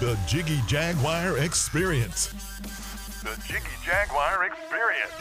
[0.00, 2.34] The Jiggy Jaguar Experience.
[3.22, 5.12] The Jiggy Jaguar Experience.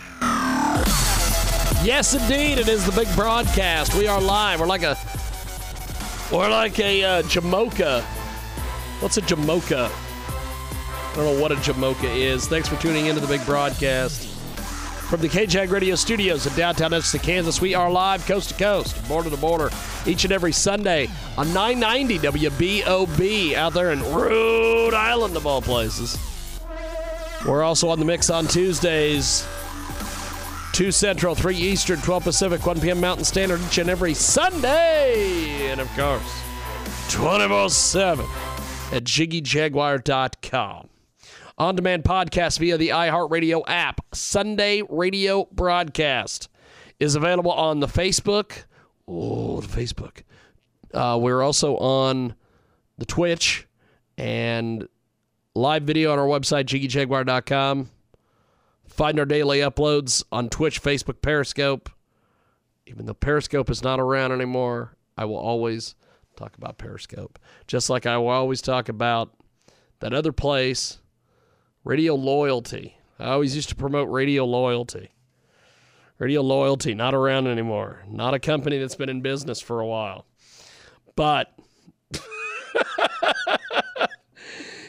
[1.86, 3.94] Yes, indeed, it is the big broadcast.
[3.94, 4.60] We are live.
[4.60, 4.98] We're like a,
[6.32, 8.02] we're like a uh, Jamocha.
[9.00, 9.92] What's a Jamocha?
[9.92, 12.48] I don't know what a Jamocha is.
[12.48, 14.33] Thanks for tuning into the big broadcast
[15.14, 17.62] from the KJAG Radio Studios in downtown Edison, Kansas.
[17.62, 19.70] We are live coast to coast, border to border,
[20.08, 21.08] each and every Sunday
[21.38, 26.18] on 990 WBOB out there in Rhode Island, of all places.
[27.46, 29.46] We're also on the mix on Tuesdays.
[30.72, 33.00] 2 Central, 3 Eastern, 12 Pacific, 1 p.m.
[33.00, 35.70] Mountain Standard each and every Sunday.
[35.70, 36.42] And of course,
[37.10, 38.26] 24 7
[38.92, 40.90] at jiggyjaguar.com.
[41.58, 44.02] On demand podcast via the iHeartRadio app.
[44.14, 46.50] Sunday radio broadcast
[47.00, 48.64] is available on the Facebook.
[49.08, 50.24] Oh, the Facebook.
[50.94, 52.36] Uh, we're also on
[52.98, 53.68] the Twitch
[54.18, 54.88] and
[55.56, 57.90] live video on our website, jiggyjaguar.com.
[58.88, 61.90] Find our daily uploads on Twitch, Facebook, Periscope.
[62.86, 65.96] Even though Periscope is not around anymore, I will always
[66.36, 67.40] talk about Periscope.
[67.68, 69.32] Just like I will always talk about
[70.00, 71.00] that other place,
[71.84, 72.98] Radio Loyalty.
[73.20, 75.10] I always used to promote Radio Loyalty.
[76.18, 78.04] Radio Loyalty, not around anymore.
[78.08, 80.26] Not a company that's been in business for a while.
[81.16, 81.54] But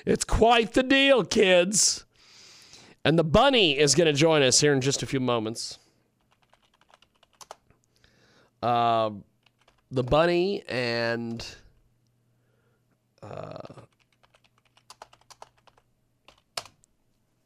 [0.07, 2.05] it's quite the deal, kids.
[3.05, 5.79] And the bunny is going to join us here in just a few moments.
[8.63, 9.11] Uh,
[9.91, 11.47] the bunny and
[13.23, 13.83] uh,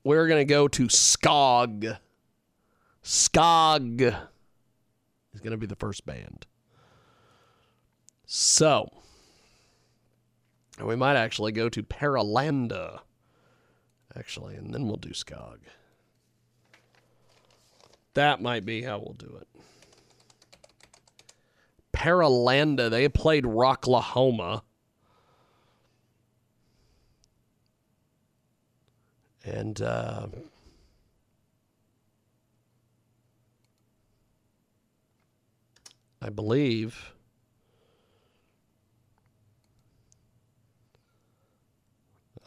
[0.09, 1.99] we're going to go to Skog.
[3.05, 4.01] Skog
[5.35, 6.47] is going to be the first band.
[8.25, 8.91] So,
[10.83, 13.01] we might actually go to Paralanda
[14.17, 15.59] actually, and then we'll do Skog.
[18.15, 19.47] That might be how we'll do it.
[21.93, 24.63] Paralanda, they played Rocklahoma.
[29.49, 30.27] And uh,
[36.23, 37.13] I believe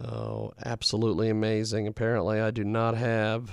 [0.03, 1.87] Oh, absolutely amazing.
[1.87, 3.51] Apparently, I do not have.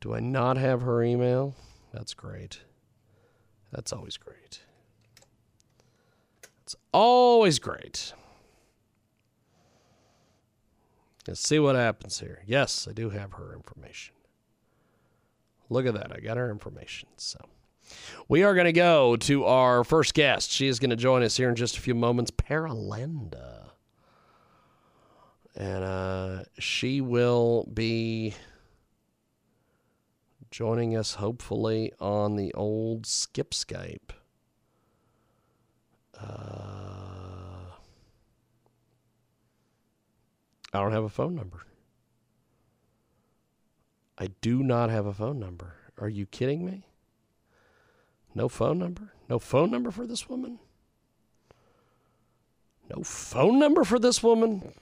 [0.00, 1.56] Do I not have her email?
[1.92, 2.60] That's great.
[3.72, 4.62] That's always great.
[6.62, 8.12] It's always great.
[11.26, 12.42] Let's see what happens here.
[12.46, 14.14] Yes, I do have her information.
[15.70, 16.12] Look at that.
[16.14, 17.08] I got her information.
[17.16, 17.38] So.
[18.28, 20.50] We are going to go to our first guest.
[20.50, 23.70] She is going to join us here in just a few moments, Paralanda.
[25.54, 28.34] And uh, she will be
[30.50, 34.10] joining us hopefully on the old Skip Skype.
[36.18, 37.21] Uh,
[40.72, 41.66] I don't have a phone number.
[44.16, 45.74] I do not have a phone number.
[45.98, 46.86] Are you kidding me?
[48.34, 49.12] No phone number?
[49.28, 50.58] No phone number for this woman?
[52.94, 54.72] No phone number for this woman?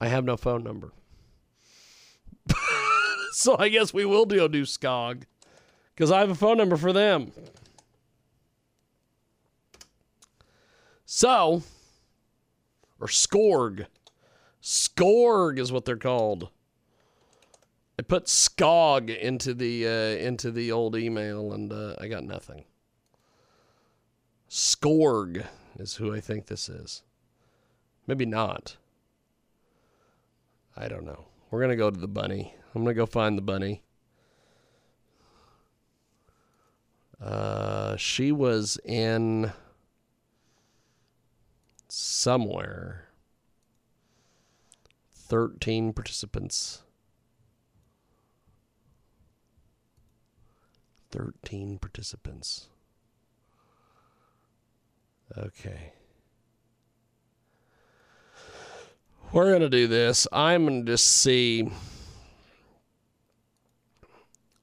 [0.00, 0.92] I have no phone number.
[3.32, 5.24] so I guess we will do, a do Skog
[5.94, 7.32] because I have a phone number for them.
[11.10, 11.62] So,
[13.00, 13.86] or Skorg.
[14.62, 16.50] Skorg is what they're called.
[17.98, 22.64] I put Skog into the uh, into the old email and uh, I got nothing.
[24.50, 25.46] Skorg
[25.78, 27.02] is who I think this is.
[28.06, 28.76] Maybe not.
[30.76, 31.24] I don't know.
[31.50, 32.54] We're gonna go to the bunny.
[32.74, 33.82] I'm gonna go find the bunny.
[37.18, 39.52] Uh, she was in
[41.88, 43.08] somewhere.
[45.10, 46.82] Thirteen participants.
[51.10, 52.68] 13 participants.
[55.36, 55.92] Okay.
[59.32, 60.26] We're going to do this.
[60.32, 61.70] I'm going to just see.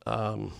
[0.07, 0.54] Um,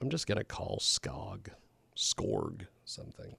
[0.00, 1.48] I'm just going to call Skog,
[1.96, 3.34] Skorg, something.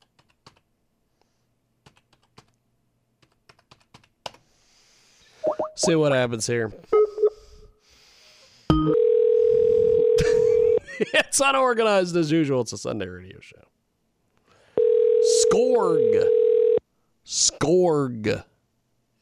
[5.75, 6.73] See what happens here.
[10.99, 12.61] it's unorganized as usual.
[12.61, 13.63] It's a Sunday radio show.
[15.45, 16.27] Skorg.
[17.25, 18.43] Skorg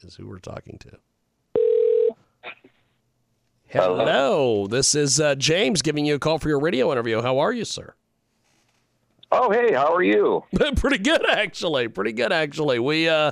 [0.02, 0.98] is who we're talking to.
[3.70, 4.66] Hello.
[4.68, 7.22] This is uh, James giving you a call for your radio interview.
[7.22, 7.96] How are you, sir?
[9.30, 10.46] Oh, hey, how are you?
[10.78, 11.90] Pretty good, actually.
[11.90, 12.80] Pretty good, actually.
[12.80, 13.32] We, uh,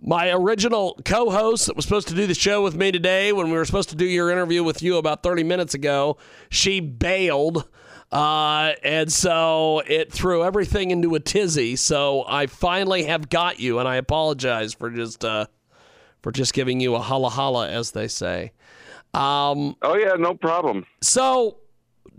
[0.00, 3.52] my original co-host that was supposed to do the show with me today, when we
[3.52, 6.16] were supposed to do your interview with you about 30 minutes ago,
[6.48, 7.68] she bailed.
[8.10, 11.76] Uh, and so it threw everything into a tizzy.
[11.76, 15.46] So I finally have got you, and I apologize for just uh,
[16.22, 18.50] for just giving you a holla holla, as they say.
[19.14, 20.86] Um, Oh, yeah, no problem.
[21.02, 21.56] so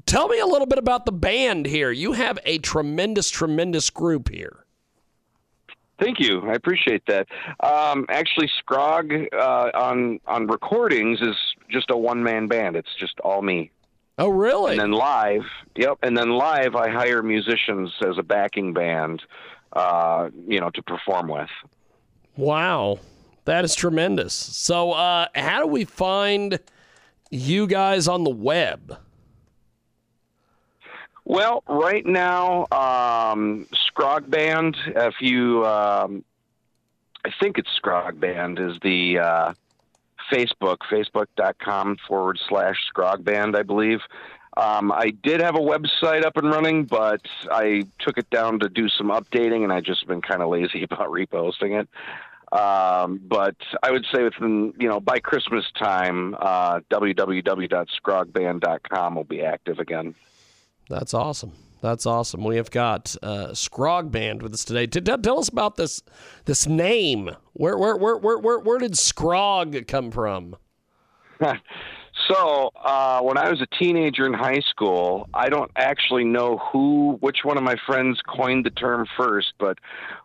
[0.06, 1.92] tell me a little bit about the band here.
[1.92, 4.66] You have a tremendous, tremendous group here.
[6.00, 6.42] Thank you.
[6.50, 7.28] I appreciate that.
[7.60, 11.36] Um, actually, Scrog uh, on on recordings is
[11.70, 12.76] just a one man band.
[12.76, 13.70] It's just all me.
[14.18, 14.72] Oh, really?
[14.72, 15.44] And then live,
[15.76, 15.98] yep.
[16.02, 19.22] And then live, I hire musicians as a backing band,
[19.74, 21.50] uh, you know, to perform with.
[22.36, 23.00] Wow,
[23.46, 24.34] that is tremendous.
[24.34, 26.60] So, uh, how do we find
[27.32, 28.98] you guys on the web?
[31.26, 34.76] Well, right now, um, Scrog Band.
[34.86, 36.24] If you, um,
[37.24, 39.54] I think it's Scrog Band is the uh,
[40.32, 44.02] Facebook, facebook.com forward slash Scrog Band, I believe.
[44.58, 48.70] Um, I did have a website up and running, but I took it down to
[48.70, 51.88] do some updating, and I just been kind of lazy about reposting it.
[52.52, 59.42] Um, but I would say within, you know, by Christmas time, uh, www.scrogband.com will be
[59.42, 60.14] active again.
[60.90, 61.54] That's awesome.
[61.82, 62.44] That's awesome.
[62.44, 64.86] We have got uh, Scrog Band with us today.
[64.86, 66.04] T- t- tell us about this
[66.46, 67.32] this name.
[67.54, 70.58] Where where where where where, where did Scrog come from?
[72.28, 77.18] So uh, when I was a teenager in high school, I don't actually know who,
[77.20, 79.80] which one of my friends coined the term first, but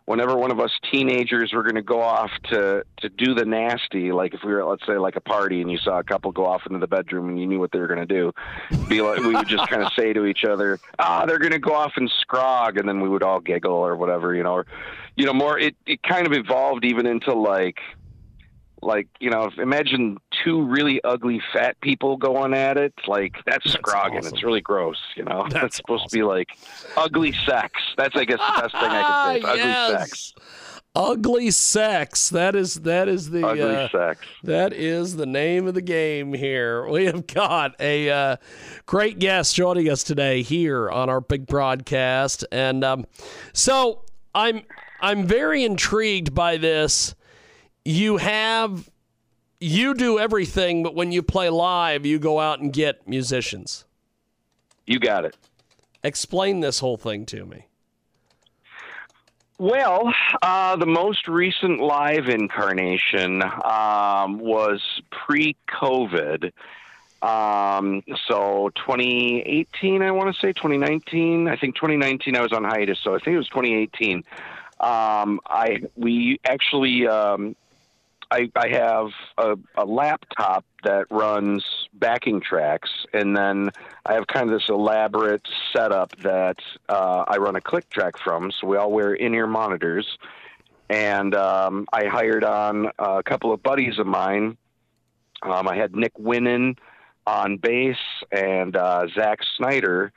[0.05, 4.11] whenever one of us teenagers were going to go off to to do the nasty,
[4.11, 6.45] like if we were, let's say, like a party, and you saw a couple go
[6.45, 8.31] off into the bedroom, and you knew what they were going to do,
[8.87, 11.59] be like, we would just kind of say to each other, "Ah, they're going to
[11.59, 14.65] go off and scrog," and then we would all giggle or whatever, you know, or
[15.15, 15.57] you know, more.
[15.57, 17.79] It it kind of evolved even into like
[18.81, 23.73] like you know imagine two really ugly fat people going at it like that's, That's
[23.73, 24.33] scrogging awesome.
[24.33, 26.49] it's really gross you know That's that's, supposed to be like
[26.95, 30.33] ugly sex that's i guess the best thing i could say Ah, ugly sex
[30.97, 32.29] Ugly sex.
[32.29, 36.33] That is that is the ugly uh, sex That is the name of the game
[36.33, 36.87] here.
[36.97, 38.37] We have got a uh,
[38.87, 43.05] great guest joining us today here on our big broadcast, and um,
[43.53, 44.63] so I'm
[44.99, 47.13] I'm very intrigued by this.
[47.87, 48.89] You have
[49.61, 53.85] you do everything, but when you play live, you go out and get musicians.
[54.85, 55.37] you got it
[56.03, 57.67] Explain this whole thing to me.
[59.57, 66.51] Well, uh, the most recent live incarnation um, was pre-COVID.
[67.21, 71.47] Um, so 2018, I want to say 2019.
[71.47, 74.17] I think 2019 I was on hiatus, so I think it was 2018.
[74.81, 77.55] Um, I we actually um,
[78.29, 81.63] I, I have a, a laptop that runs
[81.93, 83.69] backing tracks, and then
[84.05, 86.57] I have kind of this elaborate setup that
[86.89, 88.51] uh, I run a click track from.
[88.51, 90.17] So we all wear in-ear monitors,
[90.89, 94.57] and um, I hired on a couple of buddies of mine.
[95.41, 96.77] Um, I had Nick Winnan
[97.25, 97.97] on bass
[98.31, 100.11] and uh, Zach Snyder,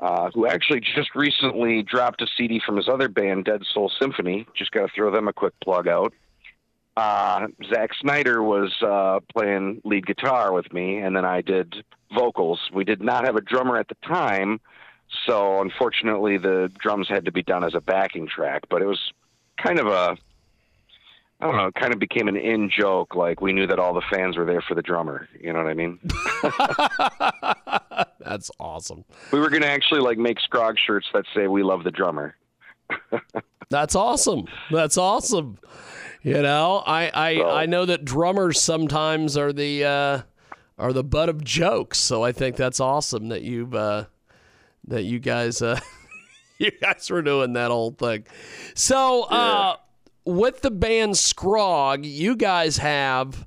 [0.00, 4.46] uh, who actually just recently dropped a CD from his other band, Dead Soul Symphony.
[4.54, 6.12] Just got to throw them a quick plug out
[6.96, 11.84] uh, Zach Snyder was uh, playing lead guitar with me, and then I did
[12.14, 12.58] vocals.
[12.72, 14.60] We did not have a drummer at the time,
[15.26, 18.62] so unfortunately, the drums had to be done as a backing track.
[18.70, 19.12] But it was
[19.62, 20.16] kind of a,
[21.40, 23.14] I don't know, it kind of became an in joke.
[23.14, 25.28] Like we knew that all the fans were there for the drummer.
[25.38, 25.98] You know what I mean?
[28.20, 29.04] That's awesome.
[29.32, 32.36] we were going to actually like make Scrog shirts that say "We love the drummer."
[33.70, 34.46] That's awesome.
[34.70, 35.58] That's awesome.
[36.26, 40.22] You know, I I, So- I know that drummers sometimes are the uh,
[40.76, 41.98] are the butt of jokes.
[41.98, 44.06] So I think that's awesome that you've uh,
[44.88, 45.78] that you guys uh,
[46.58, 48.24] you guys were doing that whole thing.
[48.74, 49.76] So uh,
[50.24, 53.46] with the band Scrog, you guys have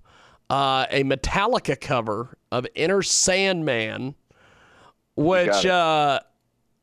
[0.49, 4.15] uh, a Metallica cover of Enter Sandman,
[5.17, 6.21] which uh,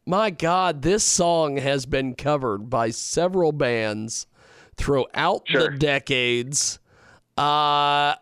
[0.04, 4.26] my God, this song has been covered by several bands
[4.76, 6.78] throughout the decades.
[7.36, 8.14] Uh,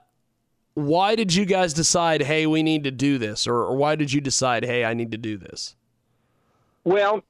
[0.75, 3.47] why did you guys decide, hey, we need to do this?
[3.47, 5.77] Or, or why did you decide, hey, I need to do this?
[6.83, 7.23] Well,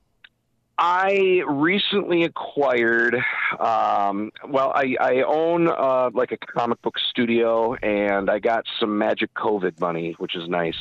[0.76, 3.14] I recently acquired.
[3.60, 8.98] Um, well, I, I own uh, like a comic book studio, and I got some
[8.98, 10.76] magic COVID money, which is nice.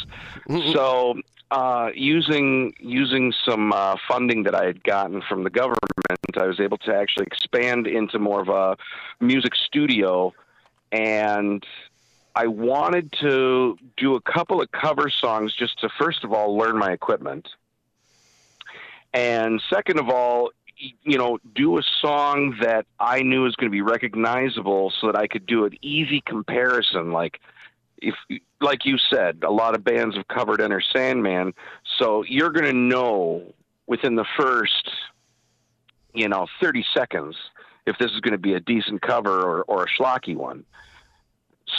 [0.73, 1.15] So,
[1.51, 5.77] uh, using using some uh, funding that I had gotten from the government,
[6.35, 8.77] I was able to actually expand into more of a
[9.23, 10.33] music studio,
[10.91, 11.65] and
[12.35, 16.77] I wanted to do a couple of cover songs just to first of all learn
[16.77, 17.47] my equipment
[19.13, 23.75] and second of all, you know, do a song that I knew was going to
[23.75, 27.11] be recognizable so that I could do an easy comparison.
[27.11, 27.39] Like,
[28.03, 31.53] if, like you said, a lot of bands have covered Enter Sandman.
[31.97, 33.53] So you're going to know
[33.87, 34.89] within the first,
[36.13, 37.35] you know, 30 seconds
[37.85, 40.65] if this is going to be a decent cover or, or a schlocky one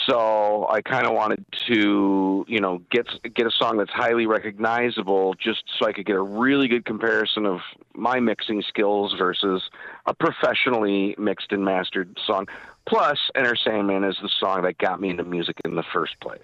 [0.07, 5.35] so I kind of wanted to, you know, get get a song that's highly recognizable,
[5.35, 7.61] just so I could get a really good comparison of
[7.95, 9.63] my mixing skills versus
[10.07, 12.47] a professionally mixed and mastered song.
[12.89, 16.41] Plus, Enter Sandman is the song that got me into music in the first place.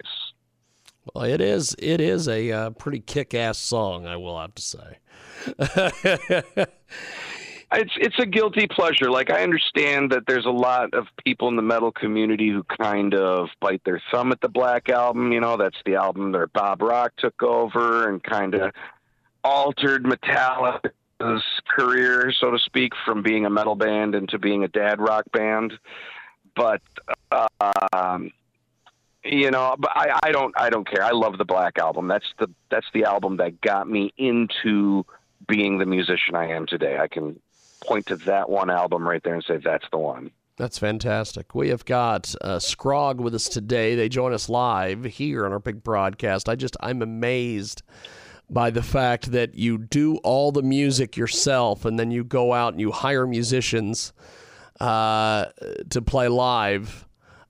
[1.13, 4.61] Well, it is it is a uh, pretty kick ass song, I will have to
[4.61, 4.97] say.
[7.73, 9.09] it's it's a guilty pleasure.
[9.09, 13.15] Like I understand that there's a lot of people in the metal community who kind
[13.15, 15.31] of bite their thumb at the Black Album.
[15.31, 18.71] You know, that's the album that Bob Rock took over and kind of
[19.43, 24.99] altered Metallica's career, so to speak, from being a metal band into being a dad
[24.99, 25.73] rock band.
[26.55, 26.81] But
[27.93, 28.31] um,
[29.23, 31.03] you know, but I, I don't I don't care.
[31.03, 32.07] I love the Black Album.
[32.07, 35.05] That's the that's the album that got me into
[35.47, 36.97] being the musician I am today.
[36.99, 37.39] I can
[37.83, 40.31] point to that one album right there and say that's the one.
[40.57, 41.55] That's fantastic.
[41.55, 43.95] We have got uh, Scrog with us today.
[43.95, 46.47] They join us live here on our big broadcast.
[46.47, 47.81] I just I'm amazed
[48.49, 52.73] by the fact that you do all the music yourself and then you go out
[52.73, 54.13] and you hire musicians
[54.81, 55.45] uh,
[55.91, 57.07] to play live.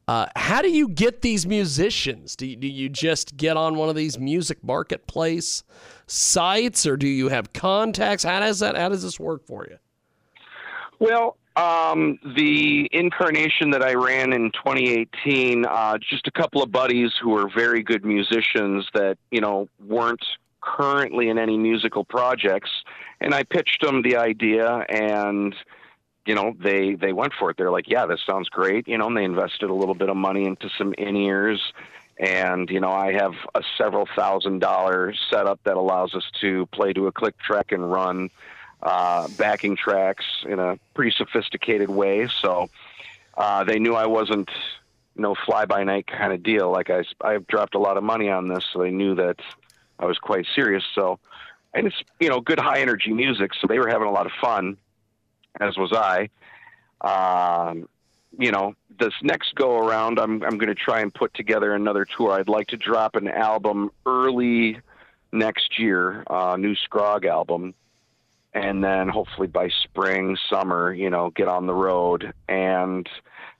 [0.07, 2.35] Uh, how do you get these musicians?
[2.35, 5.63] Do you, do you just get on one of these music marketplace
[6.07, 8.25] sites, or do you have contacts?
[8.25, 8.75] How does that?
[8.75, 9.77] How does this work for you?
[11.00, 17.11] Well, um, the incarnation that I ran in 2018, uh, just a couple of buddies
[17.21, 20.23] who were very good musicians that, you know, weren't
[20.61, 22.69] currently in any musical projects.
[23.21, 25.55] And I pitched them the idea and,
[26.25, 27.57] you know, they, they went for it.
[27.57, 28.87] They're like, yeah, this sounds great.
[28.87, 31.73] You know, and they invested a little bit of money into some in ears.
[32.19, 36.93] And, you know, I have a several thousand dollar setup that allows us to play
[36.93, 38.29] to a click track and run
[38.83, 42.27] uh, backing tracks in a pretty sophisticated way.
[42.41, 42.69] So
[43.35, 44.49] uh, they knew I wasn't
[45.15, 46.71] you no know, fly by night kind of deal.
[46.71, 49.37] Like I, I've dropped a lot of money on this, so they knew that
[49.99, 50.83] I was quite serious.
[50.95, 51.19] So,
[51.73, 54.31] and it's you know good high energy music, so they were having a lot of
[54.41, 54.77] fun,
[55.60, 56.29] as was I.
[57.01, 57.88] Um,
[58.38, 62.05] you know, this next go around, I'm I'm going to try and put together another
[62.05, 62.31] tour.
[62.31, 64.79] I'd like to drop an album early
[65.31, 67.74] next year, a uh, new Scrog album
[68.53, 72.34] and then hopefully by spring, summer, you know, get on the road.
[72.50, 73.08] And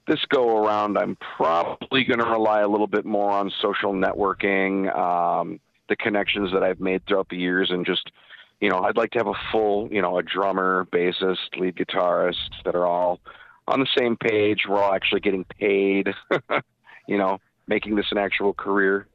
[0.06, 4.94] this go around, I'm probably going to rely a little bit more on social networking,
[4.94, 8.10] um, the connections that I've made throughout the years, and just,
[8.62, 12.62] you know, I'd like to have a full, you know, a drummer, bassist, lead guitarist
[12.64, 13.18] that are all
[13.66, 14.60] on the same page.
[14.68, 16.10] We're all actually getting paid,
[17.08, 19.08] you know, making this an actual career.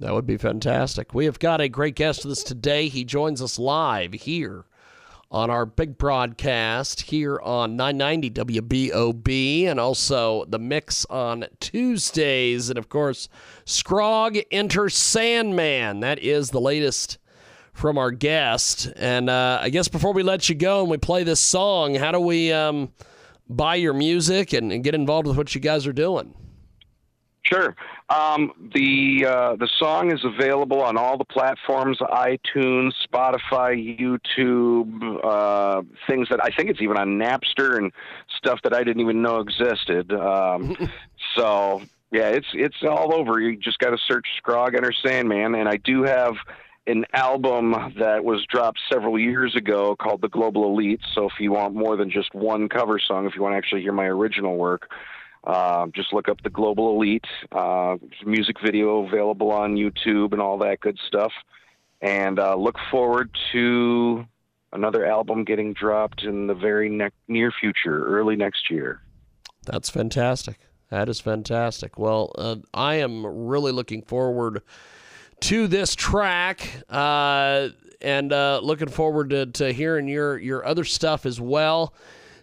[0.00, 1.12] That would be fantastic.
[1.12, 2.88] We have got a great guest with us today.
[2.88, 4.64] He joins us live here
[5.30, 12.70] on our big broadcast here on 990 WBOB and also the mix on Tuesdays.
[12.70, 13.28] And of course,
[13.66, 16.00] Scrog Enter Sandman.
[16.00, 17.18] That is the latest
[17.80, 18.92] from our guest.
[18.96, 22.12] And uh, I guess before we let you go and we play this song, how
[22.12, 22.92] do we um,
[23.48, 26.34] buy your music and, and get involved with what you guys are doing?
[27.42, 27.74] Sure.
[28.10, 35.82] Um, the uh, the song is available on all the platforms: iTunes, Spotify, YouTube, uh,
[36.06, 37.92] things that I think it's even on Napster and
[38.36, 40.12] stuff that I didn't even know existed.
[40.12, 40.76] Um,
[41.36, 41.80] so
[42.12, 43.40] yeah, it's it's all over.
[43.40, 46.34] You just got to search Scrog Enter Sandman, and I do have
[46.90, 51.00] an album that was dropped several years ago called The Global Elite.
[51.14, 53.82] So if you want more than just one cover song, if you want to actually
[53.82, 54.90] hear my original work.
[55.42, 57.24] Uh, just look up the Global Elite.
[57.50, 61.32] Uh, music video available on YouTube and all that good stuff.
[62.02, 64.26] And uh, look forward to
[64.72, 69.00] another album getting dropped in the very ne- near future, early next year.
[69.64, 70.58] That's fantastic.
[70.90, 71.98] That is fantastic.
[71.98, 74.62] Well, uh, I am really looking forward
[75.42, 76.68] to this track.
[76.88, 77.68] Uh,
[78.00, 81.94] and uh, looking forward to, to hearing your, your other stuff as well.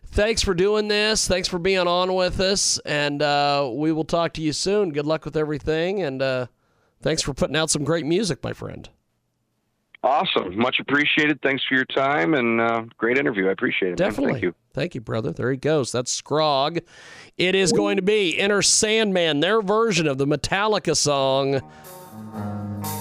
[0.05, 1.27] Thanks for doing this.
[1.27, 2.79] Thanks for being on with us.
[2.79, 4.91] And uh, we will talk to you soon.
[4.91, 6.01] Good luck with everything.
[6.01, 6.47] And uh,
[7.01, 8.89] thanks for putting out some great music, my friend.
[10.03, 10.57] Awesome.
[10.57, 11.41] Much appreciated.
[11.41, 13.47] Thanks for your time and uh, great interview.
[13.47, 13.99] I appreciate it.
[13.99, 14.09] man.
[14.09, 14.33] Definitely.
[14.33, 14.55] Thank you.
[14.73, 15.31] Thank you, brother.
[15.31, 15.91] There he goes.
[15.91, 16.81] That's Scrog.
[17.37, 21.61] It is going to be Enter Sandman, their version of the Metallica song.
[22.17, 22.96] Música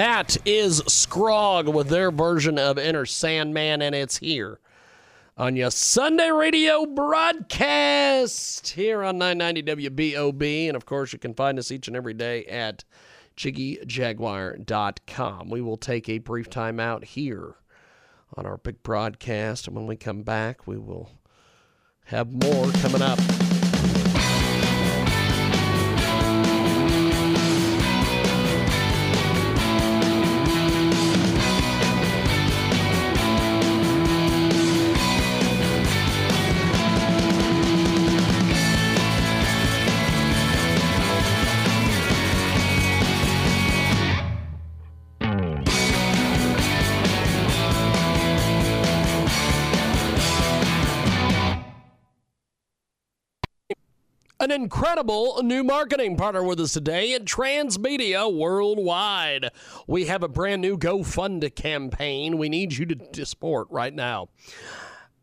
[0.00, 4.58] That is Scrog with their version of Enter Sandman, and it's here
[5.36, 10.68] on your Sunday radio broadcast here on 990 WBOB.
[10.68, 12.82] And of course, you can find us each and every day at
[13.36, 15.50] jiggyjaguar.com.
[15.50, 17.56] We will take a brief time out here
[18.38, 21.10] on our big broadcast, and when we come back, we will
[22.04, 23.18] have more coming up.
[54.50, 59.52] An incredible new marketing partner with us today at Transmedia Worldwide.
[59.86, 64.30] We have a brand new GoFund campaign we need you to, to support right now.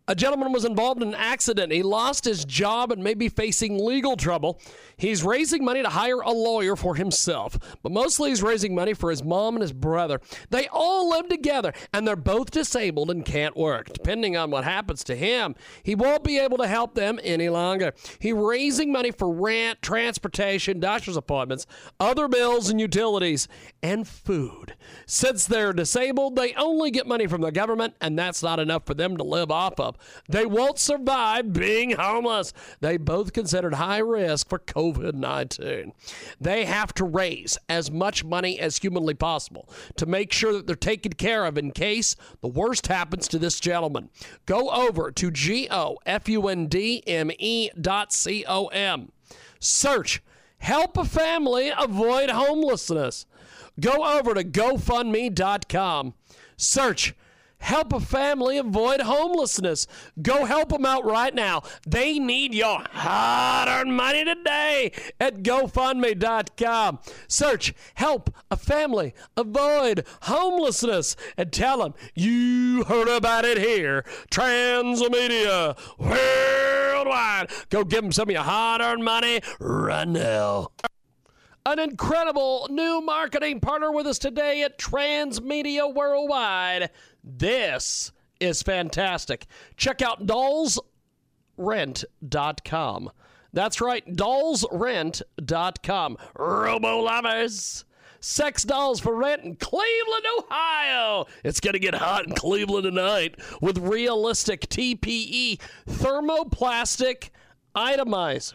[0.09, 1.73] A gentleman was involved in an accident.
[1.73, 4.61] He lost his job and may be facing legal trouble.
[4.95, 9.09] He's raising money to hire a lawyer for himself, but mostly he's raising money for
[9.09, 10.21] his mom and his brother.
[10.49, 13.91] They all live together and they're both disabled and can't work.
[13.91, 17.93] Depending on what happens to him, he won't be able to help them any longer.
[18.19, 21.67] He's raising money for rent, transportation, doctor's appointments,
[21.99, 23.49] other bills and utilities,
[23.83, 24.75] and food.
[25.05, 28.93] Since they're disabled, they only get money from the government, and that's not enough for
[28.93, 29.96] them to live off of.
[30.29, 32.53] They won't survive being homeless.
[32.79, 35.93] They both considered high risk for COVID 19.
[36.39, 40.75] They have to raise as much money as humanly possible to make sure that they're
[40.75, 44.09] taken care of in case the worst happens to this gentleman.
[44.45, 49.11] Go over to G O F U N D M E dot C O M.
[49.59, 50.21] Search
[50.59, 53.25] Help a Family Avoid Homelessness.
[53.79, 56.13] Go over to GoFundMe.com.
[56.57, 57.13] Search
[57.59, 59.87] Help a family avoid homelessness.
[60.21, 61.63] Go help them out right now.
[61.85, 66.99] They need your hard earned money today at GoFundMe.com.
[67.27, 74.05] Search Help a Family Avoid Homelessness and tell them you heard about it here.
[74.31, 77.51] Transmedia Worldwide.
[77.69, 80.69] Go give them some of your hard earned money right now
[81.67, 86.89] an incredible new marketing partner with us today at Transmedia Worldwide.
[87.21, 89.47] This is fantastic.
[89.75, 93.11] Check out dollsrent.com.
[93.51, 96.17] That's right, dollsrent.com.
[96.37, 97.83] Robo lovers.
[98.19, 101.25] Sex dolls for rent in Cleveland, Ohio.
[101.43, 107.29] It's going to get hot in Cleveland tonight with realistic TPE thermoplastic
[107.75, 108.53] itomizer.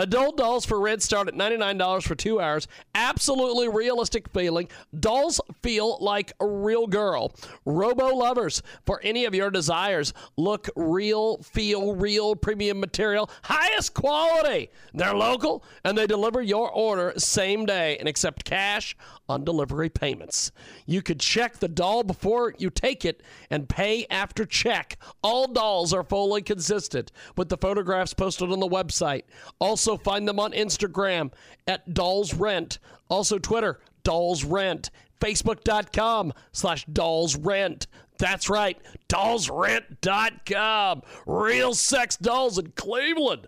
[0.00, 2.66] Adult dolls for rent start at $99 for two hours.
[2.94, 4.66] Absolutely realistic feeling.
[4.98, 7.34] Dolls feel like a real girl.
[7.66, 10.14] Robo lovers for any of your desires.
[10.38, 14.70] Look real, feel real, premium material, highest quality.
[14.94, 18.96] They're local and they deliver your order same day and accept cash
[19.28, 20.50] on delivery payments.
[20.86, 24.96] You could check the doll before you take it and pay after check.
[25.22, 29.24] All dolls are fully consistent with the photographs posted on the website.
[29.58, 31.32] Also, find them on Instagram
[31.66, 32.78] at Dolls Rent.
[33.08, 34.90] Also, Twitter, Dolls Rent.
[35.20, 37.86] Facebook.com slash Dolls Rent.
[38.18, 41.02] That's right, dollsrent.com.
[41.26, 43.46] Real sex dolls in Cleveland.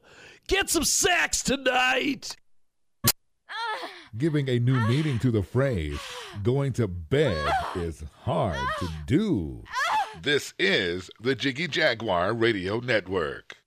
[0.49, 2.37] Get some sex tonight
[4.17, 5.99] giving a new meaning to the phrase
[6.43, 9.65] going to bed is hard to do.
[10.21, 13.62] This is the Jiggy Jaguar Radio Network.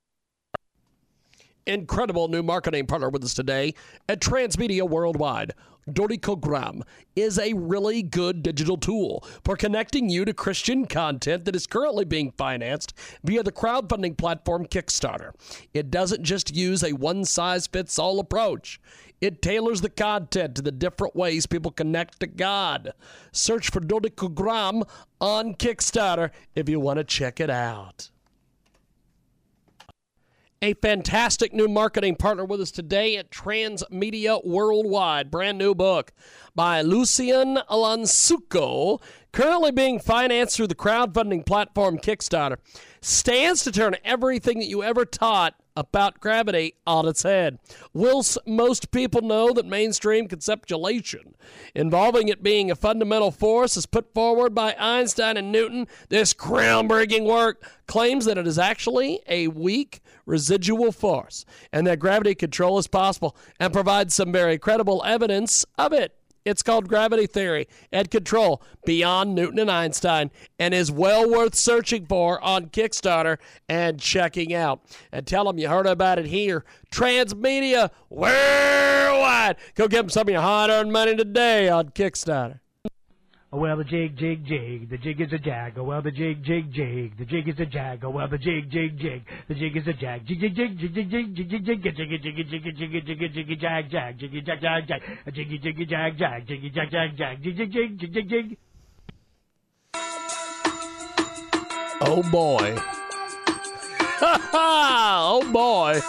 [1.68, 3.74] Incredible new marketing partner with us today
[4.08, 5.56] at Transmedia Worldwide.
[5.90, 6.84] Dodecogram
[7.16, 12.06] is a really good digital tool for connecting you to Christian content that is currently
[12.06, 15.32] being financed via the crowdfunding platform Kickstarter.
[15.74, 18.80] It doesn't just use a one size fits all approach.
[19.20, 22.94] It tailors the content to the different ways people connect to God.
[23.32, 24.88] Search for Dodecogram
[25.20, 28.12] on Kickstarter if you want to check it out
[30.66, 35.30] a fantastic new marketing partner with us today at Transmedia Worldwide.
[35.30, 36.12] Brand new book
[36.56, 39.00] by Lucian Alansuco,
[39.32, 42.58] currently being financed through the crowdfunding platform Kickstarter,
[43.00, 47.60] stands to turn everything that you ever taught about gravity on its head.
[47.94, 51.34] Whilst most people know that mainstream conceptualization
[51.74, 57.26] involving it being a fundamental force is put forward by Einstein and Newton, this groundbreaking
[57.26, 62.88] work claims that it is actually a weak residual force and that gravity control is
[62.88, 66.16] possible and provides some very credible evidence of it.
[66.46, 70.30] It's called Gravity Theory and Control Beyond Newton and Einstein
[70.60, 74.82] and is well worth searching for on Kickstarter and checking out.
[75.12, 76.64] And tell them you heard about it here.
[76.92, 79.58] Transmedia worldwide.
[79.74, 82.60] Go give them some of your hard earned money today on Kickstarter.
[83.56, 84.90] Oh, well, the jig, jig, jig.
[84.90, 85.78] The jig is a jag.
[85.78, 87.18] Oh, well, the jig, jig, jig.
[87.18, 88.04] The jig is a jag.
[88.04, 89.24] Oh, well, the jig, jig, jig.
[89.48, 90.28] The jig is a jag.
[90.28, 93.56] Jig, jig, jig, jig, jig, jig, jig, jig, jig, jiggy, jiggy, jiggy, jiggy, jiggy, jiggy,
[93.62, 97.46] jag, jag, jiggy, jag, jag, jag, a jiggy, jiggy, jag, jag, jiggy, jag, jag, jag,
[97.46, 98.58] jig, jig, jig, jig, jig, jig.
[102.02, 102.76] Oh boy.
[104.54, 106.02] oh boy.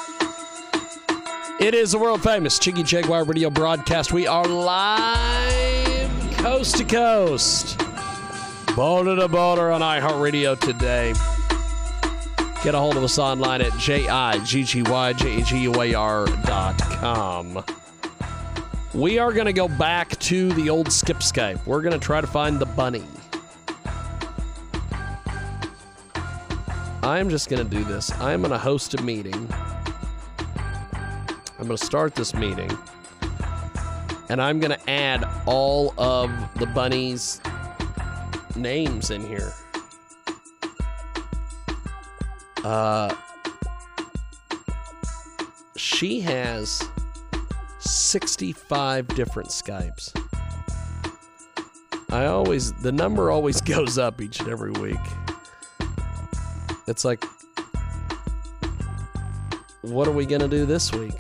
[1.61, 4.13] It is the world famous Jiggy Jaguar radio broadcast.
[4.13, 5.86] We are live
[6.47, 7.77] coast to coast,
[8.77, 11.13] border to border on iHeartRadio today.
[12.63, 17.65] Get a hold of us online at J-I-G-G-Y-J-A-G-U-A-R dot com.
[18.95, 21.67] We are going to go back to the old skip Skype.
[21.67, 23.03] We're going to try to find the bunny.
[27.03, 28.13] I'm just going to do this.
[28.21, 29.49] I'm going to host a meeting.
[31.59, 32.71] I'm going to start this meeting.
[34.29, 37.41] And I'm going to add all of the bunnies'
[38.57, 39.53] names in here.
[42.65, 43.15] Uh,
[45.77, 46.83] she has
[47.79, 50.13] 65 different Skypes.
[52.11, 54.97] I always, the number always goes up each and every week.
[56.89, 57.25] It's like,
[59.83, 61.15] what are we going to do this week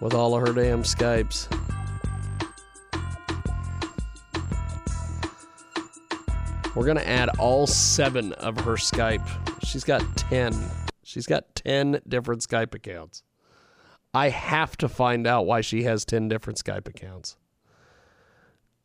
[0.00, 1.48] with all of her damn Skypes?
[6.74, 9.28] We're going to add all seven of her Skype.
[9.64, 10.54] She's got 10.
[11.02, 13.22] She's got 10 different Skype accounts.
[14.14, 17.36] I have to find out why she has 10 different Skype accounts.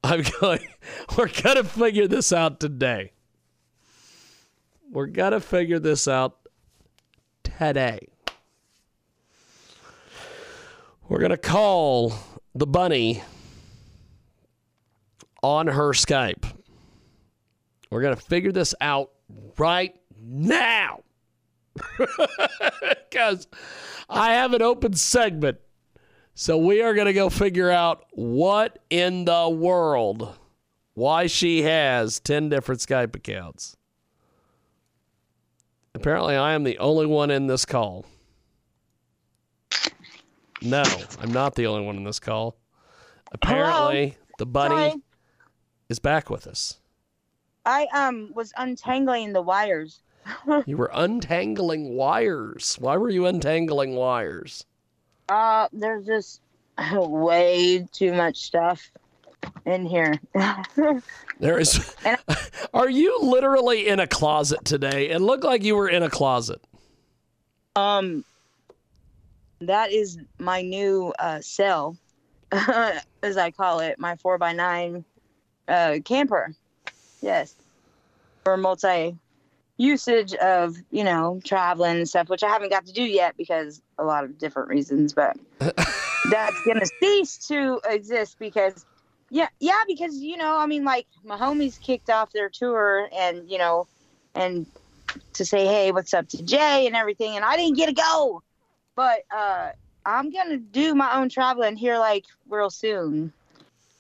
[0.04, 0.60] I'm going,
[1.18, 3.12] we're going to figure this out today.
[4.92, 6.38] We're going to figure this out
[7.44, 8.08] today.
[11.08, 12.14] We're going to call
[12.56, 13.22] the bunny
[15.44, 16.46] on her Skype.
[17.92, 19.12] We're going to figure this out
[19.58, 21.04] right now.
[23.10, 23.48] Because
[24.10, 25.58] I have an open segment.
[26.34, 30.38] So we are going to go figure out what in the world,
[30.96, 33.78] why she has 10 different Skype accounts.
[35.94, 38.06] Apparently, I am the only one in this call.
[40.66, 40.84] No,
[41.22, 42.58] I'm not the only one in this call.
[43.32, 44.94] Apparently, the bunny Hi.
[45.90, 46.80] is back with us.
[47.66, 50.02] I um was untangling the wires.
[50.66, 52.78] You were untangling wires.
[52.80, 54.66] Why were you untangling wires?
[55.30, 56.42] Uh, there's just
[56.94, 58.90] way too much stuff
[59.66, 60.20] in here.
[61.40, 61.94] There is.
[62.74, 65.10] Are you literally in a closet today?
[65.10, 66.62] It looked like you were in a closet.
[67.76, 68.24] um,
[69.68, 71.98] that is my new uh, cell,
[72.52, 75.06] as I call it, my four by nine
[75.68, 76.54] uh, camper.
[77.22, 77.56] Yes,
[78.44, 79.18] for multi
[79.78, 83.82] usage of you know traveling and stuff, which I haven't got to do yet because
[83.98, 85.38] a lot of different reasons, but
[86.26, 88.86] that's gonna cease to exist because
[89.30, 93.50] yeah yeah because you know i mean like my homies kicked off their tour and
[93.50, 93.88] you know
[94.34, 94.66] and
[95.34, 98.42] to say hey what's up to jay and everything and i didn't get to go
[98.96, 99.70] but uh
[100.06, 103.32] i'm gonna do my own traveling here like real soon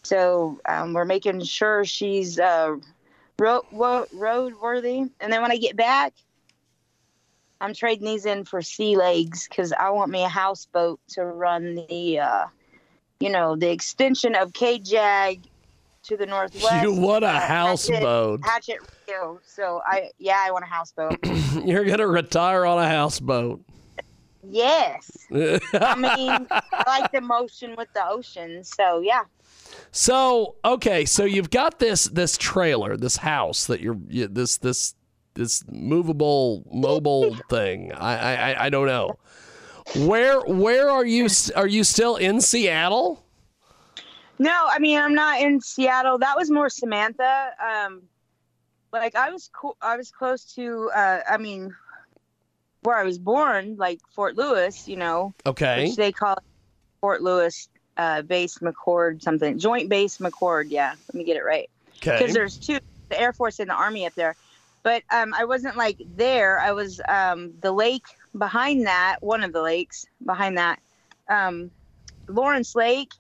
[0.04, 2.76] so um, we're making sure she's uh
[3.40, 6.14] road road worthy and then when i get back
[7.62, 11.76] i'm trading these in for sea legs because i want me a houseboat to run
[11.90, 12.46] the uh
[13.20, 15.48] you know, the extension of K-Jag
[16.04, 16.84] to the northwest.
[16.84, 18.40] You want a uh, Hatchet- houseboat.
[18.44, 19.40] Hatchet Rio.
[19.46, 21.20] So I, yeah, I want a houseboat.
[21.66, 23.62] You're going to retire on a houseboat.
[24.50, 25.12] Yes.
[25.32, 28.64] I mean, I like the motion with the ocean.
[28.64, 29.24] So yeah.
[29.92, 34.96] So okay, so you've got this this trailer, this house that you're you, this this
[35.34, 37.92] this movable mobile thing.
[37.94, 39.18] I, I I- I don't know.
[39.98, 41.26] Where where are you?
[41.26, 43.24] s- Are you still in Seattle?
[44.40, 46.18] No, I mean, I'm not in Seattle.
[46.18, 47.52] That was more Samantha.
[47.64, 48.02] Um,
[48.92, 50.90] like I was, co- I was close to.
[50.96, 51.74] Uh, I mean,
[52.86, 54.88] where I was born, like Fort Lewis.
[54.88, 55.84] You know, Okay.
[55.84, 56.38] which they call
[57.02, 57.68] Fort Lewis
[57.98, 60.68] uh, Base McChord something, Joint Base McChord.
[60.70, 61.70] Yeah, let me get it right.
[61.98, 62.18] Okay.
[62.18, 64.36] because there's two the air force and the army up there
[64.82, 68.06] but um, i wasn't like there i was um, the lake
[68.38, 70.80] behind that one of the lakes behind that
[71.30, 71.70] um,
[72.28, 73.12] lawrence lake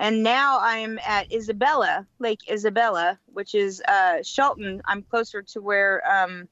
[0.00, 4.80] and now I'm at Isabella, Lake Isabella, which is uh, Shelton.
[4.86, 6.48] I'm closer to where, um,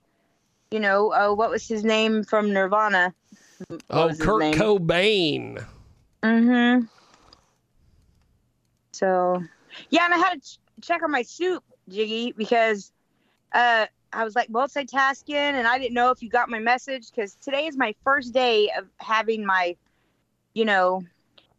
[0.76, 3.14] you know, uh, what was his name from Nirvana?
[3.68, 4.42] What Oh, Kurt?
[4.54, 5.64] Cobain.
[6.22, 6.84] Mm-hmm.
[8.92, 9.42] So,
[9.88, 12.92] yeah, and I had to ch- check on my soup, Jiggy, because
[13.52, 17.36] uh, I was like multitasking, and I didn't know if you got my message because
[17.36, 19.76] today is my first day of having my,
[20.52, 21.04] you know,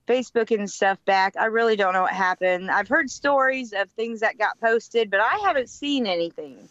[0.07, 1.33] Facebook and stuff back.
[1.39, 2.69] I really don't know what happened.
[2.69, 6.69] I've heard stories of things that got posted, but I haven't seen anything.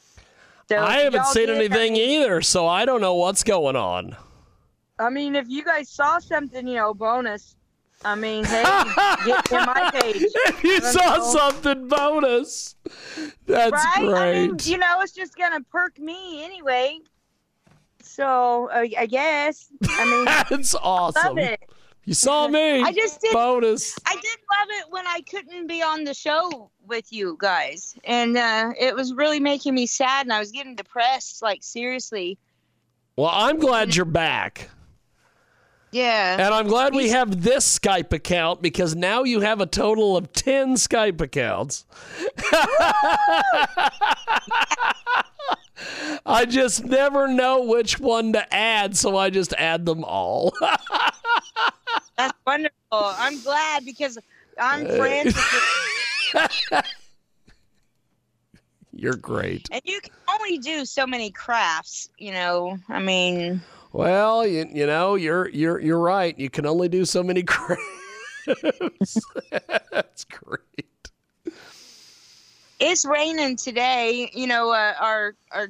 [0.69, 3.77] So I haven't seen did, I anything mean- either, so I don't know what's going
[3.77, 4.17] on.
[4.99, 7.55] I mean, if you guys saw something, you know, bonus.
[8.05, 8.63] I mean, hey,
[9.25, 10.17] get to my page.
[10.23, 11.33] if you saw know.
[11.33, 12.77] something bonus,
[13.47, 13.95] that's right?
[13.99, 14.15] great.
[14.15, 16.99] I mean, you know, it's just gonna perk me anyway.
[18.03, 19.69] So uh, I guess.
[19.89, 21.37] I mean, that's awesome.
[21.37, 21.61] love it.
[22.07, 22.83] You saw me.
[22.83, 23.33] I just did.
[23.33, 23.97] bonus.
[24.07, 28.37] I did love it when I couldn't be on the show with you guys, and
[28.37, 31.43] uh, it was really making me sad, and I was getting depressed.
[31.43, 32.39] Like seriously.
[33.17, 34.71] Well, I'm glad you're back.
[35.93, 36.37] Yeah.
[36.39, 40.33] And I'm glad we have this Skype account because now you have a total of
[40.33, 41.85] 10 Skype accounts.
[46.27, 50.53] I just never know which one to add, so I just add them all.
[52.17, 52.75] That's wonderful.
[52.93, 54.19] I'm glad because
[54.59, 55.35] I'm friends
[56.35, 56.85] with
[58.93, 59.69] You're great.
[59.71, 62.79] and you can only do so many crafts, you know.
[62.89, 63.61] I mean,
[63.97, 66.39] Well, you, you know, you're you're you're right.
[66.39, 67.81] You can only do so many crafts.
[69.91, 71.11] That's great.
[72.79, 74.31] it's raining today.
[74.35, 75.69] You know, uh, our our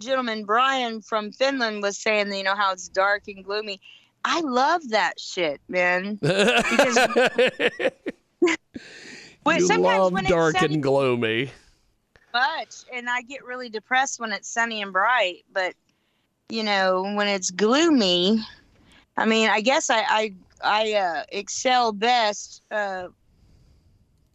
[0.00, 3.80] gentleman Brian from Finland was saying, you know, how it's dark and gloomy.
[4.24, 6.18] I love that shit, man.
[9.44, 11.50] When, you sometimes love when dark it's sunny and gloomy.
[12.32, 15.44] much, and I get really depressed when it's sunny and bright.
[15.52, 15.74] But
[16.48, 18.44] you know, when it's gloomy,
[19.16, 23.08] I mean, I guess I I, I uh, excel best uh,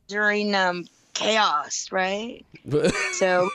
[0.07, 2.45] during um, chaos, right?
[3.13, 3.49] So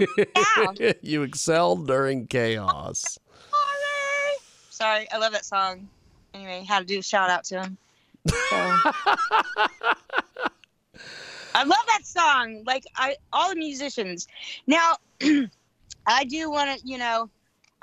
[0.78, 0.92] yeah.
[1.00, 3.18] you excel during chaos.
[4.70, 5.88] Sorry, I love that song.
[6.34, 7.78] Anyway, had to do a shout out to him.
[8.26, 8.34] So.
[11.54, 12.64] I love that song.
[12.66, 14.26] Like I, all the musicians.
[14.66, 14.96] Now,
[16.06, 17.30] I do want to, you know,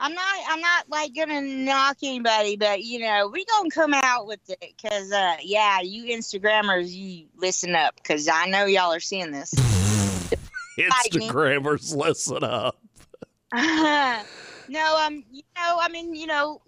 [0.01, 4.25] I'm not, I'm not like gonna knock anybody, but you know, we gonna come out
[4.25, 8.99] with it because, uh, yeah, you Instagrammers, you listen up because I know y'all are
[8.99, 9.53] seeing this.
[10.79, 12.77] Instagrammers, listen up.
[13.53, 16.61] no, um, you know, I mean, you know,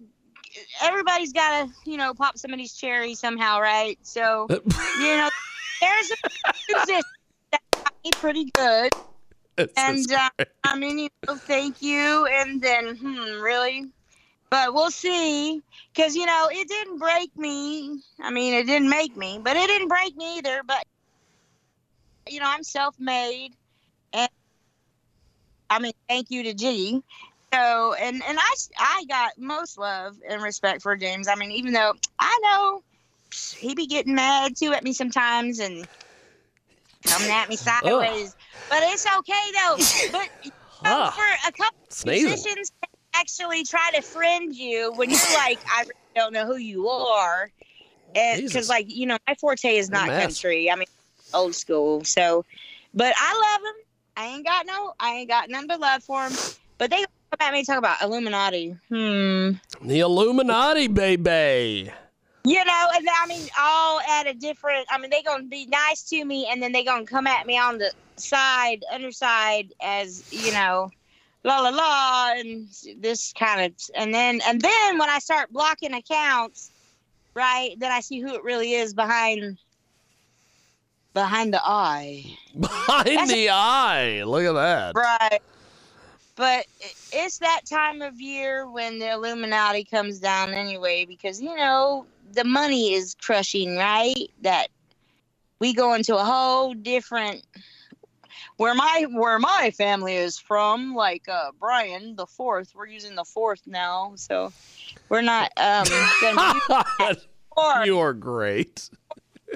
[0.83, 3.97] everybody's got to, you know, pop somebody's cherry somehow, right?
[4.03, 5.29] So, you know,
[5.81, 7.01] there's a musician
[7.51, 8.91] that got me pretty good,
[9.77, 10.29] and uh.
[10.63, 13.87] I mean, you know, thank you, and then, hmm, really.
[14.49, 15.61] But we'll see,
[15.93, 17.99] because you know it didn't break me.
[18.21, 20.61] I mean, it didn't make me, but it didn't break me either.
[20.65, 20.85] But
[22.29, 23.53] you know, I'm self-made,
[24.13, 24.29] and
[25.69, 27.01] I mean, thank you to G.
[27.53, 31.27] So, and and I I got most love and respect for James.
[31.27, 32.83] I mean, even though I know
[33.57, 35.87] he be getting mad too at me sometimes and
[37.05, 38.35] coming at me sideways,
[38.69, 39.77] but it's okay though.
[40.11, 40.51] But you
[40.83, 42.29] know, Ah, for a couple sneezing.
[42.29, 42.71] musicians
[43.15, 47.49] actually try to friend you when you're like, I really don't know who you are,
[48.15, 50.69] and because like you know, my forte is not country.
[50.69, 50.87] I mean,
[51.33, 52.03] old school.
[52.03, 52.43] So,
[52.93, 53.73] but I love them.
[54.15, 56.37] I ain't got no, I ain't got none but love for them.
[56.77, 57.07] But they come
[57.39, 58.75] at me talk about Illuminati.
[58.89, 59.51] Hmm.
[59.81, 61.91] The Illuminati, baby.
[62.45, 64.85] You know, and I mean, all at a different.
[64.91, 67.57] I mean, they gonna be nice to me, and then they gonna come at me
[67.57, 70.91] on the side, underside, as you know,
[71.45, 72.67] la la la, and
[72.97, 76.69] this kind of, and then and then when I start blocking accounts,
[77.33, 79.57] right, then I see who it really is behind
[81.13, 82.25] behind the eye.
[82.59, 84.23] Behind That's- the eye.
[84.25, 84.95] Look at that.
[84.95, 85.41] Right.
[86.35, 86.65] But
[87.11, 92.43] it's that time of year when the Illuminati comes down anyway, because you know the
[92.43, 94.29] money is crushing, right?
[94.41, 94.67] That
[95.59, 97.45] we go into a whole different
[98.57, 102.73] where my where my family is from, like uh Brian the fourth.
[102.75, 104.51] We're using the fourth now, so
[105.09, 105.87] we're not um
[106.21, 106.53] gonna
[107.09, 107.27] use
[107.85, 108.89] you are great.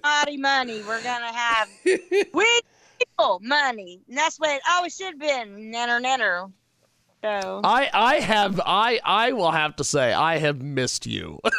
[0.03, 0.81] naughty money.
[0.85, 2.59] We're gonna have we
[2.99, 4.01] people money.
[4.07, 5.71] And that's what it always should have been.
[5.73, 6.51] Nanner nanner.
[7.23, 11.39] So I I have I I will have to say I have missed you.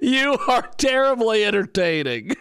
[0.00, 2.32] you are terribly entertaining.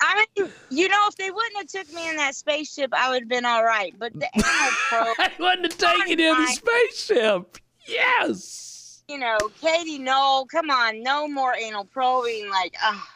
[0.00, 3.22] I mean, you know, if they wouldn't have took me in that spaceship, I would
[3.22, 3.94] have been all right.
[3.98, 4.46] But the anal
[4.88, 7.58] probe, I wouldn't have taken you in the spaceship.
[7.86, 9.02] Yes.
[9.08, 12.48] you know, Katie, no, come on, no more anal probing.
[12.50, 13.08] Like, ah,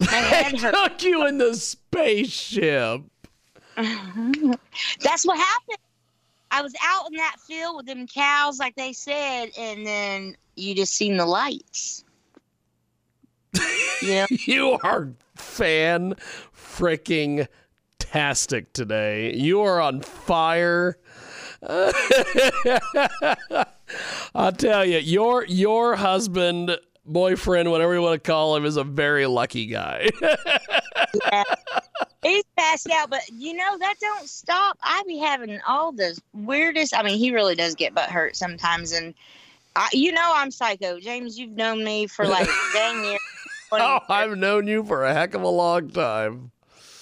[0.00, 0.78] my I head hurts.
[0.78, 3.02] took you in the spaceship.
[3.76, 5.78] That's what happened.
[6.50, 10.74] I was out in that field with them cows, like they said, and then you
[10.74, 12.04] just seen the lights.
[13.54, 13.60] You
[14.02, 16.14] know, You are fan
[16.54, 17.46] freaking
[17.98, 19.34] tastic today.
[19.34, 20.98] You are on fire.
[24.34, 26.76] I'll tell you, your your husband,
[27.06, 30.08] boyfriend, whatever you want to call him, is a very lucky guy.
[32.22, 34.76] he's passed out, but you know that don't stop.
[34.82, 36.96] I be having all the weirdest.
[36.96, 39.14] I mean, he really does get butt hurt sometimes, and
[39.76, 40.98] I, you know I'm psycho.
[40.98, 43.20] James, you've known me for like dang years.
[43.78, 46.50] 20 oh, I've known you for a heck of a long time.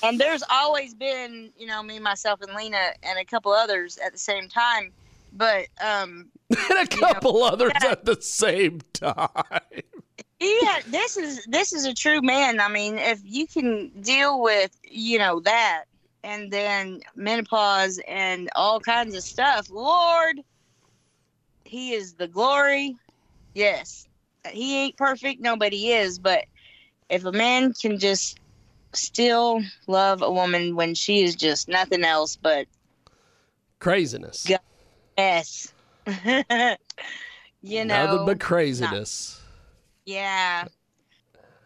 [0.04, 4.12] And there's always been, you know, me, myself, and Lena, and a couple others at
[4.12, 4.92] the same time.
[5.32, 6.28] But um,
[6.70, 7.90] And a couple others yeah.
[7.90, 9.28] at the same time.
[10.40, 12.60] yeah, this is this is a true man.
[12.60, 15.84] I mean, if you can deal with, you know, that,
[16.22, 20.40] and then menopause and all kinds of stuff, Lord,
[21.64, 22.96] he is the glory.
[23.54, 24.06] Yes,
[24.48, 25.40] he ain't perfect.
[25.40, 26.44] Nobody is, but
[27.10, 28.38] if a man can just
[28.92, 32.66] still love a woman when she is just nothing else but
[33.78, 34.48] Craziness.
[34.48, 34.58] Yeah.
[35.16, 35.72] S.
[37.62, 39.40] you know, Nothing but craziness.
[40.04, 40.64] yeah.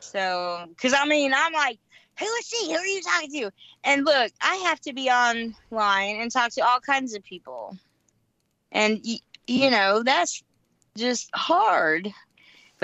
[0.01, 1.78] So, because I mean, I'm like,
[2.18, 2.72] who is she?
[2.72, 3.51] Who are you talking to?
[3.84, 7.76] And look, I have to be online and talk to all kinds of people,
[8.70, 10.42] and y- you know that's
[10.97, 12.12] just hard.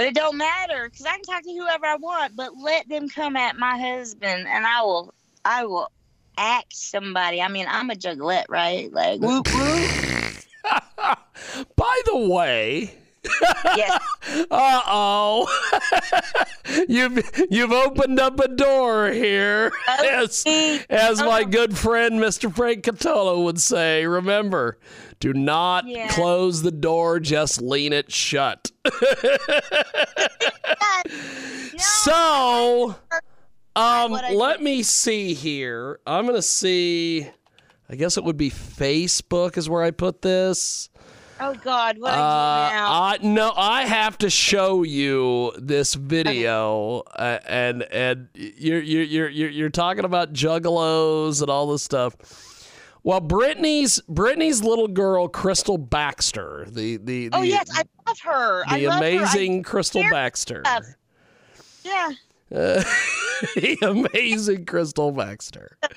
[0.01, 2.35] But it don't matter because I can talk to whoever I want.
[2.35, 5.13] But let them come at my husband, and I will,
[5.45, 5.93] I will
[6.39, 7.43] act somebody.
[7.43, 8.91] I mean, I'm a juggalette, right?
[8.91, 9.91] Like, whoop whoop.
[11.77, 12.95] By the way,
[13.77, 14.03] yes.
[14.51, 15.47] uh oh,
[16.89, 21.49] you've you've opened up a door here, as see, as my oh.
[21.49, 22.55] good friend Mr.
[22.55, 24.07] Frank Catolo would say.
[24.07, 24.79] Remember,
[25.19, 26.09] do not Yeah.
[26.09, 28.71] close the door; just lean it shut.
[32.03, 32.95] So,
[33.75, 35.99] um, let me see here.
[36.07, 37.29] I'm gonna see.
[37.89, 40.90] I guess it would be Facebook is where I put this.
[41.41, 42.93] Oh God, what Uh, I do now?
[42.93, 49.29] I no, I have to show you this video, uh, and and you're you're you're
[49.29, 52.17] you're you're talking about juggalos and all this stuff.
[53.03, 58.63] Well, Brittany's Brittany's little girl, Crystal Baxter, the the the, oh yes, I love her.
[58.67, 59.07] I the love her.
[59.07, 60.85] Amazing Crystal Baxter, of-
[61.83, 62.11] yeah.
[62.55, 62.83] Uh,
[63.55, 65.79] the amazing Crystal Baxter.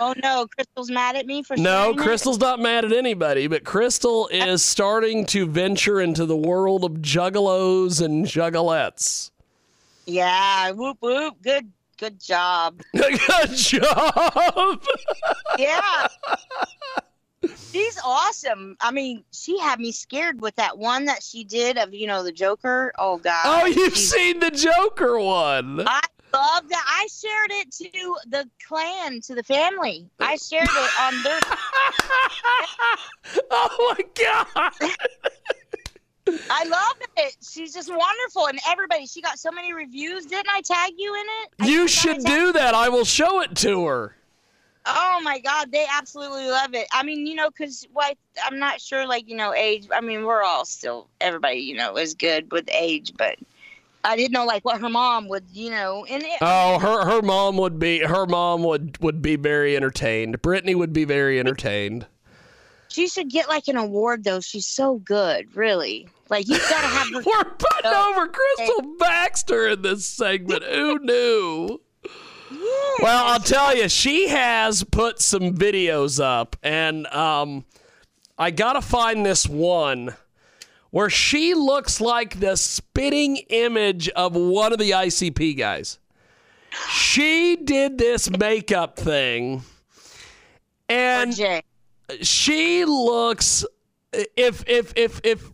[0.00, 2.02] Oh no, Crystal's mad at me for No, sharing it?
[2.02, 6.84] Crystal's not mad at anybody, but Crystal uh, is starting to venture into the world
[6.84, 9.30] of juggalos and juggalettes.
[10.06, 11.34] Yeah, whoop whoop.
[11.42, 12.80] Good, good job.
[12.94, 14.82] Good job.
[15.58, 16.08] Yeah.
[17.72, 18.76] She's awesome.
[18.80, 22.22] I mean, she had me scared with that one that she did of you know
[22.22, 22.92] the Joker.
[22.98, 23.42] Oh God.
[23.44, 25.86] Oh, you've She's- seen the Joker one.
[25.86, 26.00] I
[26.32, 26.84] love that.
[26.86, 30.08] I shared it to the clan, to the family.
[30.20, 31.40] I shared it on their.
[33.50, 34.46] oh my god.
[36.50, 37.36] I love it.
[37.40, 39.06] She's just wonderful, and everybody.
[39.06, 40.26] She got so many reviews.
[40.26, 41.50] Didn't I tag you in it?
[41.60, 42.74] I You should do that.
[42.74, 44.16] I will show it to her.
[44.88, 46.86] Oh my God, they absolutely love it.
[46.92, 49.88] I mean, you know, because what I'm not sure, like you know, age.
[49.92, 53.36] I mean, we're all still everybody, you know, is good with age, but
[54.06, 57.22] I didn't know like what her mom would, you know, and it, Oh, her her
[57.22, 60.40] mom would be her mom would would be very entertained.
[60.42, 62.06] Brittany would be very entertained.
[62.88, 64.40] she should get like an award though.
[64.40, 66.08] She's so good, really.
[66.28, 67.20] Like you gotta have her.
[67.26, 70.64] We're putting over Crystal Baxter in this segment.
[70.64, 71.80] Who knew?
[73.02, 77.64] Well, I'll tell you, she has put some videos up, and um,
[78.38, 80.14] I gotta find this one
[80.96, 85.98] where she looks like the spitting image of one of the ICP guys.
[86.88, 89.62] She did this makeup thing,
[90.88, 91.38] and
[92.22, 93.66] she looks
[94.14, 95.50] if if if if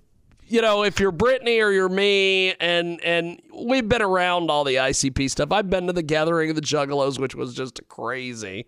[0.47, 4.77] you know if you're Brittany or you're me and and we've been around all the
[4.77, 5.51] ICP stuff.
[5.51, 8.67] I've been to the gathering of the Juggalos, which was just crazy.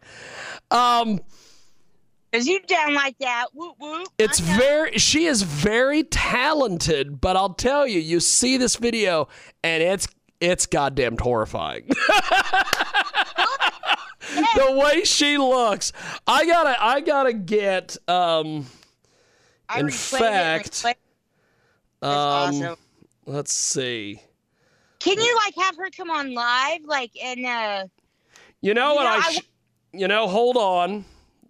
[0.72, 1.20] Um,
[2.34, 3.46] Cause you down like that?
[3.52, 4.08] Whoop whoop.
[4.18, 9.28] it's very she is very talented, but I'll tell you, you see this video
[9.62, 10.08] and it's
[10.40, 11.88] it's goddamn horrifying.
[14.56, 15.92] the way she looks.
[16.26, 17.96] I gotta, I gotta get.
[18.08, 18.66] Um,
[19.68, 20.84] I In replayed it and fact.
[22.02, 22.76] Um, awesome.
[23.26, 24.20] let's see.
[24.98, 27.44] Can you like have her come on live, like in?
[27.44, 27.86] uh?
[28.60, 29.16] You know what I?
[29.16, 29.48] I Sh-
[29.92, 31.04] you know, hold on,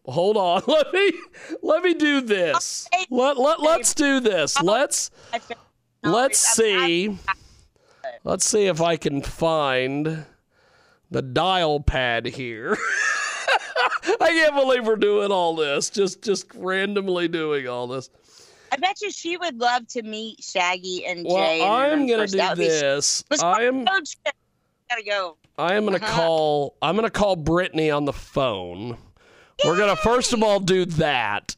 [0.07, 0.62] hold on.
[0.68, 1.12] Let me,
[1.62, 2.88] let me do this.
[3.11, 4.61] Let let let's do this.
[4.62, 5.11] Let's
[6.02, 7.18] let's see.
[8.24, 10.24] Let's see if I can find
[11.11, 12.76] the dial pad here.
[14.20, 15.90] I can't believe we're doing all this.
[15.90, 18.11] Just just randomly doing all this.
[18.72, 21.61] I bet you she would love to meet Shaggy and Well, Jay.
[21.61, 23.22] and I'm gonna do That would be- this.
[23.42, 23.84] I am.
[23.84, 25.36] Gotta go.
[25.57, 26.12] I am gonna Uh-huh.
[26.16, 28.96] call I'm gonna call Brittany on the phone.
[29.64, 31.57] We're gonna first of all do that.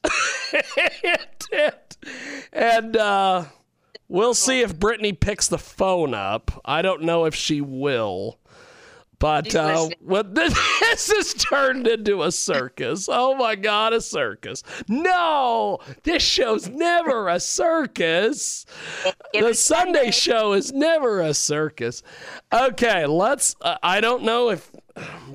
[2.52, 3.44] and uh
[4.08, 6.60] we'll see if Brittany picks the phone up.
[6.64, 8.38] I don't know if she will.
[9.18, 13.08] But uh, this, this has turned into a circus.
[13.10, 14.62] Oh my God, a circus.
[14.88, 18.66] No, this show's never a circus.
[19.32, 22.02] The Sunday show is never a circus.
[22.52, 23.56] Okay, let's.
[23.60, 24.70] Uh, I don't know if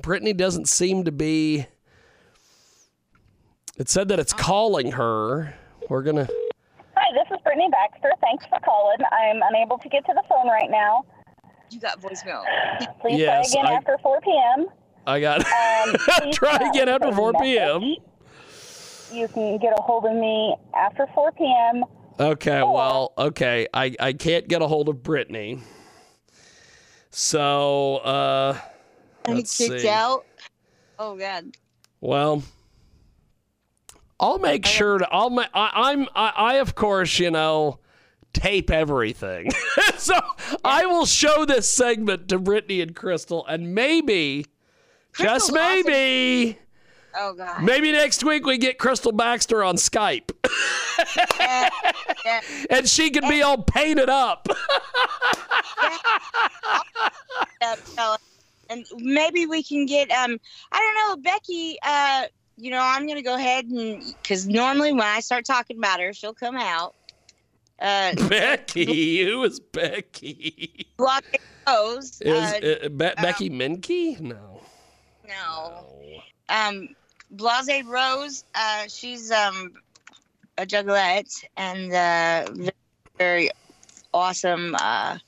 [0.00, 1.66] Brittany doesn't seem to be.
[3.82, 5.52] It said that it's calling her.
[5.88, 6.28] We're gonna.
[6.94, 8.12] Hi, this is Brittany Baxter.
[8.20, 8.98] Thanks for calling.
[9.10, 11.04] I'm unable to get to the phone right now.
[11.68, 12.44] You got voicemail.
[13.00, 14.66] Please Yes, try again I- after 4 p.m.
[15.04, 15.40] I got.
[15.44, 17.82] Um, Try again after 4 p.m.
[19.10, 21.84] You can get a hold of me after 4 p.m.
[22.20, 23.66] Okay, well, okay.
[23.74, 25.58] I, I can't get a hold of Brittany.
[27.10, 28.56] So, uh,
[29.26, 29.88] let's Kicked see.
[29.88, 30.24] out.
[31.00, 31.46] Oh God.
[32.00, 32.44] Well,
[34.22, 35.08] I'll make sure to.
[35.10, 35.30] I'll.
[35.30, 36.06] Ma- I, I'm.
[36.14, 37.80] I, I of course, you know,
[38.32, 39.50] tape everything.
[39.96, 40.14] so
[40.64, 44.46] I will show this segment to Brittany and Crystal, and maybe,
[45.14, 45.84] just Crystal's awesome.
[45.86, 46.58] maybe,
[47.16, 47.64] Oh God.
[47.64, 50.30] maybe next week we get Crystal Baxter on Skype,
[51.40, 51.68] Yeah,
[52.24, 52.40] yeah.
[52.70, 54.46] and she can be all painted up.
[58.70, 60.38] And maybe we can get um
[60.72, 62.24] I don't know Becky uh
[62.56, 66.12] you know I'm gonna go ahead and because normally when I start talking about her
[66.12, 66.94] she'll come out
[67.80, 70.86] uh Becky, who is Becky?
[70.96, 71.24] block
[71.68, 74.20] Rose Is uh, uh, Be- Becky Minke?
[74.20, 74.60] No.
[75.26, 75.86] no
[76.48, 76.88] um
[77.30, 79.72] Blase Rose uh she's um
[80.58, 82.72] a juggalette and uh very,
[83.18, 83.50] very
[84.12, 85.18] awesome uh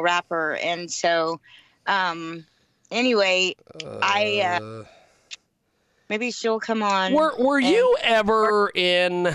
[0.00, 1.40] rapper and so
[1.86, 2.44] um
[2.90, 3.54] anyway
[4.02, 4.84] I, uh,
[6.08, 9.28] maybe she'll come on Were Were and- you ever in?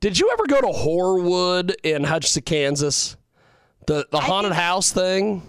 [0.00, 3.16] Did you ever go to Horrorwood in Hutchinson, Kansas?
[3.86, 5.42] The the haunted house thing.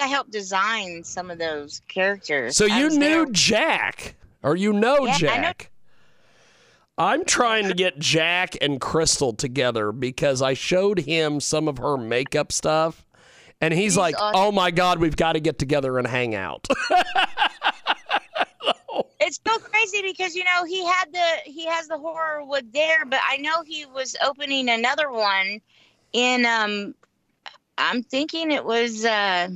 [0.00, 2.56] I helped design some of those characters.
[2.56, 5.70] So I you knew there- Jack, or you know Yeah, I know- Jack.
[6.98, 11.96] I'm trying to get Jack and Crystal together because I showed him some of her
[11.96, 13.06] makeup stuff,
[13.60, 14.40] and he's, He's like, awesome.
[14.40, 16.66] "Oh my God, we've got to get together and hang out."
[19.22, 23.04] It's so crazy because you know he had the he has the horror wood there,
[23.04, 25.60] but I know he was opening another one
[26.12, 26.94] in um
[27.76, 29.48] I'm thinking it was uh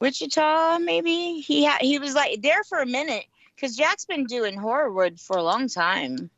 [0.00, 1.40] Wichita maybe.
[1.40, 5.36] He had he was like there for a minute because Jack's been doing horrorwood for
[5.36, 6.30] a long time.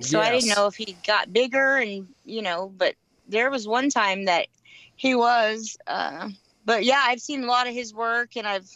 [0.00, 2.94] So I didn't know if he got bigger and you know, but
[3.28, 4.48] there was one time that
[4.96, 5.76] he was.
[5.86, 6.30] Uh,
[6.64, 8.70] but yeah, I've seen a lot of his work and I've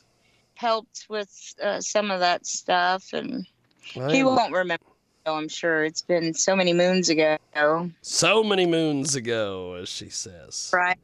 [0.61, 3.47] helped with uh, some of that stuff, and
[3.83, 4.85] he won't remember.
[5.25, 7.39] though, I'm sure it's been so many moons ago.
[8.03, 10.71] so many moons ago, as she says.
[10.73, 10.99] Right.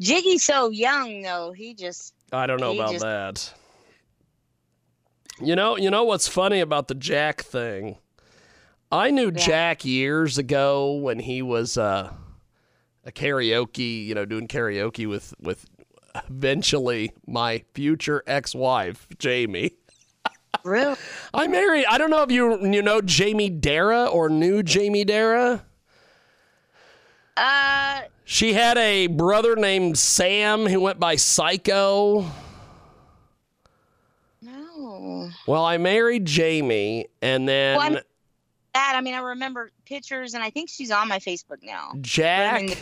[0.00, 1.52] Jiggy's so young though.
[1.52, 3.54] He just I don't know about just- that.
[5.40, 7.98] You know, you know what's funny about the Jack thing?
[8.92, 9.46] I knew Yeah.
[9.46, 12.12] Jack years ago when he was uh,
[13.04, 15.66] a karaoke, you know, doing karaoke with with
[16.14, 19.72] eventually my future ex-wife, Jamie.
[20.64, 20.96] really.
[21.34, 21.86] I married.
[21.86, 25.64] I don't know if you you know Jamie Dara or knew Jamie Dara.
[27.36, 32.24] Uh, She had a brother named Sam who went by Psycho.
[34.40, 35.30] no.
[35.46, 38.00] Well, I married Jamie, and then Well,
[38.74, 41.92] That I mean, I remember pictures, and I think she's on my Facebook now.
[42.00, 42.76] Jack,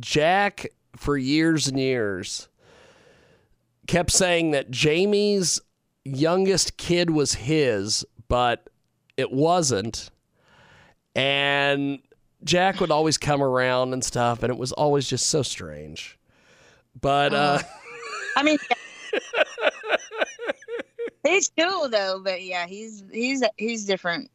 [0.00, 2.48] Jack, for years and years,
[3.92, 5.60] kept saying that Jamie's
[6.02, 8.70] youngest kid was his, but
[9.18, 10.08] it wasn't.
[11.14, 11.98] And
[12.42, 16.18] Jack would always come around and stuff, and it was always just so strange.
[16.98, 17.58] But uh,
[18.34, 18.56] I mean,
[21.24, 24.30] He's cool though, but yeah, he's he's he's different.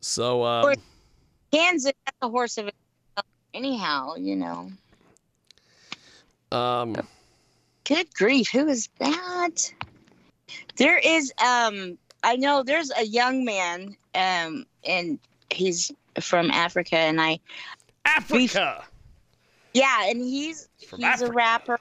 [0.00, 0.76] So, um, course.
[1.50, 4.70] Kansas, that's a horse of itself anyhow, you know.
[6.52, 6.94] um,
[7.86, 9.72] Good grief, who is that?
[10.76, 15.18] There is um I know there's a young man um and
[15.52, 17.38] he's from Africa and I
[18.04, 18.84] Africa.
[19.72, 21.30] yeah, and he's From he's Africa.
[21.30, 21.80] a rapper.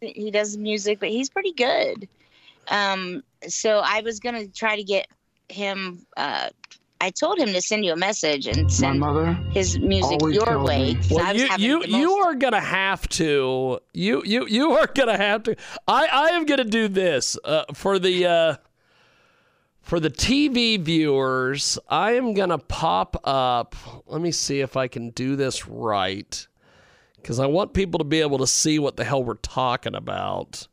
[0.00, 2.08] He does music, but he's pretty good.
[2.68, 5.08] Um so I was going to try to get
[5.48, 6.50] him uh
[7.00, 9.02] I told him to send you a message and send
[9.52, 10.94] his music your way.
[10.94, 14.72] me- 'cause I Well, you you the you are gonna have to you you you
[14.72, 15.56] are gonna have to.
[15.86, 18.56] I I am gonna do this uh, for the uh,
[19.80, 21.78] for the TV viewers.
[21.88, 23.76] I am gonna pop up.
[24.06, 26.46] Let me see if I can do this right,
[27.16, 30.66] because I want people to be able to see what the hell we're talking about.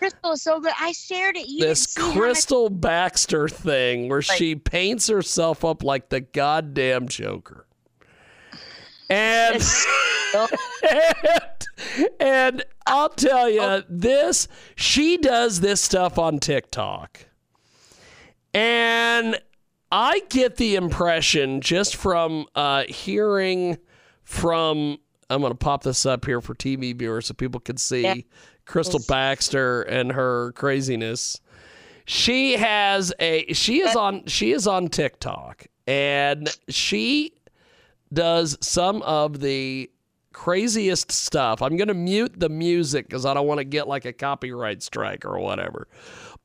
[0.00, 0.72] Crystal is so good.
[0.80, 1.46] I shared it.
[1.46, 6.20] You this how much- Crystal Baxter thing where Like- she paints herself up like the
[6.22, 7.66] goddamn Joker.
[9.10, 9.62] And
[10.90, 11.66] and,
[12.18, 17.26] and I'll tell you this, she does this stuff on TikTok.
[18.54, 19.38] And
[19.92, 23.78] I get the impression just from uh, hearing
[24.22, 24.98] from
[25.28, 28.14] I'm going to pop this up here for TV viewers so people can see Yeah.
[28.70, 31.40] Crystal Baxter and her craziness.
[32.04, 37.32] She has a she is on she is on TikTok and she
[38.12, 39.90] does some of the
[40.32, 41.62] craziest stuff.
[41.62, 44.84] I'm going to mute the music cuz I don't want to get like a copyright
[44.84, 45.88] strike or whatever.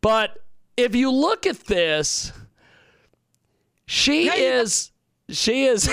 [0.02, 0.40] But
[0.76, 2.32] if you look at this
[3.86, 4.92] she is
[5.30, 5.90] she is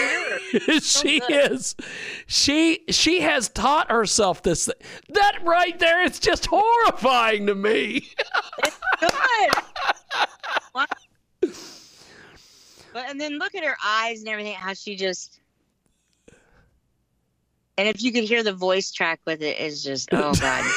[0.83, 1.74] she is
[2.26, 4.74] she she has taught herself this thing.
[5.11, 8.09] that right there it's just horrifying to me
[8.62, 10.87] it's good.
[12.93, 14.55] But and then look at her eyes and everything.
[14.55, 15.41] How she just.
[17.78, 20.70] And if you could hear the voice track with it, it's just oh god.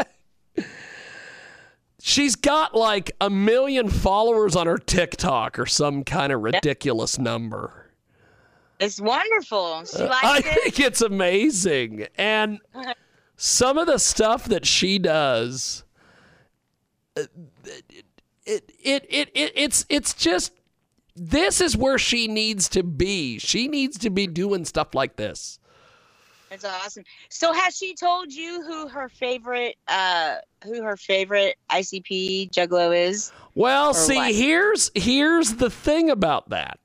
[2.06, 7.90] she's got like a million followers on her TikTok or some kind of ridiculous number
[8.78, 9.86] It's wonderful.
[9.86, 10.44] She I it.
[10.44, 12.06] think it's amazing.
[12.18, 12.60] And
[13.36, 15.84] some of the stuff that she does,
[17.16, 17.22] uh,
[17.64, 18.04] it,
[18.44, 20.52] it, it, it, it, it's, it's just,
[21.16, 23.38] this is where she needs to be.
[23.38, 25.58] She needs to be doing stuff like this.
[26.54, 27.04] It's awesome.
[27.30, 33.32] So has she told you who her favorite uh who her favorite ICP juggalo is?
[33.54, 34.34] Well, Or see, what?
[34.34, 36.78] here's here's the thing about that.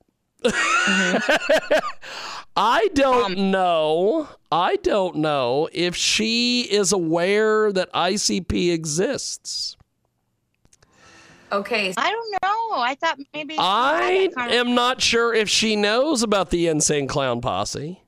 [0.43, 1.77] Mm-hmm.
[2.57, 4.27] I don't Um, know.
[4.51, 9.77] I don't know if she is aware that ICP exists.
[11.51, 12.81] Okay, I don't know.
[12.81, 16.49] I thought maybe she I that kind of- am not sure if she knows about
[16.51, 18.01] the Insane Clown Posse.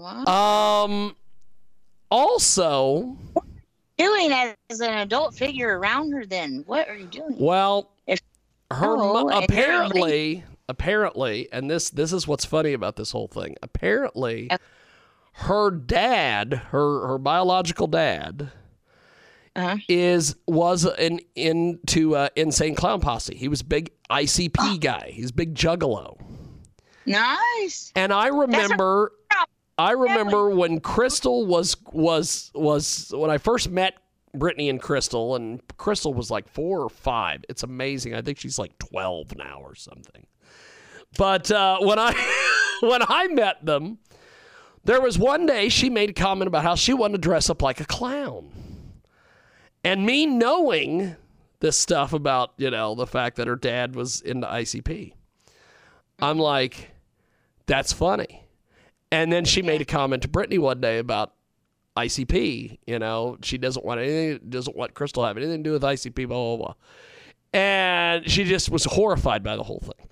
[0.00, 0.84] Wow.
[0.84, 1.16] Um.
[2.10, 3.16] Also,
[3.96, 4.32] doing
[4.70, 6.62] as an adult figure around her then?
[6.66, 7.36] What are you doing?
[7.38, 8.20] well, If-
[8.70, 13.28] her Oh, mo- and apparently, apparently, and this this is what's funny about this whole
[13.28, 13.56] thing.
[13.62, 14.62] Apparently, Okay.
[15.34, 18.50] her dad, her her biological dad,
[19.56, 19.76] Uh-huh.
[19.88, 23.34] is was an into uh, Insane Clown Posse.
[23.36, 25.10] He was big ICP guy.
[25.14, 26.18] He's big juggalo.
[27.06, 27.90] Nice.
[27.96, 29.48] And I remember problem.
[29.82, 33.94] I remember when Crystal was was was when I first met
[34.32, 37.44] Brittany and Crystal, and Crystal was like four or five.
[37.48, 38.14] It's amazing.
[38.14, 40.26] I think she's like twelve now or something.
[41.18, 42.12] But uh, when I
[42.80, 43.98] when I met them,
[44.84, 47.60] there was one day she made a comment about how she wanted to dress up
[47.60, 48.52] like a clown,
[49.82, 51.16] and me knowing
[51.58, 55.14] this stuff about you know the fact that her dad was into ICP,
[56.20, 56.92] I'm like,
[57.66, 58.41] that's funny.
[59.12, 61.34] And then she made a comment to Brittany one day about
[61.98, 62.78] ICP.
[62.86, 65.82] You know, she doesn't want anything, doesn't want Crystal to have anything to do with
[65.82, 66.74] ICP, blah, blah, blah.
[67.52, 70.08] And she just was horrified by the whole thing.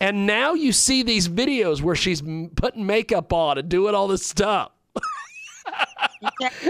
[0.00, 2.22] And now you see these videos where she's
[2.56, 4.72] putting makeup on and doing all this stuff.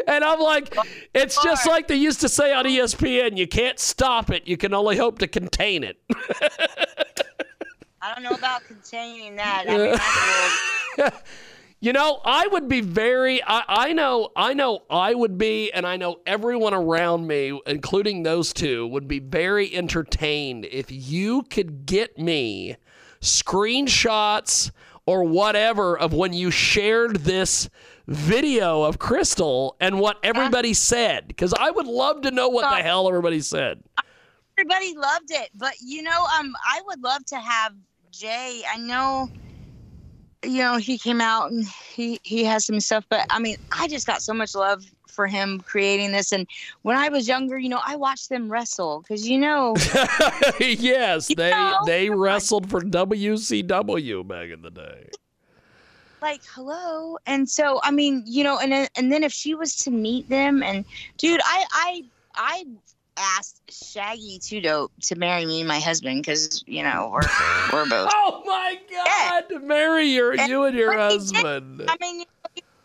[0.08, 0.76] and I'm like,
[1.14, 4.74] it's just like they used to say on ESPN you can't stop it, you can
[4.74, 6.02] only hope to contain it.
[8.02, 9.66] I don't know about containing that.
[9.68, 11.20] I mean, that's a little-
[11.82, 15.86] You know, I would be very I, I know I know I would be and
[15.86, 21.86] I know everyone around me, including those two, would be very entertained if you could
[21.86, 22.76] get me
[23.22, 24.70] screenshots
[25.06, 27.70] or whatever of when you shared this
[28.06, 32.82] video of Crystal and what everybody said because I would love to know what the
[32.82, 33.82] hell everybody said.
[34.58, 37.72] Everybody loved it, but you know, um, I would love to have
[38.10, 38.62] Jay.
[38.70, 39.30] I know,
[40.45, 43.88] you know, he came out and he he has some stuff, but I mean, I
[43.88, 46.32] just got so much love for him creating this.
[46.32, 46.47] And
[46.82, 49.74] when I was younger, you know, I watched them wrestle because you know,
[50.61, 51.78] yes, You they know?
[51.84, 55.09] they wrestled for WCW back in the day.
[56.22, 59.91] like hello and so i mean you know and and then if she was to
[59.91, 60.84] meet them and
[61.16, 62.64] dude i i i
[63.20, 63.60] asked
[63.92, 67.20] Shaggy 2 Dope to marry me and my husband because you know we're
[67.72, 69.48] we're both Oh my God!
[69.50, 71.82] To marry your And- you and your he did- husband.
[71.88, 72.24] i mean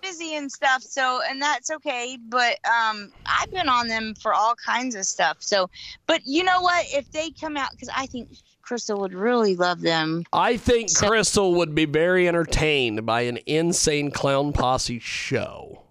[0.01, 4.53] busy and stuff so and that's okay but um i've been on them for all
[4.63, 5.67] kinds of stuff so
[6.05, 8.29] but you know what if they come out because i think
[8.61, 13.39] crystal would really love them I think So- Crystal would be very entertained by an
[13.47, 15.86] insane clown posse show.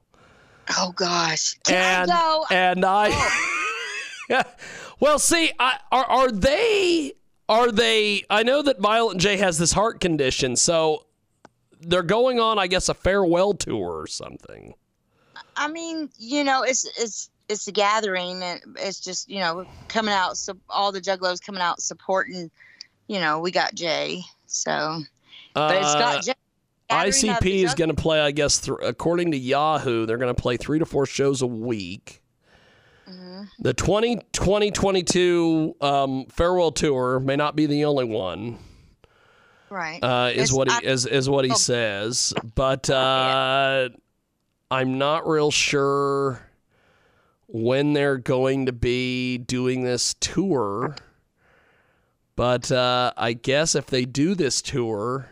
[0.79, 3.09] oh gosh can and i go and I
[5.01, 7.13] Well, see, I, are are they
[7.49, 11.07] are they I know that Violent J has this heart condition, so
[11.81, 14.75] they're going on I guess a farewell tour or something.
[15.57, 20.15] I mean, you know, it's it's it's a gathering, and it's just you know coming
[20.15, 20.37] out.
[20.37, 22.51] So all the juggalos coming out supporting.
[23.07, 25.03] You know, we got Jay, so
[25.53, 26.35] but it's Uh, got Jay.
[26.91, 30.57] ICP is going to play, I guess, th- according to Yahoo, they're going to play
[30.57, 32.23] three to four shows a week.
[33.09, 33.49] Mhm.
[33.59, 38.59] The 20, 2022 um, farewell tour may not be the only one.
[39.71, 39.99] right.
[40.03, 41.55] uh, is what he I- is is what he Oh.
[41.55, 42.33] says.
[42.55, 43.89] But uh,
[44.71, 46.41] I'm not real sure
[47.49, 50.97] when they're going to be doing this tour.
[52.37, 55.29] But uh, I guess if they do this tour,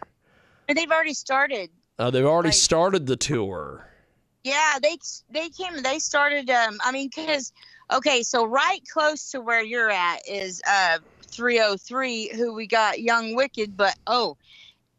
[0.69, 1.71] They've already started.
[1.99, 3.89] uh, they've already Like- started the tour.
[4.45, 4.99] Yeah, they
[5.31, 5.83] they came.
[5.83, 6.51] They started.
[6.51, 7.53] Um, I mean, because
[7.93, 10.99] okay, so right close to where you're at is uh
[11.31, 13.77] 303, who we got Young Wicked.
[13.77, 14.37] But oh,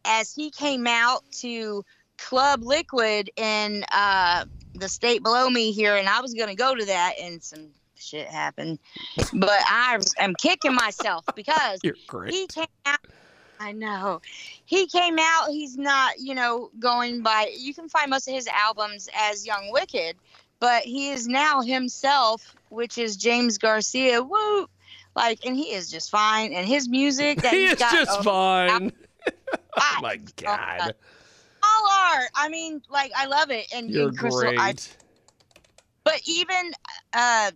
[0.05, 1.83] as he came out to
[2.17, 6.85] Club Liquid in uh the state below me here, and I was gonna go to
[6.85, 8.79] that, and some shit happened.
[9.33, 12.33] But I am kicking myself because You're great.
[12.33, 12.99] he came out.
[13.59, 14.21] I know.
[14.65, 15.49] He came out.
[15.49, 17.53] He's not, you know, going by.
[17.57, 20.17] You can find most of his albums as Young Wicked,
[20.59, 24.21] but he is now himself, which is James Garcia.
[24.21, 24.67] Woo!
[25.15, 26.53] Like, and he is just fine.
[26.53, 28.91] And his music that he he's is got, just oh, fine.
[29.77, 30.93] Oh my God,
[31.63, 32.29] all art.
[32.35, 33.67] I mean, like, I love it.
[33.73, 34.59] And, you're and Crystal, great.
[34.59, 34.73] I,
[36.03, 36.73] but even,
[37.13, 37.51] uh,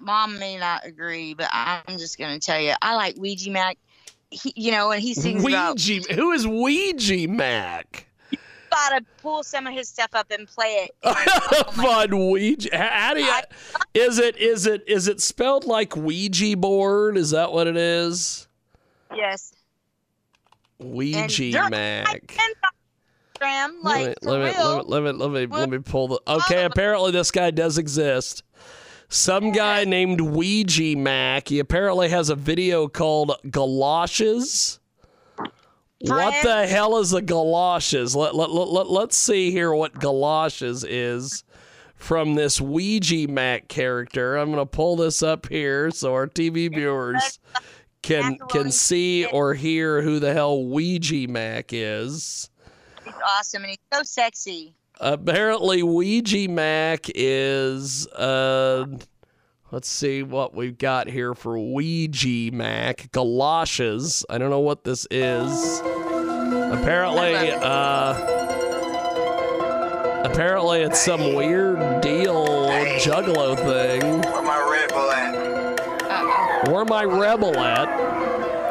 [0.00, 3.76] mom may not agree, but I'm just gonna tell you, I like Ouija Macc.
[4.32, 8.04] He, you know, and he sings about Ouija, who is Ouija Macc?
[8.70, 10.94] gotta pull some of his stuff up and play it.
[11.02, 11.12] oh
[11.72, 12.74] Fun Ouija.
[12.74, 13.42] How do you, I,
[13.92, 17.18] is it is it is it spelled like Ouija board?
[17.18, 18.48] Is that what it is?
[19.14, 19.52] yes.
[20.78, 22.34] Ouija there- Mac.
[22.38, 22.54] And
[23.42, 26.20] Instagram, like let, me, let, me, let me let me let me pull the.
[26.26, 28.42] Okay, apparently this guy does exist.
[29.12, 31.48] Some guy named Ouija Macc.
[31.48, 34.80] He apparently has a video called Galoshes.
[36.00, 38.16] What the hell is a galoshes?
[38.16, 41.44] Let, let, let, let, let's see here what galoshes is
[41.94, 44.36] from this Ouija Macc character.
[44.36, 47.38] I'm going to pull this up here so our TV viewers
[48.00, 52.48] can can see or hear who the hell Ouija Macc is.
[53.04, 54.74] He's awesome and he's so sexy.
[55.02, 58.06] Apparently, Ouija Macc is.
[58.06, 58.86] Uh,
[59.72, 63.10] let's see what we've got here for Ouija Macc.
[63.10, 64.24] Galoshes.
[64.30, 65.80] I don't know what this is.
[65.80, 68.12] Apparently, uh,
[70.24, 72.46] apparently it's some weird deal
[73.00, 74.20] juggalo thing.
[74.22, 76.68] Where my Red Bull at?
[76.70, 77.88] Where my rebel at?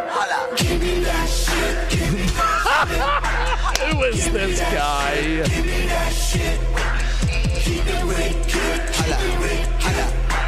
[0.09, 0.55] Holla.
[0.55, 1.89] Give me that shit.
[1.89, 2.21] Give me
[3.91, 5.80] Who is this guy?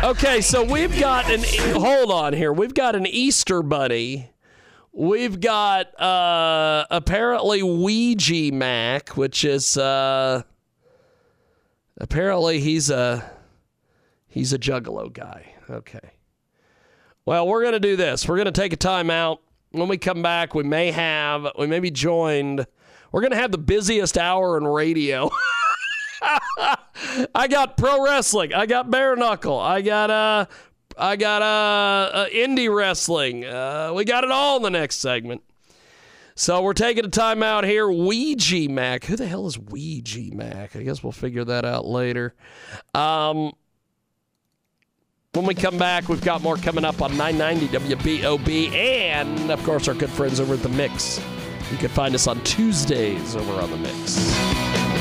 [0.03, 1.41] Okay, so we've got an
[1.79, 2.53] hold on here.
[2.53, 4.29] We've got an Easter bunny.
[4.91, 10.43] We've got uh apparently Ouija Macc, which is uh
[11.99, 13.31] apparently he's a
[14.27, 15.53] he's a juggalo guy.
[15.69, 16.11] Okay.
[17.25, 18.27] Well, we're gonna do this.
[18.27, 19.39] We're gonna take a timeout.
[19.71, 22.67] When we come back, we may have we may be joined.
[23.11, 25.29] We're gonna have the busiest hour in radio.
[27.35, 28.53] I got pro wrestling.
[28.53, 29.59] I got bare knuckle.
[29.59, 30.45] I got uh
[30.97, 33.45] I got uh, uh indie wrestling.
[33.45, 35.41] Uh, we got it all in the next segment.
[36.35, 37.89] So we're taking a time out here.
[37.89, 39.05] Ouija Macc.
[39.05, 40.75] Who the hell is Ouija Macc?
[40.75, 42.33] I guess we'll figure that out later.
[42.95, 43.53] Um,
[45.33, 49.87] when we come back, we've got more coming up on 990 WBOB and, of course,
[49.87, 51.19] our good friends over at The Mix.
[51.71, 54.92] You can find us on Tuesdays over on The Mix.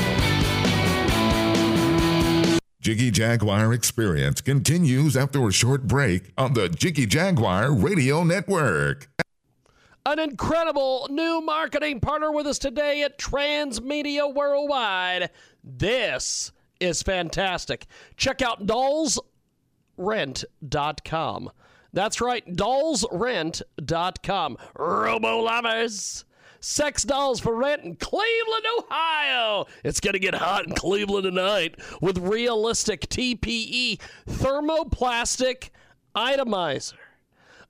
[2.83, 9.07] Jiggy Jaguar experience continues after a short break on the Jiggy Jaguar Radio Network.
[10.05, 15.29] An incredible new marketing partner with us today at Transmedia Worldwide.
[15.63, 17.85] This is fantastic.
[18.17, 21.51] Check out dollsrent.com.
[21.93, 24.57] That's right, dollsrent.com.
[24.77, 26.25] Robo lovers.
[26.65, 29.65] Sex dolls for rent in Cleveland, Ohio.
[29.83, 35.71] It's going to get hot in Cleveland tonight with realistic TPE thermoplastic
[36.15, 36.93] elastomer.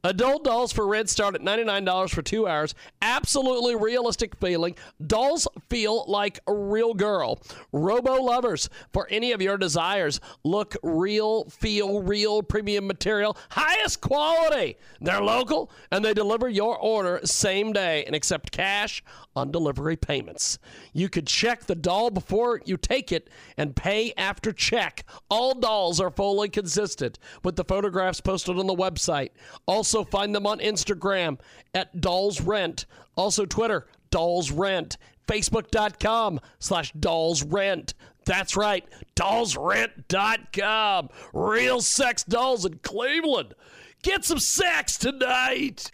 [0.05, 2.75] Adult dolls for rent start at $99 for two hours.
[3.01, 4.75] Absolutely realistic feeling.
[5.05, 7.41] Dolls feel like a real girl.
[7.71, 10.19] Robo lovers for any of your desires.
[10.43, 14.77] Look real, feel real, premium material, highest quality.
[14.99, 19.01] They're local and they deliver your order same day and accept cash
[19.35, 20.59] on delivery payments.
[20.91, 25.05] You could check the doll before you take it and pay after check.
[25.29, 29.29] All dolls are fully consistent with the photographs posted on the website.
[29.65, 31.37] Also, find them on Instagram
[31.75, 32.85] at Dolls Rent.
[33.15, 34.97] Also, Twitter, Dolls Rent.
[35.27, 37.93] Facebook.com slash Dolls Rent.
[38.25, 38.85] That's right,
[39.15, 41.09] dollsrent.com.
[41.33, 43.53] Real sex dolls in Cleveland.
[44.01, 45.91] Get some sex tonight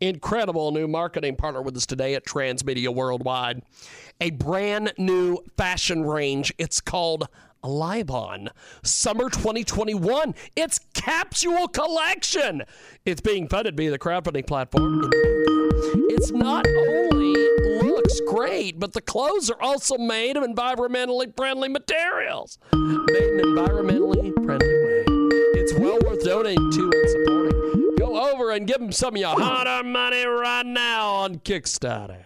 [0.00, 3.62] incredible new marketing partner with us today at Transmedia Worldwide.
[4.20, 6.52] A brand new fashion range.
[6.58, 7.28] It's called
[7.62, 8.48] Libon
[8.82, 10.34] Summer 2021.
[10.56, 12.62] It's Capsule Collection.
[13.04, 15.10] It's being funded via the crowdfunding platform.
[16.10, 17.34] It's not only
[17.82, 22.58] looks great, but the clothes are also made of environmentally friendly materials.
[22.72, 25.04] Made in an environmentally friendly way.
[25.54, 27.96] It's well worth donating to and supporting.
[27.98, 32.24] Go over and give them some of your hard-earned money right now on Kickstarter.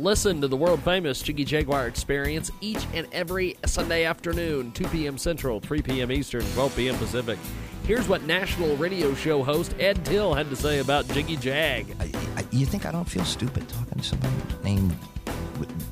[0.00, 5.18] Listen to the world famous Jiggy Jaguar experience each and every Sunday afternoon, 2 p.m.
[5.18, 6.10] Central, 3 p.m.
[6.10, 6.96] Eastern, 12 p.m.
[6.96, 7.38] Pacific.
[7.84, 11.94] Here's what national radio show host Ed Tyll had to say about Jiggy Jag.
[12.00, 14.34] I, I, you think I don't feel stupid talking to somebody
[14.64, 14.96] named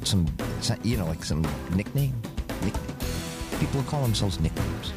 [0.05, 0.27] some,
[0.83, 1.43] you know, like some
[1.75, 2.15] nickname?
[2.63, 2.97] nickname?
[3.61, 4.95] People call themselves nicknames.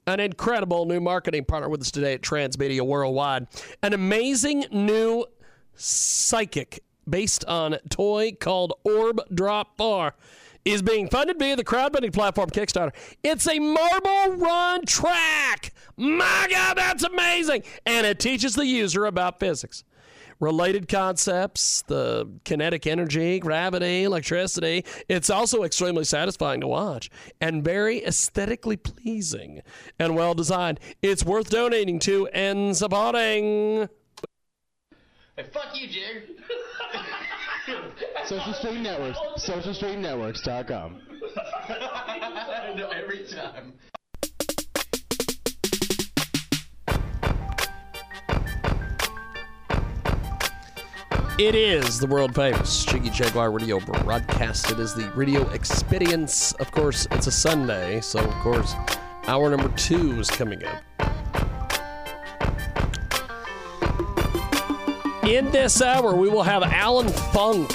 [0.07, 3.47] an incredible new marketing partner with us today at Transmedia Worldwide.
[3.83, 5.27] An amazing new
[5.75, 10.15] psychic based on toy called Orb Drop Bar
[10.65, 12.93] is being funded via the crowdfunding platform Kickstarter.
[13.23, 15.73] It's a marble run track.
[15.97, 17.65] My God, that's amazing.
[17.85, 19.83] And it teaches the user about physics
[20.43, 24.85] related concepts, the kinetic energy, gravity, electricity.
[25.09, 27.09] It's also extremely satisfying to watch
[27.41, 29.63] and very aesthetically pleasing
[29.99, 30.81] and well designed.
[31.01, 33.89] It's worth donating to and supporting.
[35.37, 36.37] Hey, fuck you, Jig.
[38.27, 39.19] Social Stream Networks.
[39.39, 41.01] SocialStreamNetworks.com.
[42.77, 43.75] no, every time.
[51.39, 54.71] It is the world famous Jiggy Jaguar radio broadcast.
[54.71, 56.53] It is the radio experience.
[56.53, 58.75] Of course, it's a Sunday, so of course,
[59.27, 60.83] hour number two is coming up.
[65.27, 67.71] In this hour, we will have Alan Funk.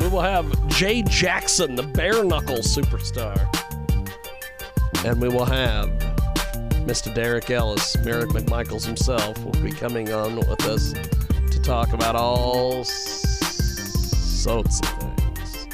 [0.00, 3.38] We will have Jay Jackson, the bare knuckle superstar.
[5.04, 5.88] And we will have
[6.84, 7.14] Mr.
[7.14, 10.92] Derek Ellis, Merrick McMichaels himself, will be coming on with us
[11.56, 15.66] to talk about all sorts of things.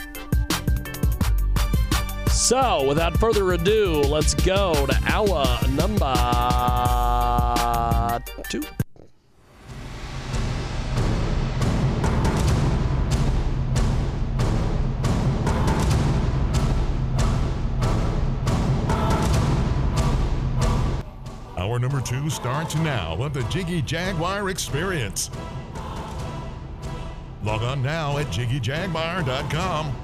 [2.31, 6.15] So, without further ado, let's go to our number
[8.49, 8.63] two.
[21.57, 25.31] Hour number two starts now on the Jiggy Jaguar Experience.
[27.45, 29.97] Log on now at jiggyjaguar.com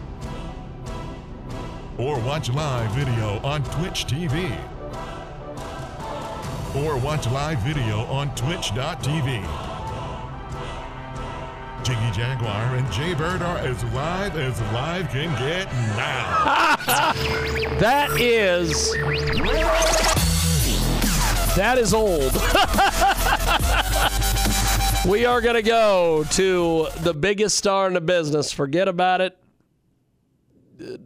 [1.96, 4.50] or watch live video on Twitch TV
[6.74, 9.44] or watch live video on twitch.tv.
[11.84, 16.74] Jiggy Jaguar and Jaybird are as live as live can get now.
[17.78, 18.92] That is.
[21.54, 22.34] That is old.
[25.06, 28.50] we are going to go to the biggest star in the business.
[28.52, 29.38] Forget about it.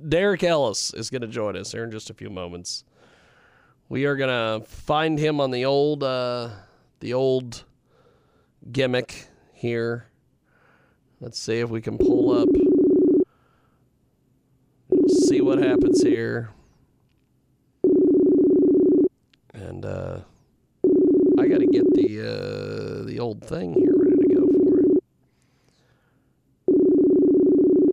[0.09, 2.84] Derek Ellis is going to join us here in just a few moments.
[3.88, 4.30] We are going
[4.61, 6.51] to find him on the old, uh,
[7.01, 7.64] the old
[8.70, 10.07] gimmick here.
[11.20, 12.49] Let's see if we can pull up.
[15.26, 16.51] See what happens here.
[19.53, 20.20] And uh,
[21.43, 24.99] I got to get the uh, the old thing here ready to go for him.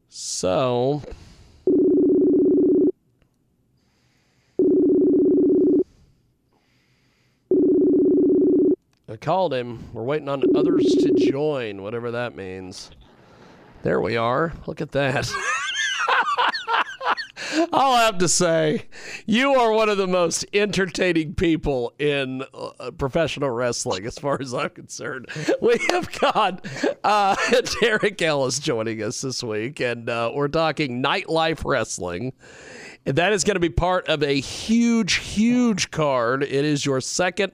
[0.10, 1.02] So.
[9.12, 9.90] I called him.
[9.94, 12.92] We're waiting on others to join, whatever that means.
[13.82, 14.54] There we are.
[14.68, 15.28] Look at that.
[17.72, 18.88] I'll have to say,
[19.26, 24.54] you are one of the most entertaining people in uh, professional wrestling, as far as
[24.54, 25.28] I'm concerned.
[25.62, 26.66] We have got
[27.04, 27.36] uh,
[27.82, 32.34] Derek Ellis joining us this week, and uh, we're talking nightlife wrestling.
[33.06, 36.44] And that is going to be part of a huge, huge card.
[36.44, 37.54] It is your second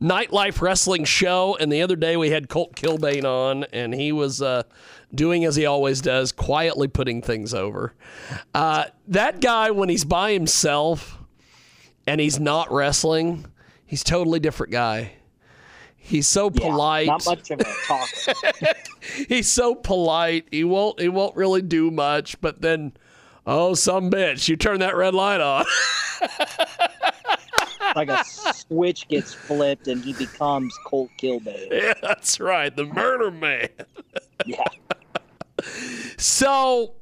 [0.00, 1.56] nightlife wrestling show.
[1.60, 4.62] And the other day we had Colt Kilbane on, and he was uh,
[5.14, 7.94] doing as he always does, quietly putting things over.
[8.54, 11.18] Uh, that guy, when he's by himself
[12.06, 13.46] and he's not wrestling,
[13.86, 15.12] he's totally different guy.
[15.96, 17.06] He's so polite.
[17.06, 18.72] Not much of a talker.
[19.28, 20.46] he's so polite.
[20.50, 20.98] He won't.
[20.98, 22.40] He won't really do much.
[22.40, 22.92] But then,
[23.46, 24.48] oh, some bitch!
[24.48, 25.66] You turn that red light on.
[27.94, 31.70] like a switch gets flipped and he becomes Colt Kilbane.
[31.70, 32.74] Yeah, that's right.
[32.74, 33.68] The murder man.
[34.46, 34.64] yeah.
[36.16, 36.94] So,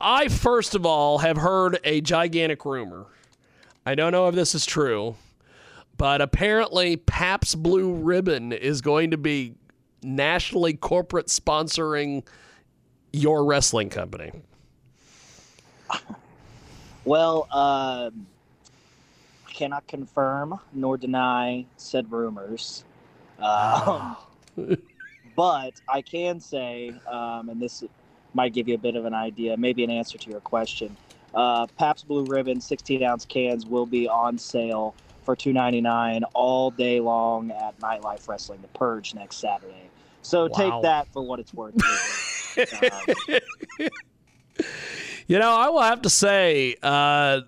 [0.00, 3.06] I first of all have heard a gigantic rumor.
[3.86, 5.16] I don't know if this is true,
[5.96, 9.54] but apparently Pabst Blue Ribbon is going to be
[10.02, 12.26] nationally corporate sponsoring
[13.12, 14.32] your wrestling company.
[17.04, 18.26] Well, um,
[19.46, 22.84] I cannot confirm nor deny said rumors.
[23.44, 24.16] Um,
[25.36, 27.84] but I can say, um, and this
[28.34, 30.96] might give you a bit of an idea, maybe an answer to your question.
[31.34, 37.00] Uh, Pabst Blue Ribbon 16 ounce cans will be on sale for $2.99 all day
[37.00, 39.88] long at Nightlife Wrestling, The Purge, next Saturday.
[40.22, 40.48] So Wow.
[40.48, 41.74] take that for what it's worth.
[42.58, 43.38] Um,
[45.26, 47.40] You know, I will have to say uh,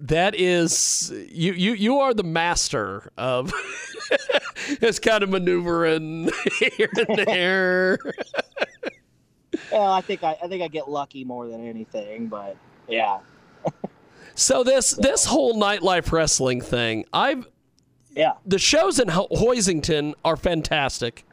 [0.00, 3.52] that is you you you are the master of
[4.80, 7.98] this kind of maneuvering here and there.
[9.70, 12.56] well, I think I, I think I get lucky more than anything, but
[12.88, 13.18] yeah.
[14.34, 17.46] So this this whole nightlife wrestling thing, I've
[18.16, 18.32] yeah.
[18.46, 21.24] The shows in Ho- Hoisington are fantastic.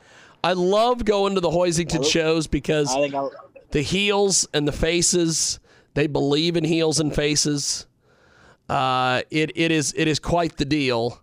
[0.44, 3.32] I love going to the Hoisington shows because I think I'll,
[3.72, 5.60] the heels and the faces
[5.96, 7.87] they believe in heels and faces.
[8.70, 11.22] Uh, it it is it is quite the deal.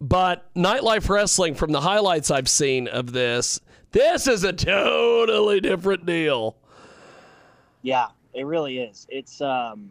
[0.00, 3.60] But nightlife wrestling, from the highlights I've seen of this,
[3.92, 6.56] this is a totally different deal.
[7.82, 9.06] Yeah, it really is.
[9.08, 9.88] It's um,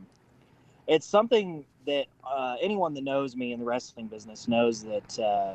[0.87, 5.53] it's something that uh, anyone that knows me in the wrestling business knows that uh,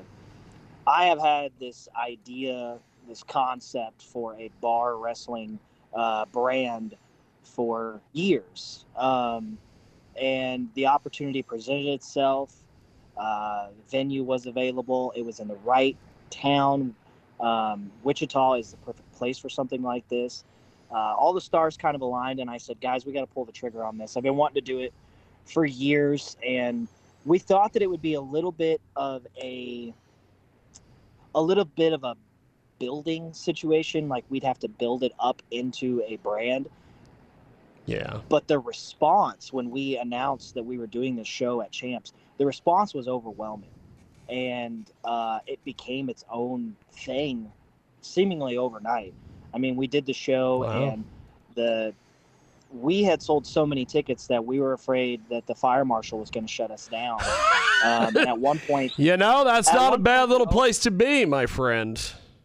[0.87, 5.59] I have had this idea, this concept for a bar wrestling
[5.95, 6.97] uh, brand
[7.45, 9.59] for years, um,
[10.20, 12.54] and the opportunity presented itself.
[13.16, 15.12] Uh, venue was available.
[15.16, 15.96] It was in the right
[16.30, 16.94] town.
[17.40, 20.44] Um, Wichita is the perfect place for something like this
[20.90, 23.44] uh, all the stars kind of aligned and i said guys we got to pull
[23.44, 24.92] the trigger on this i've been wanting to do it
[25.44, 26.88] for years and
[27.24, 29.92] we thought that it would be a little bit of a
[31.34, 32.16] a little bit of a
[32.78, 36.68] building situation like we'd have to build it up into a brand
[37.89, 38.20] Yeah.
[38.28, 42.45] but the response when we announced that we were doing this show at champs the
[42.47, 43.70] response was overwhelming
[44.28, 47.51] and uh, it became its own thing
[48.03, 49.14] seemingly overnight
[49.55, 50.84] i mean we did the show Wow.
[50.84, 51.05] and
[51.55, 51.95] the
[52.70, 56.30] we had sold so many tickets that we were afraid that the fire marshal was
[56.30, 57.18] going to shut us down
[57.84, 61.47] um, at one point You know, that's not a bad little place to be, my
[61.47, 61.99] friend.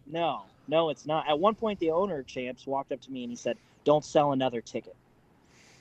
[0.07, 1.27] No, no, it's not.
[1.27, 4.05] At one point, the owner of Champs walked up to me and he said, "Don't
[4.05, 4.95] sell another ticket."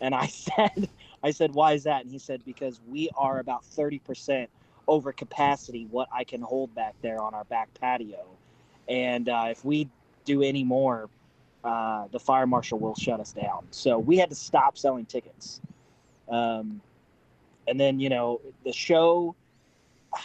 [0.03, 0.91] And I said,
[1.23, 4.51] "I said, why is that?" And he said, "Because we are about thirty percent
[4.87, 5.87] over capacity.
[5.91, 8.27] What I can hold back there on our back patio,
[8.89, 9.89] and uh, if we
[10.27, 11.09] do any more,
[11.65, 15.63] uh, the fire marshal will shut us down." So we had to stop selling tickets.
[16.29, 16.83] Um,
[17.69, 19.35] and then you know the show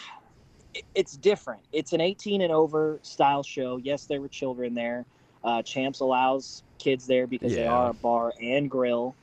[0.95, 1.61] it's different.
[1.71, 3.77] It's an 18 and over style show.
[3.77, 5.05] Yes, there were children there.
[5.43, 9.15] Uh, Champs allows kids there because they are a bar and grill.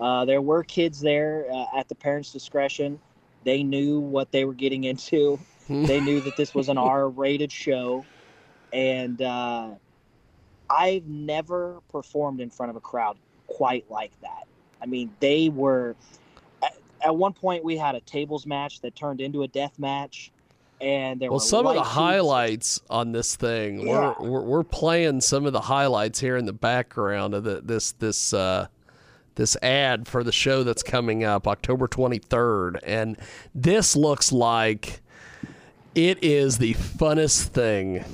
[0.00, 2.98] Uh, there were kids there uh, at the parents' discretion.
[3.44, 5.38] They knew what they were getting into.
[5.68, 8.04] they knew that this was an R-rated show,
[8.72, 9.68] and uh,
[10.68, 14.44] I've never performed in front of a crowd quite like that.
[14.82, 15.94] I mean, they were.
[16.62, 20.32] At, at one point, we had a tables match that turned into a death match,
[20.80, 24.14] and there Well, were some of the highlights on this thing, Yeah.
[24.18, 27.92] we're, we're we're playing some of the highlights here in the background of the, this
[27.92, 28.66] this uh,
[29.40, 33.16] this ad for the show that's coming up October 23rd, and
[33.54, 35.00] this looks like
[35.94, 38.04] it is the funnest thing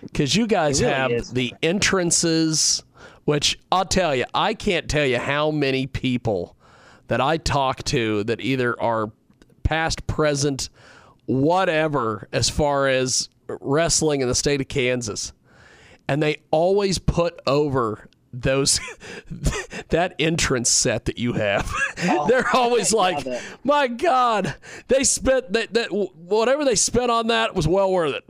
[0.00, 1.32] because you guys really have is.
[1.32, 2.84] the entrances,
[3.24, 6.56] which I'll tell you, I can't tell you how many people
[7.08, 9.10] that I talk to that either are
[9.64, 10.68] past, present,
[11.26, 13.28] whatever, as far as
[13.60, 15.32] wrestling in the state of Kansas.
[16.06, 18.80] And they always put over those
[19.88, 21.72] that entrance set that you have.
[22.28, 23.26] They're always like,
[23.64, 24.54] "My God,
[24.88, 28.24] they spent that, that whatever they spent on that was well worth it."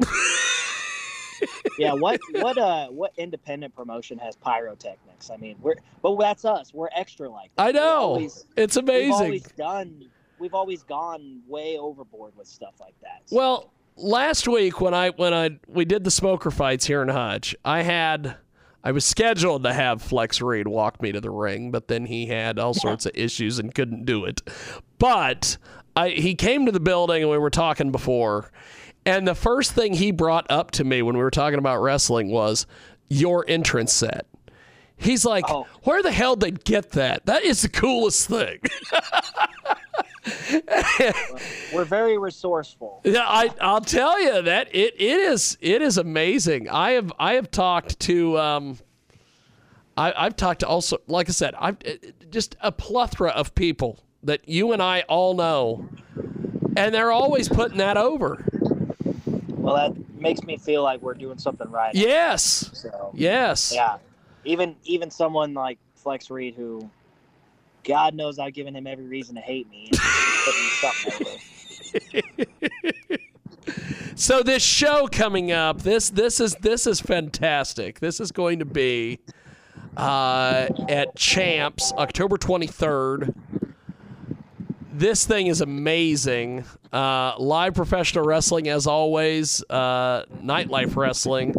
[1.78, 5.30] yeah, what what uh what independent promotion has pyrotechnics?
[5.30, 6.72] I mean, we're but that's us.
[6.74, 7.68] We're extra like that.
[7.68, 7.98] I know.
[8.00, 9.12] always- It's We've amazing.
[9.12, 10.08] always done.
[10.38, 13.22] We've always gone way overboard with stuff like that.
[13.30, 17.54] Well, last week when I when I we did the smoker fights here in Hutch,
[17.64, 18.36] I had
[18.82, 22.26] I was scheduled to have Flex Reed walk me to the ring, but then he
[22.26, 24.40] had all sorts of issues and couldn't do it.
[24.98, 25.58] But
[25.94, 28.50] I he came to the building and we were talking before,
[29.04, 32.30] and the first thing he brought up to me when we were talking about wrestling
[32.30, 32.66] was
[33.08, 34.26] your entrance set.
[34.96, 35.66] He's like, oh.
[35.82, 37.26] "Where the hell did they get that?
[37.26, 38.60] That is the coolest thing."
[41.74, 43.00] We're very resourceful.
[43.04, 46.68] Yeah, I I'll tell you that it, it is it is amazing.
[46.68, 48.78] I have I have talked to um
[49.96, 51.78] I I've talked to also like I said, I've
[52.30, 55.88] just a plethora of people that you and I all know.
[56.76, 58.44] And they're always putting that over.
[59.48, 61.94] Well, that makes me feel like we're doing something right.
[61.94, 62.70] Yes.
[62.74, 63.72] So Yes.
[63.74, 63.96] yeah,
[64.44, 66.88] even even someone like Flex Reed, who
[67.84, 69.90] God knows I've given him every reason to hate me.
[74.20, 78.00] So this show coming up, this this is this is fantastic.
[78.00, 79.18] This is going to be
[79.96, 83.34] uh, at Champs October 23rd.
[84.92, 86.66] This thing is amazing.
[86.92, 89.64] Uh, live professional wrestling, as always.
[89.70, 91.54] Uh, nightlife wrestling.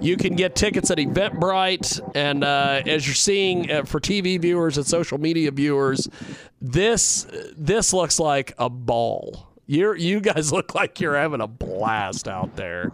[0.00, 4.78] You can get tickets at Eventbrite, and uh, as you're seeing uh, for TV viewers
[4.78, 6.08] and social media viewers,
[6.60, 9.48] this this looks like a ball.
[9.66, 12.90] You you guys look like you're having a blast out there.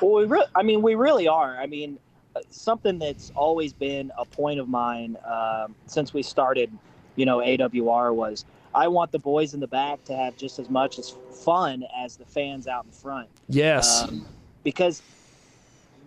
[0.00, 1.56] Well, we re- I mean, we really are.
[1.56, 1.98] I mean,
[2.34, 6.70] uh, something that's always been a point of mine um, since we started,
[7.16, 10.68] you know, AWR was I want the boys in the back to have just as
[10.68, 11.14] much as
[11.44, 13.28] fun as the fans out in front.
[13.48, 14.02] Yes.
[14.02, 14.26] Um,
[14.62, 15.02] because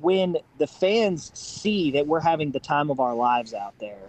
[0.02, 4.00] when the fans see that we're having the time of our lives out there,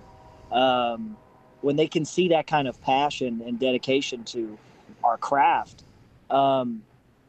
[0.50, 1.16] um,
[1.60, 4.58] when they can see that kind of passion and dedication to
[5.04, 5.84] our craft,
[6.30, 6.82] um,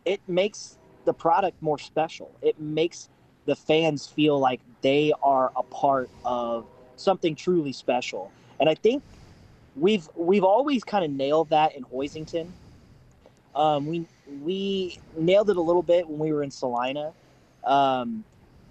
[0.06, 2.32] it makes the product more special.
[2.42, 3.10] It makes
[3.46, 6.66] the fans feel like they are a part of
[6.96, 8.32] something truly special.
[8.60, 9.04] And I think
[9.76, 12.48] we've we've always kind of nailed that in Hoisington.
[13.56, 14.06] Um, we
[14.42, 17.14] we nailed it a little bit when we were in Salina,
[17.64, 18.24] um,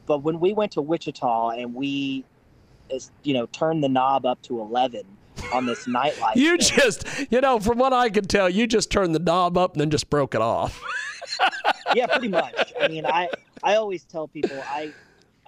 [0.07, 2.24] but when we went to Wichita and we,
[3.23, 5.05] you know, turned the knob up to eleven,
[5.53, 6.37] on this nightlife.
[6.37, 6.79] You thing.
[6.79, 9.81] just, you know, from what I could tell, you just turned the knob up and
[9.81, 10.83] then just broke it off.
[11.95, 12.73] yeah, pretty much.
[12.81, 13.29] I mean, I
[13.62, 14.93] I always tell people I,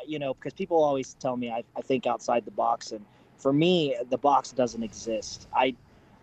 [0.06, 3.04] you know, because people always tell me I, I think outside the box, and
[3.38, 5.48] for me, the box doesn't exist.
[5.54, 5.74] I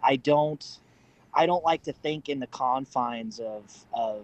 [0.03, 0.79] I don't
[1.33, 3.63] I don't like to think in the confines of
[3.93, 4.23] of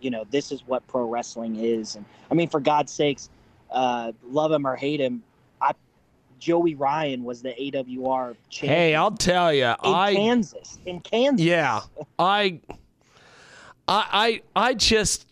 [0.00, 3.30] you know this is what pro wrestling is, and I mean, for God's sakes,
[3.70, 5.22] uh, love him or hate him,
[5.60, 5.72] I
[6.40, 8.78] Joey Ryan was the AWR champion.
[8.78, 11.44] Hey, I'll tell you, in I Kansas, in Kansas.
[11.44, 11.80] Yeah,
[12.18, 12.60] I,
[13.86, 15.26] I, I, I just,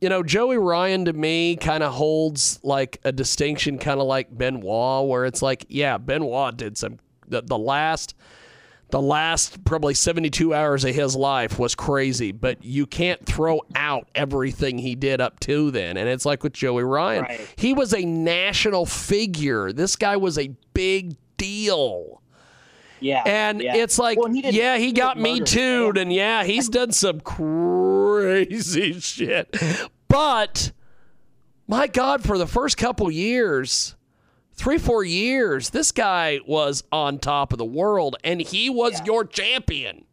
[0.00, 4.36] you know, Joey Ryan to me kind of holds like a distinction, kind of like
[4.36, 8.14] Benoit, where it's like, yeah, Benoit did some the, the last.
[8.92, 14.06] The last probably 72 hours of his life was crazy, but you can't throw out
[14.14, 15.96] everything he did up to then.
[15.96, 17.22] And it's like with Joey Ryan.
[17.22, 17.54] Right.
[17.56, 19.72] He was a national figure.
[19.72, 22.20] This guy was a big deal.
[23.00, 23.76] Yeah, And yeah.
[23.76, 27.20] it's like, Well, he yeah, he he got me too, and yeah, he's done some
[27.20, 29.56] crazy shit.
[30.06, 30.70] But
[31.66, 33.96] my God, for the first couple years,
[34.62, 39.24] three, four years, this guy was on top of the world, and he was your
[39.24, 40.04] champion.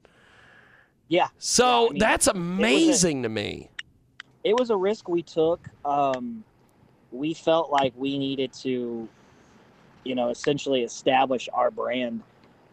[1.08, 1.28] Yeah.
[1.38, 3.70] So Yeah, I mean, that's was a- amazing to me.
[4.44, 5.68] it was a risk we took.
[5.86, 6.44] Um,
[7.12, 9.08] we felt like we needed to,
[10.04, 12.22] you know, essentially establish our brand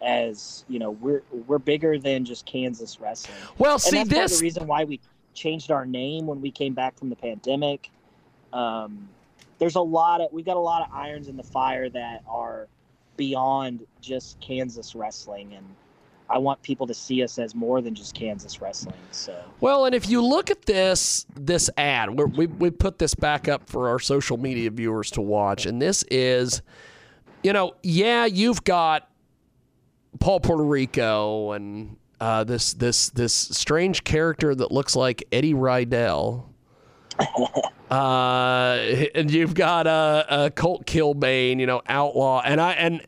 [0.03, 3.37] as you know we're we're bigger than just Kansas wrestling.
[3.59, 5.01] Well, and see, that's this- the reason why we
[5.35, 7.91] changed our name when we came back from the pandemic.
[8.53, 9.09] Um,
[9.59, 12.69] there's a lot of we've got a lot of irons in the fire that are
[13.17, 15.65] beyond just Kansas wrestling, and
[16.29, 18.97] I want people to see us as more than just Kansas wrestling.
[19.11, 19.39] So.
[19.61, 23.69] Well, and if you look at this this ad, we we put this back up
[23.69, 26.63] for our social media viewers to watch, and this is,
[27.43, 29.09] you know, yeah, you've got
[30.21, 36.45] Paul Puerto Rico and uh, this this this strange character that looks like Eddie Rydell.
[37.91, 43.01] Uh, and you've got a, a Colt Kilbane, you know, outlaw, and I and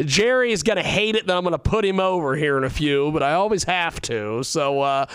[0.00, 3.12] Jerry is gonna hate it that I'm gonna put him over here in a few,
[3.12, 4.42] but I always have to.
[4.42, 5.06] So uh,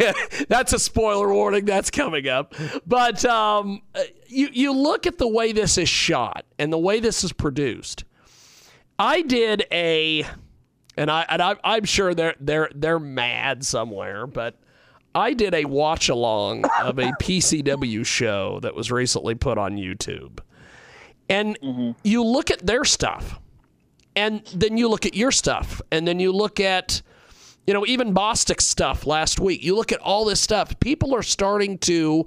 [0.48, 1.64] that's a spoiler warning.
[1.66, 2.52] That's coming up.
[2.84, 3.82] But um,
[4.26, 8.04] you you look at the way this is shot and the way this is produced.
[8.98, 10.24] I did a,
[10.96, 14.56] and I and I'm sure they're they're they're mad somewhere, but
[15.14, 20.40] I did a watch along of a PCW show that was recently put on YouTube.
[21.28, 21.92] And mm-hmm.
[22.02, 23.38] you look at their stuff,
[24.16, 27.00] and then you look at your stuff, and then you look at,
[27.66, 29.62] you know, even Bostic's stuff last week.
[29.62, 30.78] You look at all this stuff.
[30.80, 32.26] People are starting to,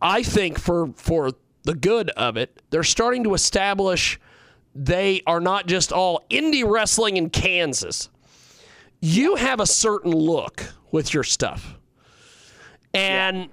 [0.00, 1.32] I think, for for
[1.64, 4.18] the good of it, they're starting to establish
[4.74, 8.08] they are not just all indie wrestling in Kansas.
[9.00, 11.78] You have a certain look with your stuff.
[12.94, 13.48] And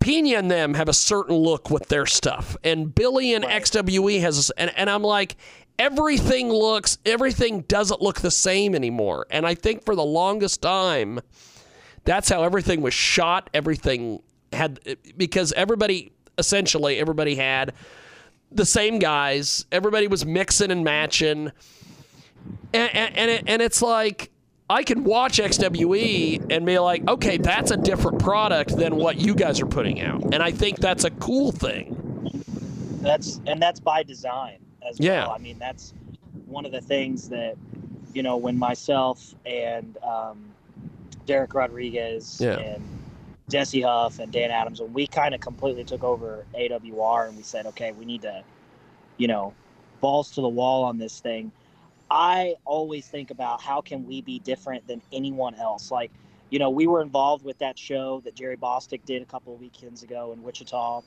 [0.00, 2.56] Pena and them have a certain look with their stuff.
[2.64, 5.36] And Billy and XWE has, and, and I'm like,
[5.78, 9.26] everything looks, everything doesn't look the same anymore.
[9.30, 11.20] And I think for the longest time,
[12.04, 13.48] that's how everything was shot.
[13.54, 14.20] Everything
[14.52, 14.80] had,
[15.16, 17.72] because everybody, essentially, everybody had
[18.50, 19.66] the same guys.
[19.70, 21.52] Everybody was mixing and matching.
[22.74, 24.31] And, and, and, it, and it's like,
[24.72, 29.34] I can watch XWE and be like, okay, that's a different product than what you
[29.34, 30.22] guys are putting out.
[30.32, 31.98] And I think that's a cool thing.
[33.02, 34.58] that's and that's by design
[34.88, 35.26] as Yeah.
[35.26, 35.32] well.
[35.32, 35.92] I mean, that's
[36.46, 37.56] one of the things that
[38.14, 40.42] you know when myself and um,
[41.26, 42.58] Derek Rodriguez Yeah.
[42.58, 42.82] and
[43.50, 47.42] Jesse Huff and Dan Adams, when we kind of completely took over AWR and we
[47.42, 48.42] said, okay, we need to,
[49.18, 49.52] you know,
[50.00, 51.52] balls to the wall on this thing.
[52.12, 55.90] I always think about how can we be different than anyone else.
[55.90, 56.10] Like,
[56.50, 59.60] you know, we were involved with that show that Jerry Bostick did a couple of
[59.60, 61.00] weekends ago in Wichita,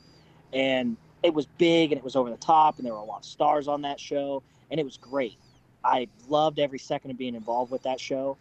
[0.52, 3.20] and it was big and it was over the top, and there were a lot
[3.20, 4.42] of stars on that show,
[4.72, 5.38] and it was great.
[5.84, 8.36] I loved every second of being involved with that show.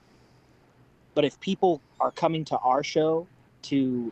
[1.12, 3.27] But if people are coming to our show
[3.65, 4.11] to,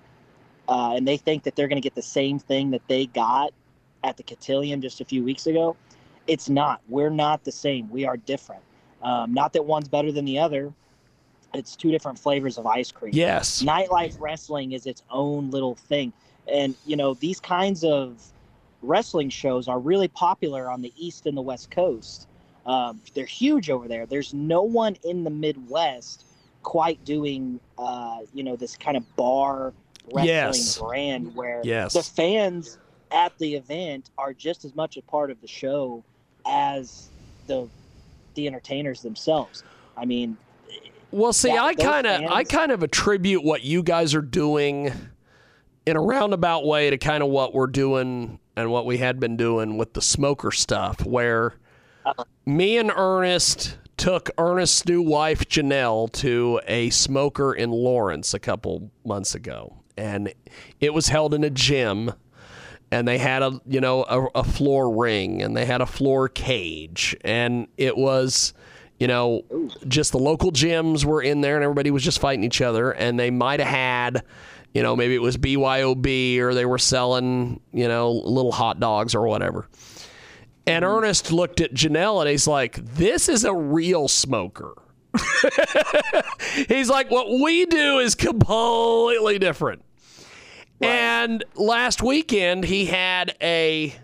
[0.68, 3.54] uh, and they think that they're going to get the same thing that they got
[4.04, 5.74] at the Cotillion just a few weeks ago,
[6.26, 6.80] it's not.
[6.88, 7.88] We're not the same.
[7.90, 8.62] We are different.
[9.02, 10.72] Um, not that one's better than the other.
[11.54, 13.12] It's two different flavors of ice cream.
[13.14, 13.62] Yes.
[13.62, 16.12] Nightlife wrestling is its own little thing.
[16.50, 18.22] And, you know, these kinds of
[18.80, 22.26] wrestling shows are really popular on the East and the West Coast.
[22.64, 24.06] Um, they're huge over there.
[24.06, 26.24] There's no one in the Midwest
[26.62, 29.72] quite doing, uh, you know, this kind of bar
[30.12, 30.78] wrestling Yes.
[30.78, 31.92] brand where Yes.
[31.92, 32.78] the fans
[33.10, 36.02] at the event are just as much a part of the show
[36.46, 37.08] as
[37.46, 37.68] the
[38.34, 39.62] the entertainers themselves.
[39.96, 40.36] I mean,
[41.10, 44.92] Well, see, that- I kind of I kind of attribute what you guys are doing
[45.84, 49.36] in a roundabout way to kind of what we're doing and what we had been
[49.36, 51.54] doing with the smoker stuff where
[52.04, 52.24] uh-huh.
[52.46, 58.90] me and Ernest took Ernest's new wife Janelle to a smoker in Lawrence a couple
[59.04, 60.32] months ago and
[60.80, 62.12] it was held in a gym
[62.92, 66.28] and they had a you know a, a floor ring and they had a floor
[66.28, 68.52] cage and it was
[69.00, 69.42] you know
[69.88, 73.18] just the local gyms were in there and everybody was just fighting each other and
[73.18, 74.22] they might have had
[74.74, 79.14] you know maybe it was BYOB or they were selling you know little hot dogs
[79.14, 79.66] or whatever.
[80.64, 80.98] And mm-hmm.
[80.98, 84.74] Ernest looked at Janelle and he's like this is a real smoker.
[86.68, 89.82] He's like what we do is completely different
[90.82, 93.94] and last weekend he had a,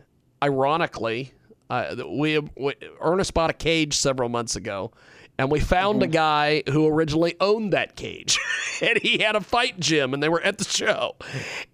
[0.42, 1.32] ironically,
[1.70, 4.92] uh, we, we Ernest bought a cage several months ago,
[5.38, 8.38] and we found a guy who originally owned that cage,
[8.82, 11.16] and he had a fight gym, and they were at the show,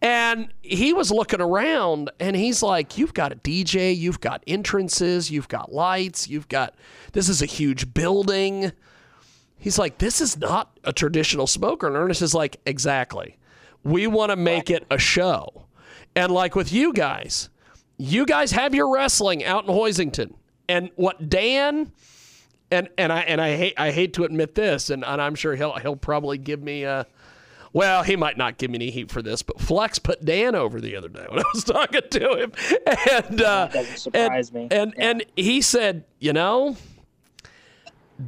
[0.03, 5.31] and he was looking around, and he's like, "You've got a DJ, you've got entrances,
[5.31, 6.75] you've got lights, you've got
[7.13, 8.73] this is a huge building."
[9.57, 13.39] He's like, "This is not a traditional smoker," and Ernest is like, "Exactly."
[13.85, 15.67] We want to make it a show.
[16.17, 17.51] And like with you guys,
[17.97, 20.35] you guys have your wrestling out in Hoisington.
[20.69, 21.93] And what Dan
[22.71, 25.55] and and I and I hate I hate to admit this, and, and I'm sure
[25.55, 27.07] he'll he'll probably give me a
[27.75, 30.81] well, he might not give me any heat for this, but Flex put Dan over
[30.81, 32.53] the other day when I was talking to him,
[33.11, 34.69] and uh, doesn't surprise and, me.
[34.71, 36.77] And and he said, you know,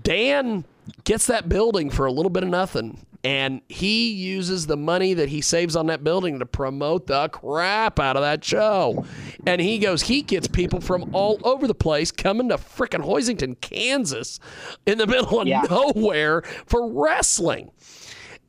[0.02, 0.64] Dan
[1.04, 3.05] gets that building for a little bit of nothing.
[3.26, 7.98] And he uses the money that he saves on that building to promote the crap
[7.98, 9.04] out of that show.
[9.44, 13.60] And he goes, he gets people from all over the place coming to frickin' Hoisington,
[13.60, 14.38] Kansas,
[14.86, 15.62] in the middle of Yeah.
[15.68, 17.72] nowhere for wrestling.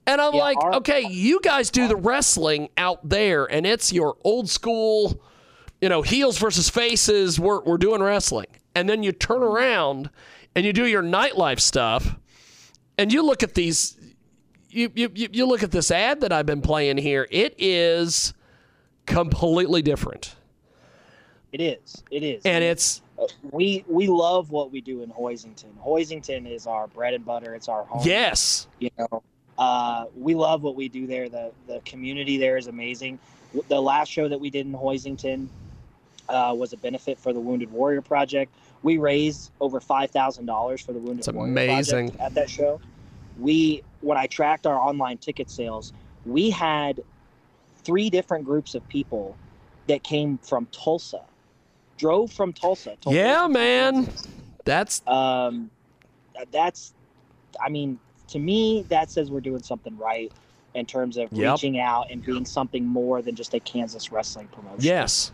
[0.06, 3.92] And I'm Yeah, like, our- okay, you guys do the wrestling out there, and it's
[3.92, 5.20] your old school,
[5.82, 7.40] you know, heels versus faces.
[7.40, 8.46] We're, we're doing wrestling.
[8.76, 9.56] And then you turn mm-hmm.
[9.56, 10.10] around
[10.56, 12.16] and you do your nightlife stuff,
[12.96, 13.98] and you look at these,
[14.78, 17.28] you, you, you you look at this ad that I've been playing here.
[17.32, 18.34] It is
[19.06, 20.36] completely different.
[21.52, 22.04] It is.
[22.12, 22.46] It is.
[22.46, 23.02] And it's
[23.52, 25.76] we we love what we do in Hoisington.
[25.84, 27.56] Hoisington is our bread and butter.
[27.56, 28.04] It's our home.
[28.06, 28.68] Yes.
[28.80, 29.24] You know,
[29.58, 31.28] uh, we love what we do there.
[31.28, 33.18] The the community there is amazing.
[33.70, 35.48] The last show that we did in Hoisington
[36.30, 38.54] uh, was a benefit for the Wounded Warrior Project.
[38.84, 42.10] We raised over five thousand dollars for the Wounded It's Warrior amazing.
[42.10, 42.80] Project at that show.
[43.40, 45.94] We when I tracked our online ticket sales,
[46.26, 47.02] we had
[47.84, 49.38] three different groups of people
[49.88, 51.22] that came from Tulsa,
[51.98, 52.96] drove from Tulsa.
[53.02, 54.08] Tulsa yeah, man.
[54.66, 55.72] That's um,
[56.52, 56.94] that's,
[57.62, 58.00] I mean,
[58.30, 60.32] to me, that says we're doing something right
[60.74, 61.54] in terms of Yep.
[61.54, 64.80] reaching out and being something more than just a Kansas wrestling promotion.
[64.82, 65.32] yes.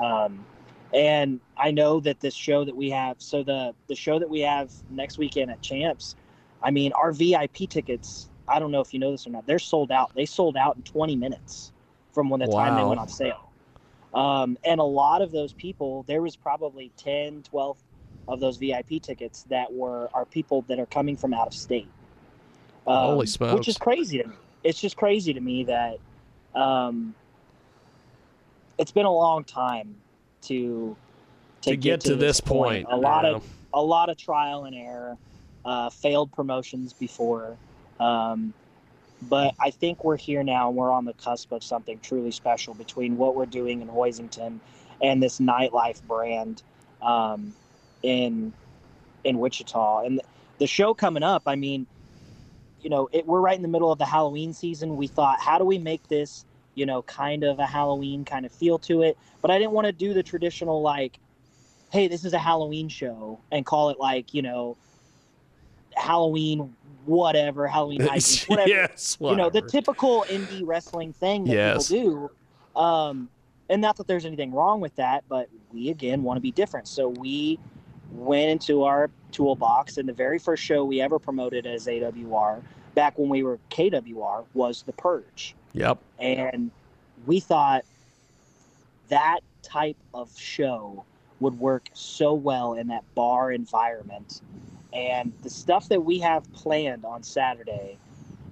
[0.00, 0.44] Um,
[0.92, 4.40] and I know that this show that we have, so the the show that we
[4.40, 6.16] have next weekend at Champs,
[6.62, 8.28] I mean, our VIP tickets.
[8.48, 9.46] I don't know if you know this or not.
[9.46, 10.12] They're sold out.
[10.14, 11.72] They sold out in 20 minutes
[12.12, 13.50] from when the time they went on sale.
[14.14, 17.78] Um, and a lot of those people, there was probably 10, 12
[18.28, 21.88] of those VIP tickets that were are people that are coming from out of state.
[22.86, 24.36] Um, Holy Which is crazy to me.
[24.64, 25.98] It's just crazy to me that
[26.54, 27.14] um,
[28.78, 29.94] it's been a long time
[30.42, 30.96] to
[31.62, 33.32] To get to this point, A lot yeah.
[33.32, 33.44] of
[33.74, 35.16] a lot of trial and error,
[35.64, 37.56] uh, failed promotions before,
[38.00, 38.52] um,
[39.28, 40.68] but I think we're here now.
[40.68, 44.58] and We're on the cusp of something truly special between what we're doing in Hoisington
[45.00, 46.62] and this nightlife brand
[47.00, 47.54] um,
[48.02, 48.52] in
[49.24, 50.04] in Wichita.
[50.04, 50.20] And
[50.58, 51.86] the show coming up, I mean,
[52.80, 54.96] you know, it, we're right in the middle of the Halloween season.
[54.96, 56.44] We thought, how do we make this,
[56.74, 59.16] you know, kind of a Halloween kind of feel to it?
[59.40, 61.18] But I didn't want to do the traditional like,
[61.92, 64.76] hey, this is a Halloween show and call it like, you know,
[65.96, 66.74] Halloween
[67.04, 68.68] whatever, Halloween hijinks, whatever.
[68.68, 69.16] yes.
[69.20, 71.88] You know, the typical indie wrestling thing that Yes.
[71.88, 72.30] people
[72.74, 72.80] do.
[72.80, 73.28] Um,
[73.68, 76.86] and not that there's anything wrong with that, but we again want to be different.
[76.86, 77.58] So we
[78.12, 82.62] went into our toolbox, and the very first show we ever promoted as AWR,
[82.94, 85.54] back when we were KWR, was The Purge.
[85.72, 85.98] Yep.
[86.20, 86.70] And
[87.26, 87.84] we thought
[89.08, 91.04] that type of show
[91.40, 94.42] would work so well in that bar environment.
[94.92, 97.98] And the stuff that we have planned on Saturday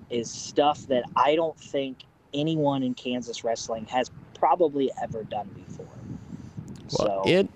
[0.08, 1.98] is stuff that I don't think
[2.34, 5.86] anyone in Kansas wrestling has probably ever done before.
[6.98, 7.48] Well, so it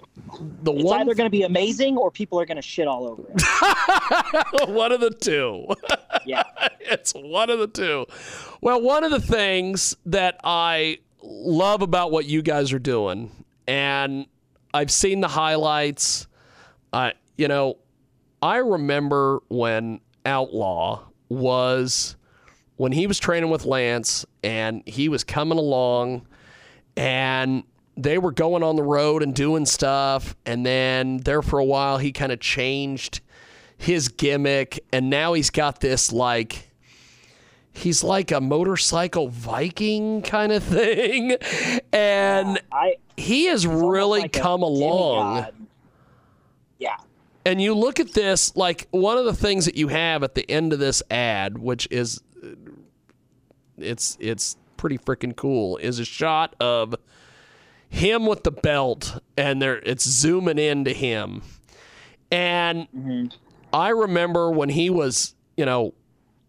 [0.63, 3.07] the it's one either going to be amazing or people are going to shit all
[3.07, 4.69] over it.
[4.69, 5.67] one of the two.
[6.27, 6.43] yeah.
[6.81, 8.07] it's one of the two.
[8.61, 13.31] Well, one of the things that I love about what you guys are doing,
[13.67, 14.27] and
[14.73, 16.27] I've seen the highlights.
[16.93, 17.79] I, you know,
[18.45, 21.01] I remember when Outlaw
[21.31, 22.15] was
[22.77, 26.27] when he was training with Lance and he was coming along
[26.95, 27.63] and
[27.97, 30.37] they were going on the road and doing stuff.
[30.45, 33.23] And then there for a while he kind of changed
[33.79, 34.85] his gimmick.
[34.93, 36.71] And now he's got this like
[37.73, 41.39] he's like a motorcycle viking kind of thing.
[41.95, 45.37] And I he has really like come along.
[45.37, 45.64] demigod.
[47.47, 50.51] And you look at this like one of the things that you have at the
[50.51, 52.49] end of this ad which is uh,
[53.77, 56.95] it's it's pretty freaking cool is a shot of
[57.89, 61.43] him with the belt and there it's zooming into him.
[62.31, 63.27] And mm-hmm.
[63.73, 65.95] i remember when he was you know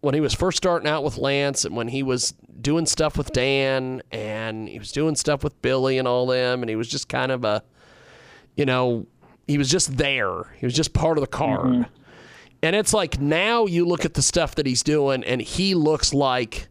[0.00, 3.32] when he was first starting out with lance and when he was doing stuff with
[3.32, 7.08] dan and he was doing stuff with billy and all them and he was just
[7.08, 7.62] kind of a
[8.56, 9.06] you know
[9.46, 11.86] he was just there he was just part of the card
[12.62, 16.12] and it's like now you look at the stuff that he's doing and he looks
[16.14, 16.68] like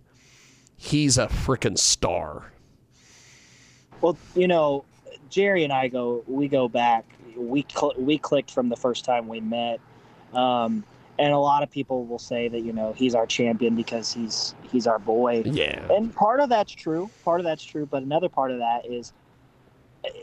[0.77, 2.51] he's a freaking star
[4.01, 4.85] Well, you know,
[5.29, 7.05] Jerry and I go we go back.
[7.35, 9.79] We cl- we clicked from the first time we met,
[10.33, 10.83] um,
[11.19, 14.55] and a lot of people will say that you know he's our champion because he's
[14.71, 15.43] he's our boy.
[15.45, 15.91] Yeah.
[15.91, 17.09] And part of that's true.
[17.23, 19.11] Part of that's true, but another part of that is,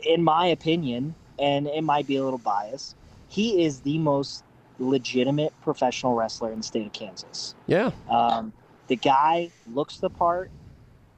[0.05, 2.95] in my opinion, and it might be a little biased,
[3.27, 4.43] he is the most
[4.79, 7.55] legitimate professional wrestler in the state of Kansas.
[7.67, 8.53] yeah Um,
[8.87, 10.51] the guy looks the part.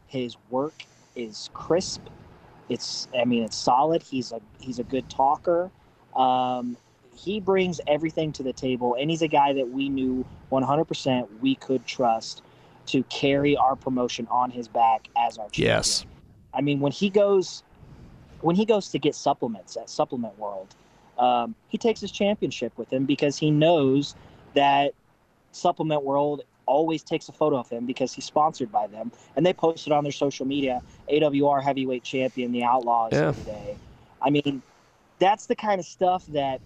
[0.08, 0.84] His work
[1.16, 2.02] is crisp.
[2.70, 4.04] It's, I mean, it's solid.
[4.04, 5.72] He's a he's a good talker.
[6.16, 6.78] Um,
[7.16, 11.56] he brings everything to the table, and he's a guy that we knew 100% we
[11.56, 12.44] could trust
[12.88, 15.76] to carry our promotion on his back as our champion.
[15.78, 16.06] yes
[16.56, 17.64] I mean, when he goes,
[18.46, 20.68] when he goes to get supplements at Supplement World,
[21.18, 24.16] um, he takes his championship with him because he knows
[24.54, 24.94] that
[25.52, 29.52] Supplement World always takes a photo of him because he's sponsored by them, and they
[29.52, 30.84] post it on their social media.
[31.12, 33.32] AWR Heavyweight Champion, the Outlaws Yeah.
[33.32, 33.78] today.
[34.22, 34.62] I mean,
[35.18, 36.62] that's the kind of stuff that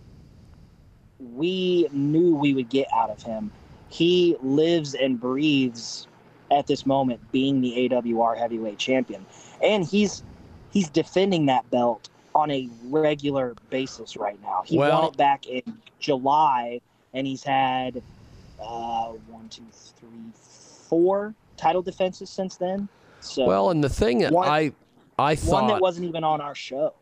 [1.18, 3.52] we knew we would get out of him.
[3.88, 6.08] He lives and breathes
[6.52, 9.26] at this moment being the AWR heavyweight champion.
[9.64, 10.24] And he's
[10.72, 14.64] he's defending that belt on a regular basis right now.
[14.66, 15.64] He Well- won it back in
[16.00, 16.82] July
[17.14, 18.02] and he's had
[18.62, 20.10] uh, one, two, three,
[20.88, 22.88] four title defenses since then.
[23.22, 24.72] So well and the thing that one- i
[25.18, 26.94] i one thought that wasn't even on our show.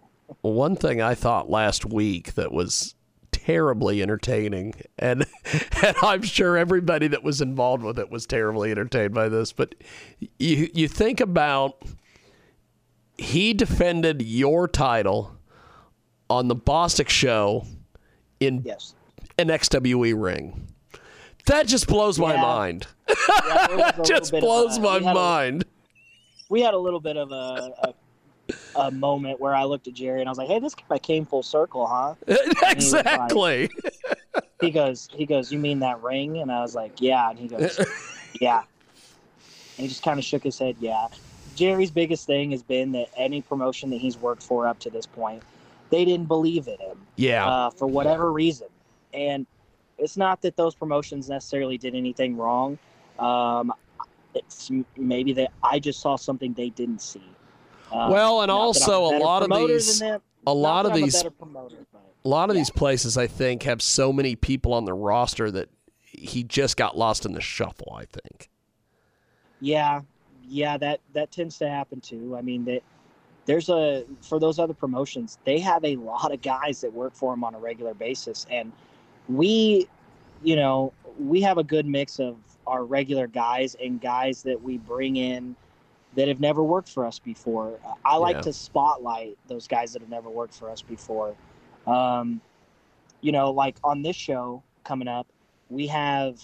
[0.41, 2.95] one thing I thought last week that was
[3.31, 5.25] terribly entertaining, and,
[5.83, 9.53] and I'm sure everybody that was involved with it was terribly entertained by this.
[9.53, 9.75] But
[10.39, 11.81] you you think about
[13.17, 15.35] he defended your title
[16.29, 17.65] on the Bostic show
[18.39, 18.93] in Yes.
[19.37, 20.67] an XWE ring.
[21.45, 22.41] That just blows my Yeah.
[22.41, 22.87] mind.
[23.47, 25.65] Yeah, there was a That just blows a- my we had a- mind.
[26.49, 27.93] we had a little bit of a, a
[28.77, 31.25] a moment where I looked at Jerry and I was like, "Hey, this of came
[31.25, 33.69] full circle, huh?" And he like- exactly.
[34.61, 37.47] he goes, he goes, "You mean that ring?" And I was like, "Yeah." And he
[37.49, 37.77] goes,
[38.39, 38.59] "Yeah."
[39.77, 41.07] And he just kind of shook his head, "Yeah."
[41.57, 45.05] Jerry's biggest thing has been that any promotion that he's worked for up to this
[45.07, 45.41] point,
[45.89, 46.97] they didn't believe in him.
[47.15, 47.45] Yeah.
[47.47, 48.67] Uh, for whatever reason,
[49.13, 49.45] and
[49.97, 52.77] it's not that those promotions necessarily did anything wrong.
[53.17, 53.73] Um,
[54.35, 57.23] it's maybe that I just saw something they didn't see.
[57.91, 60.91] Um, Well, and not that I'm also a lot of these- them, a lot of
[60.91, 64.35] I'm a these- promoter, but A lot of these places, I think, have so many
[64.35, 65.69] people on the roster that
[66.01, 67.93] he just got lost in the shuffle.
[67.95, 68.49] I think.
[69.61, 70.01] Yeah,
[70.49, 72.35] yeah, that that tends to happen too.
[72.37, 72.81] I mean that
[73.45, 77.33] there's a for those other promotions, they have a lot of guys that work for
[77.33, 78.71] them on a regular basis, and
[79.27, 79.87] we,
[80.43, 84.77] you know, we have a good mix of our regular guys and guys that we
[84.77, 85.55] bring in
[86.15, 87.79] that have never worked for us before.
[88.03, 88.41] I like Yeah.
[88.41, 91.35] to spotlight those guys that have never worked for us before.
[91.85, 92.41] Um,
[93.21, 95.27] you know, like on this show coming up,
[95.69, 96.41] we have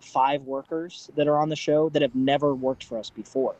[0.00, 3.54] five workers that are on the show that have never worked for us before.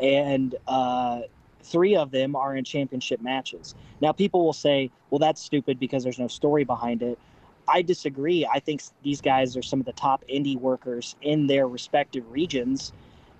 [0.00, 1.22] And uh,
[1.62, 3.74] three of them are in championship matches.
[4.00, 7.18] Now, people will say, well, that's stupid because there's no story behind it.
[7.66, 8.46] I disagree.
[8.46, 12.92] I think these guys are some of the top indie workers in their respective regions.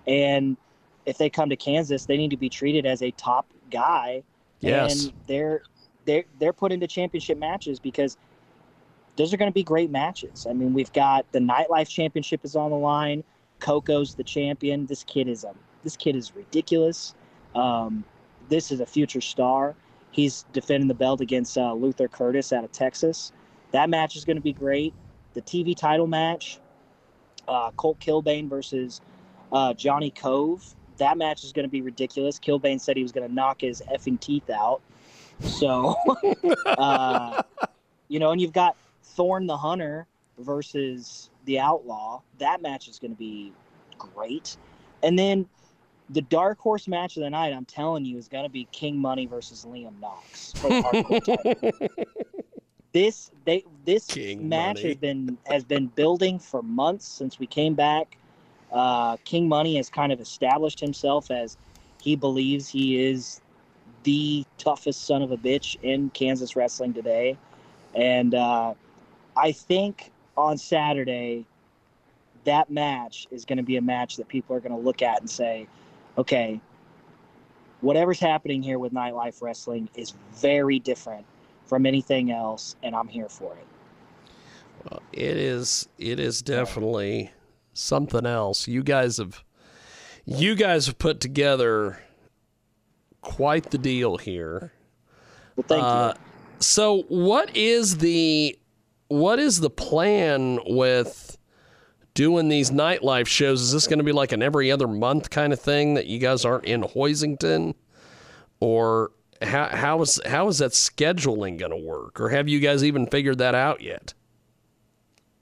[0.06, 0.56] And
[1.04, 4.22] if they come to Kansas, they need to be treated as a top guy.
[4.60, 5.04] Yes.
[5.04, 5.62] And they're
[6.06, 8.16] they're they're put into championship matches because
[9.16, 10.46] those are going to be great matches.
[10.48, 13.22] I mean, we've got the nightlife championship is on the line.
[13.60, 14.86] Coco's the champion.
[14.86, 17.14] This kid is a this kid is ridiculous.
[17.54, 18.04] Um,
[18.48, 19.74] this is a future star.
[20.10, 23.32] He's defending the belt against uh, Luther Curtis out of Texas.
[23.72, 24.94] That match is going to be great.
[25.34, 26.58] The TV title match,
[27.48, 29.00] uh, Colt Kilbane versus
[29.52, 30.74] uh, Johnny Cove.
[30.98, 32.38] That match is going to be ridiculous.
[32.38, 34.80] Kilbane said he was going to knock his effing teeth out.
[35.40, 35.96] So,
[36.66, 37.42] uh,
[38.08, 40.06] you know, and you've got Thorn the Hunter
[40.38, 42.22] versus the Outlaw.
[42.38, 43.52] That match is going to be
[43.98, 44.56] great.
[45.02, 45.46] And then
[46.10, 48.96] the dark horse match of the night, I'm telling you, is going to be King
[48.98, 50.52] Money versus Liam Knox.
[50.54, 51.24] for the hardcore
[51.80, 51.90] title.
[52.92, 54.88] this they this King match Money.
[54.88, 58.16] has been has been building for months since we came back.
[58.72, 61.56] Uh, King Money has kind of established himself as
[62.02, 63.40] he believes he is
[64.02, 67.38] the toughest son of a bitch in Kansas wrestling today,
[67.94, 68.74] and uh,
[69.36, 71.46] I think on Saturday
[72.44, 75.20] that match is going to be a match that people are going to look at
[75.20, 75.66] and say,
[76.18, 76.60] okay,
[77.80, 81.24] whatever's happening here with nightlife wrestling is very different
[81.64, 83.66] from anything else, and I'm here for it.
[84.84, 87.30] Well, it is it is definitely
[87.72, 88.68] something else.
[88.68, 89.42] You guys have
[90.26, 92.02] you guys have put together
[93.22, 94.72] quite the deal here.
[95.56, 95.88] Well, thank you.
[95.88, 96.14] Uh,
[96.58, 98.58] so, what is the
[99.08, 101.36] what is the plan with
[102.14, 103.60] doing these nightlife shows?
[103.62, 106.18] Is this going to be like an every other month kind of thing that you
[106.18, 107.74] guys aren't in Hoisington,
[108.60, 109.10] or
[109.42, 113.06] how how is how is that scheduling going to work, or have you guys even
[113.06, 114.14] figured that out yet?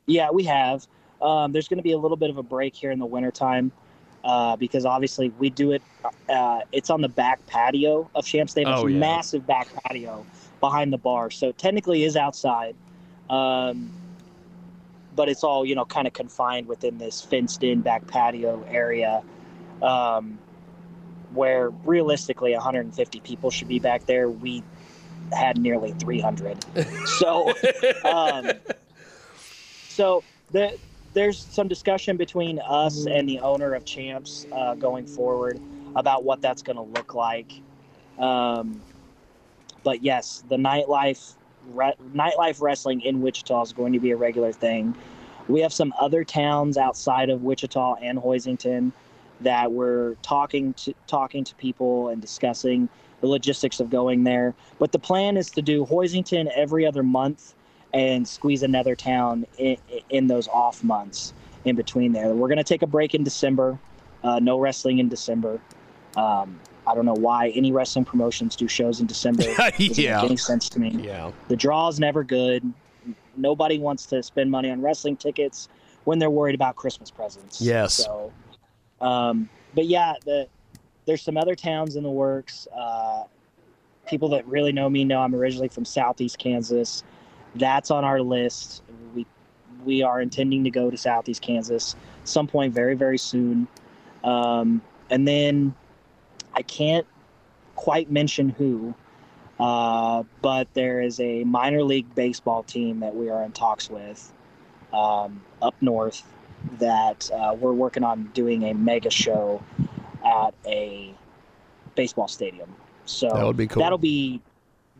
[0.06, 0.86] Yeah, we have.
[1.20, 3.70] Um, there's going to be a little bit of a break here in the wintertime
[4.24, 5.82] uh, because obviously we do it.
[6.28, 8.72] Uh, it's on the back patio of Champs Stadium.
[8.74, 8.98] It's Oh, a yeah.
[8.98, 10.26] massive back patio
[10.58, 11.30] behind the bar.
[11.30, 12.74] So technically is outside.
[13.30, 13.92] Um,
[15.14, 19.22] but it's all, you know, kind of confined within this fenced in back patio area
[19.82, 20.38] um,
[21.34, 24.28] where realistically 150 people should be back there.
[24.30, 24.62] We
[25.32, 26.64] had nearly 300.
[27.04, 27.52] So,
[28.04, 28.50] um,
[29.88, 30.76] so the,
[31.12, 35.60] there's some discussion between us and the owner of Champs uh, going forward
[35.94, 37.52] about what that's going to look like.
[38.18, 38.82] Um,
[39.84, 41.34] but yes, the nightlife
[41.70, 44.94] re- nightlife wrestling in Wichita is going to be a regular thing.
[45.48, 48.92] We have some other towns outside of Wichita and Hoisington
[49.40, 52.88] that we're talking to talking to people and discussing
[53.20, 54.54] the logistics of going there.
[54.78, 57.54] But the plan is to do Hoisington every other month
[57.92, 59.76] and squeeze another town in,
[60.10, 61.34] in those off months
[61.64, 62.34] in between there.
[62.34, 63.78] We're going to take a break in December.
[64.24, 65.60] Uh, no wrestling in December.
[66.16, 69.42] Um, I don't know why any wrestling promotions do shows in December.
[69.56, 70.16] Doesn't Yeah.
[70.16, 70.90] make any sense to me.
[71.02, 71.30] Yeah.
[71.48, 72.64] The draw is never good.
[73.36, 75.68] Nobody wants to spend money on wrestling tickets
[76.04, 77.60] when they're worried about Christmas presents.
[77.60, 77.94] Yes.
[77.94, 78.32] So,
[79.00, 80.48] um, but yeah, the
[81.06, 82.68] there's some other towns in the works.
[82.76, 83.24] Uh,
[84.06, 87.02] people that really know me know I'm originally from Southeast Kansas.
[87.54, 88.82] That's on our list.
[89.14, 89.26] We
[89.84, 93.66] we are intending to go to Southeast Kansas some point very very soon.
[94.24, 95.74] Um, and then
[96.54, 97.06] I can't
[97.76, 98.94] quite mention who,
[99.58, 104.32] uh, but there is a minor league baseball team that we are in talks with
[104.92, 106.22] um, up north
[106.78, 109.62] that uh, we're working on doing a mega show
[110.24, 111.14] at a
[111.94, 112.74] baseball stadium.
[113.04, 113.82] So That would be cool.
[113.82, 114.40] That'll be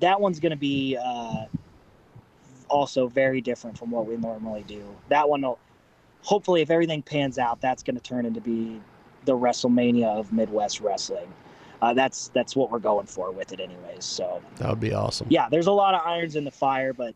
[0.01, 1.45] that one's going to be uh,
[2.69, 4.83] also very different from what we normally do.
[5.09, 5.59] That one will
[6.23, 8.81] hopefully, if everything pans out, that's going to turn into be
[9.25, 11.33] the WrestleMania of Midwest wrestling.
[11.81, 14.05] Uh, that's that's what we're going for with it, anyways.
[14.05, 15.27] So That would be awesome.
[15.31, 17.15] yeah, there's a lot of irons in the fire, but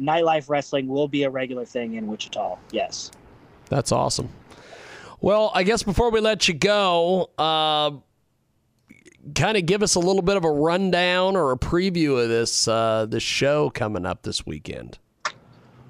[0.00, 2.56] nightlife wrestling will be a regular thing in Wichita.
[2.70, 3.10] Yes.
[3.68, 4.28] That's awesome.
[5.20, 7.92] Well, I guess before we let you go, uh,
[9.34, 12.66] kind of give us a little bit of a rundown or a preview of this
[12.66, 14.98] uh, this show coming up this weekend.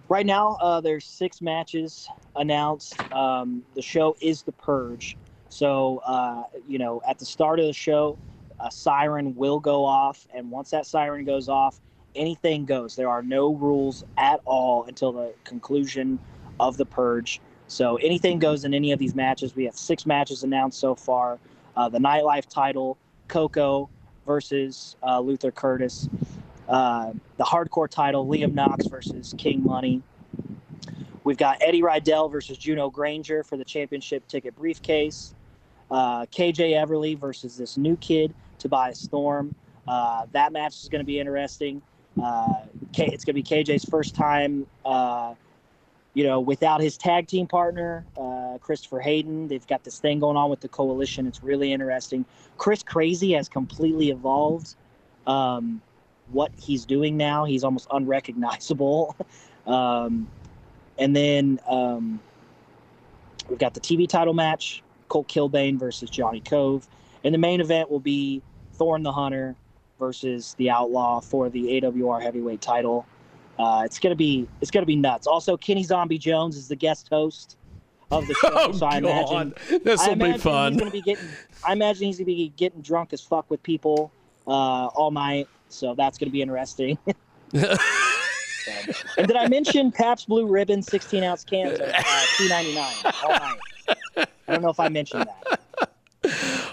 [0.09, 2.06] Right now, uh, there's six matches
[2.36, 3.01] announced.
[3.12, 5.16] Um, the show is the Purge,
[5.53, 8.16] so uh, you know at the start of the show,
[8.59, 11.79] a siren will go off, and once that siren goes off,
[12.16, 12.97] anything goes.
[12.97, 16.19] There are no rules at all until the conclusion
[16.59, 17.41] of the Purge.
[17.69, 19.55] So anything goes in any of these matches.
[19.55, 21.39] We have six matches announced so far.
[21.77, 22.97] Uh, the Nightlife title,
[23.29, 23.91] Coco
[24.27, 26.09] versus uh, Luther Curtis.
[26.66, 30.03] Uh, the hardcore title, Liam Knox versus King Money.
[31.24, 35.35] We've got Eddie Rydell versus Juno Granger for the championship ticket briefcase.
[35.93, 39.55] Uh, KJ Everly versus this new kid, Tobias Storm.
[39.86, 41.82] Uh, that match is going to be interesting.
[42.20, 42.62] Uh,
[42.94, 45.35] K- it's going to be KJ's first time, uh,
[46.14, 49.48] you know, without his tag team partner, uh, Christopher Hayden.
[49.48, 51.27] They've got this thing going on with the coalition.
[51.27, 52.24] It's really interesting.
[52.56, 54.74] Chris Crazy has completely evolved.
[55.27, 55.82] Um,
[56.31, 59.14] what he's doing now, he's almost unrecognizable.
[59.66, 60.27] um,
[60.98, 62.19] and then um,
[63.51, 64.82] we've got the TV title match
[65.12, 66.89] Colt Kilbane versus Johnny Cove.
[67.22, 68.40] And the main event will be
[68.72, 69.55] Thorn the Hunter
[69.98, 73.06] versus the Outlaw for the AWR heavyweight title.
[73.59, 75.26] Uh, it's gonna be it's gonna be nuts.
[75.26, 77.59] Also, Kenny Zombie Jones is the guest host
[78.10, 80.72] of the show, Oh, so I imagine This'll be fun.
[80.72, 81.26] He's gonna be getting.
[81.62, 84.10] I imagine he's gonna be getting drunk as fuck with people
[84.47, 85.47] uh, all night.
[85.68, 86.97] So that's gonna be interesting.
[87.52, 92.02] and did I mention Pabst Blue Ribbon 16 ounce cans are uh,
[92.39, 93.59] 2.99 all night?
[94.16, 95.60] I don't know if I mentioned that.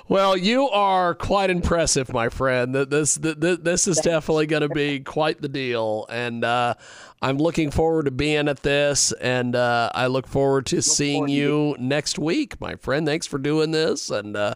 [0.07, 2.73] Well, you are quite impressive, my friend.
[2.73, 6.73] Th- This th- th- this is definitely going to be quite the deal, and uh,
[7.21, 11.75] I'm looking forward to being at this, and uh, I look forward to seeing you
[11.79, 13.05] next week, my friend.
[13.05, 14.55] Thanks for doing this, and uh,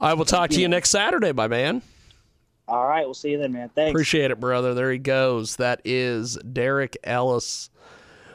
[0.00, 1.82] I will talk to you next Saturday, my man.
[2.66, 3.68] All right, we'll see you then, man.
[3.68, 3.90] Thanks.
[3.90, 4.74] Appreciate it, brother.
[4.74, 5.54] There he goes.
[5.56, 7.70] That is Derek Ellis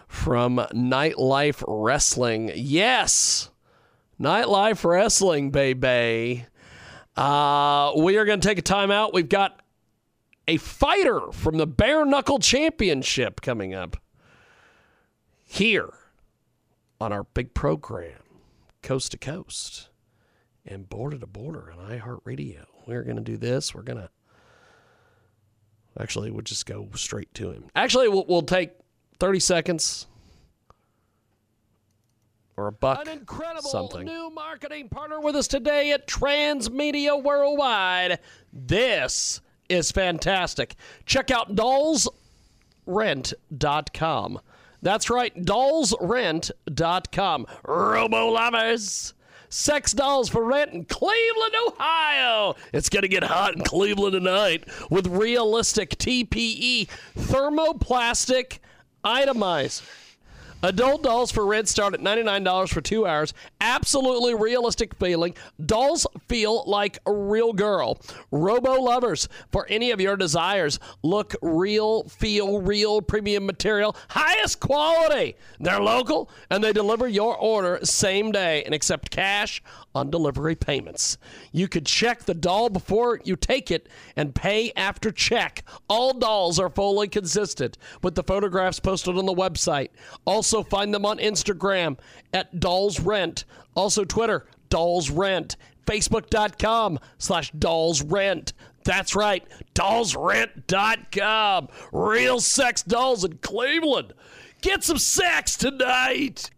[0.08, 2.52] from Nightlife Wrestling.
[2.56, 3.50] Yes,
[4.20, 6.46] Nightlife Wrestling, baby.
[7.16, 9.14] Uh, we are going to take a timeout.
[9.14, 9.62] We've got
[10.48, 13.98] a fighter from the Bare Knuckle Championship coming up
[15.44, 15.94] here
[17.00, 18.20] on our big program,
[18.82, 19.90] Coast to Coast
[20.66, 22.66] and Border to Border on iHeartRadio.
[22.88, 23.74] We're going to do this.
[23.74, 24.10] We're going to
[26.00, 27.66] Actually, we'll just go straight to him.
[27.76, 28.72] Actually, we'll, we'll take
[29.20, 30.08] 30 seconds
[32.58, 33.02] or a buck.
[33.02, 34.06] An incredible something.
[34.06, 38.20] new marketing partner with us today at Transmedia Worldwide.
[38.54, 40.76] This is fantastic.
[41.06, 44.40] Check out dollsrent.com.
[44.82, 47.48] That's right, dollsrent.com.
[47.64, 49.14] Robo lovers.
[49.50, 52.56] Sex dolls for rent in Cleveland, Ohio.
[52.74, 58.58] It's going to get hot in Cleveland tonight with realistic TPE thermoplastic
[59.06, 59.84] elastomer.
[60.66, 63.36] Adult dolls for rent start at $99 for two hours.
[63.62, 65.36] Absolutely realistic feeling.
[65.64, 68.00] Dolls feel like a real girl.
[68.32, 70.80] Robo lovers for any of your desires.
[71.04, 75.36] Look real, feel real, premium material, highest quality.
[75.60, 79.62] They're local and they deliver your order same day and accept cash
[79.96, 81.18] on delivery payments.
[81.52, 85.64] You could check the doll before you take it and pay after check.
[85.88, 89.90] All dolls are fully consistent with the photographs posted on the website.
[90.26, 91.98] Also find them on Instagram
[92.34, 93.46] at Dolls Rent.
[93.76, 95.56] Also Twitter, Dolls Rent.
[95.86, 98.54] Facebook.com slash Dolls Rent.
[98.84, 99.44] That's right,
[99.74, 101.68] dollsrent.com.
[101.92, 104.14] Real sex dolls in Cleveland.
[104.62, 106.52] Get some sex tonight.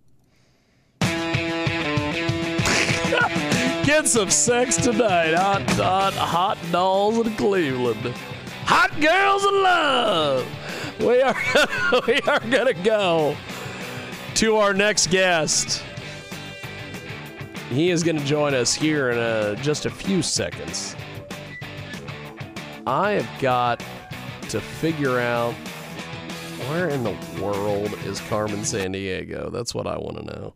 [3.85, 5.33] Get some sex tonight.
[5.33, 8.13] Hot, hot, hot dolls in Cleveland.
[8.65, 10.47] Hot girls in love.
[10.99, 11.35] We are
[12.07, 13.35] we are gonna go
[14.35, 15.83] to our next guest.
[17.69, 20.95] He is going to join us here in a, just a few seconds.
[22.85, 23.83] I have got
[24.49, 25.53] to figure out
[26.69, 29.51] where in the world is Carmen Sandiego.
[29.51, 30.53] That's what I want to know.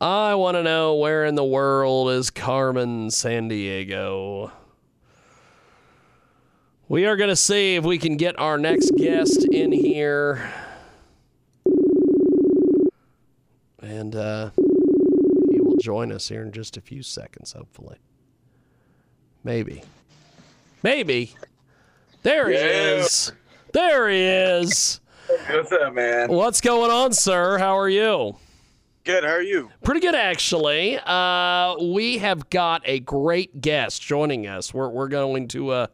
[0.00, 4.52] I want to know where in the world is Carmen Sandiego.
[6.88, 10.50] We are going to see if we can get our next guest in here.
[13.82, 14.50] And uh,
[15.50, 17.98] he will join us here in just a few seconds, hopefully.
[19.42, 19.82] Maybe.
[20.82, 21.34] Maybe.
[22.22, 23.00] There he Yeah.
[23.00, 23.32] is.
[23.72, 25.00] There he is.
[25.50, 26.30] What's up, man?
[26.30, 27.58] What's going on, sir?
[27.58, 28.36] How are you?
[29.08, 29.24] Good.
[29.24, 29.70] How are you?
[29.82, 30.98] Pretty good, actually.
[30.98, 34.74] Uh, we have got a great guest joining us.
[34.74, 35.86] We're, we're going to uh,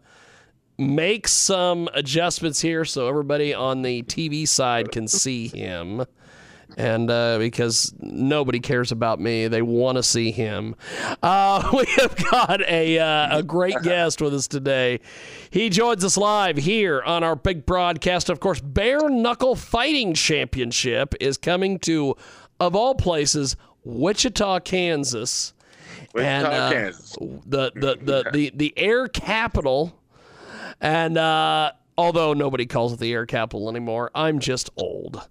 [0.78, 6.04] make some adjustments here so everybody on the TV side can see him.
[6.76, 10.74] And uh, because nobody cares about me, they want to see him.
[11.22, 14.98] Uh, we have got a, uh, a great guest with us today.
[15.50, 18.28] He joins us live here on our big broadcast.
[18.28, 22.16] Of course, Bare Knuckle Fighting Championship is coming to,
[22.60, 25.52] of all places, Wichita, Kansas.
[26.12, 27.16] Wichita, uh, Kansas.
[27.46, 29.98] The, the, the, the, the air capital.
[30.80, 34.10] And uh, although nobody calls it the air capital anymore.
[34.14, 35.26] I'm just old.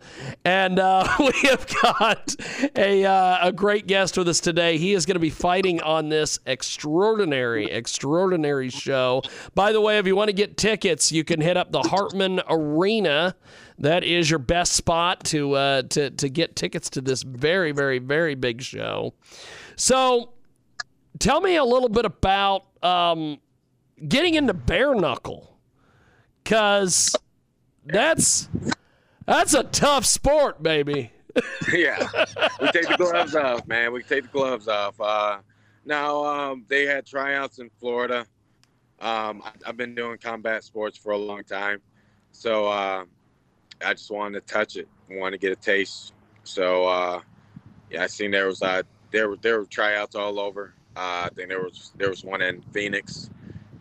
[0.45, 2.35] And uh, we have got
[2.75, 4.77] a, uh, a great guest with us today.
[4.77, 9.21] He is going to be fighting on this extraordinary, extraordinary show.
[9.55, 12.41] By the way, if you want to get tickets, you can hit up the Hartman
[12.49, 13.35] Arena.
[13.79, 17.97] That is your best spot to uh, to to get tickets to this very, very,
[17.97, 19.15] very big show.
[19.75, 20.33] So,
[21.17, 23.39] tell me a little bit about um,
[24.07, 25.52] getting into bare knuckle
[26.43, 27.15] because
[27.85, 28.49] that's
[29.25, 31.11] that's a tough sport, baby.
[31.73, 32.07] yeah,
[32.61, 33.91] we take the gloves off, man.
[33.91, 34.99] We take the gloves off.
[34.99, 35.39] Uh,
[35.85, 38.25] now um, they had tryouts in Florida.
[38.99, 41.81] Um, I, I've been doing combat sports for a long time,
[42.31, 43.05] so uh,
[43.83, 46.13] I just wanted to touch it, wanted to get a taste.
[46.43, 47.21] So uh,
[47.89, 50.73] yeah, I seen there was uh, there were there were tryouts all over.
[50.95, 53.31] Uh, I think there was there was one in Phoenix,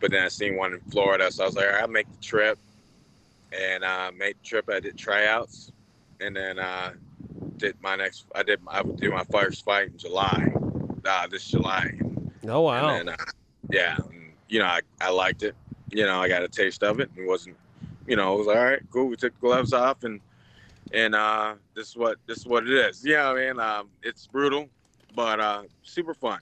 [0.02, 1.30] but then I seen one in Florida.
[1.30, 2.58] So I was like, All right, I'll make the trip,
[3.52, 4.68] and uh, made the trip.
[4.68, 5.72] I did tryouts,
[6.20, 6.92] and then uh,
[7.56, 8.26] did my next.
[8.34, 10.52] I did I would do my first fight in July,
[11.06, 11.92] uh, this July.
[12.46, 12.88] Oh wow!
[12.88, 13.24] And then, uh,
[13.70, 15.54] yeah, and, you know I, I liked it.
[15.90, 17.08] You know I got a taste of it.
[17.16, 17.56] It wasn't,
[18.06, 19.06] you know, it was all right, cool.
[19.06, 20.20] We took the gloves off and
[20.92, 23.06] and uh, this is what this is what it is.
[23.06, 24.68] Yeah, I mean, um, it's brutal,
[25.14, 26.40] but uh, super fun,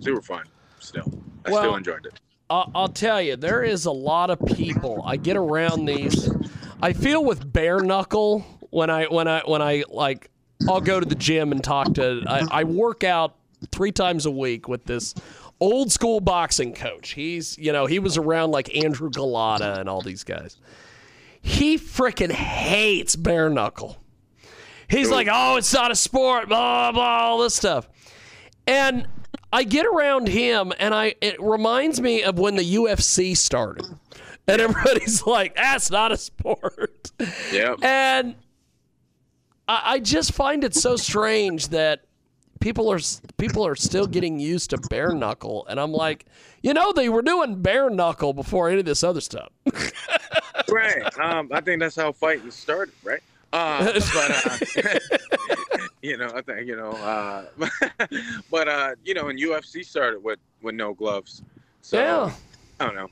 [0.00, 0.44] super fun.
[0.78, 1.12] Still,
[1.44, 2.18] I Well- still enjoyed it.
[2.52, 5.02] I'll, I'll tell you, there is a lot of people.
[5.06, 6.30] I get around these.
[6.82, 10.30] I feel with bare knuckle when I when I when I like.
[10.68, 12.22] I'll go to the gym and talk to.
[12.28, 13.36] I, I work out
[13.72, 15.14] three times a week with this
[15.60, 17.14] old school boxing coach.
[17.14, 20.58] He's you know he was around like Andrew Golota and all these guys.
[21.40, 23.96] He freaking hates bare knuckle.
[24.88, 27.88] He's like, oh, it's not a sport, blah blah, all this stuff.
[28.66, 29.08] And
[29.52, 33.86] I get around him, and I it reminds me of when the UFC started,
[34.46, 37.12] and everybody's like, "That's not a sport."
[37.52, 37.76] Yeah.
[37.82, 38.34] And
[39.68, 42.04] I, I just find it so strange that
[42.60, 43.00] people are
[43.36, 46.24] people are still getting used to bare knuckle, and I'm like,
[46.62, 49.50] you know, they were doing bare knuckle before any of this other stuff.
[50.70, 51.18] right.
[51.18, 53.20] Um, I think that's how fighting started, right?
[53.52, 54.98] Uh, but uh,
[56.02, 57.44] you know, I think you know, uh,
[58.50, 61.42] but uh, you know, and UFC started with with no gloves.
[61.82, 62.32] So Yeah.
[62.80, 63.08] I don't know.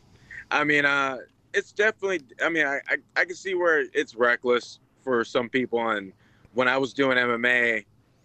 [0.51, 1.19] I mean, uh,
[1.55, 2.21] it's definitely.
[2.43, 5.91] I mean, I, I I can see where it's reckless for some people.
[5.91, 6.13] And
[6.55, 7.85] when I was doing MMA,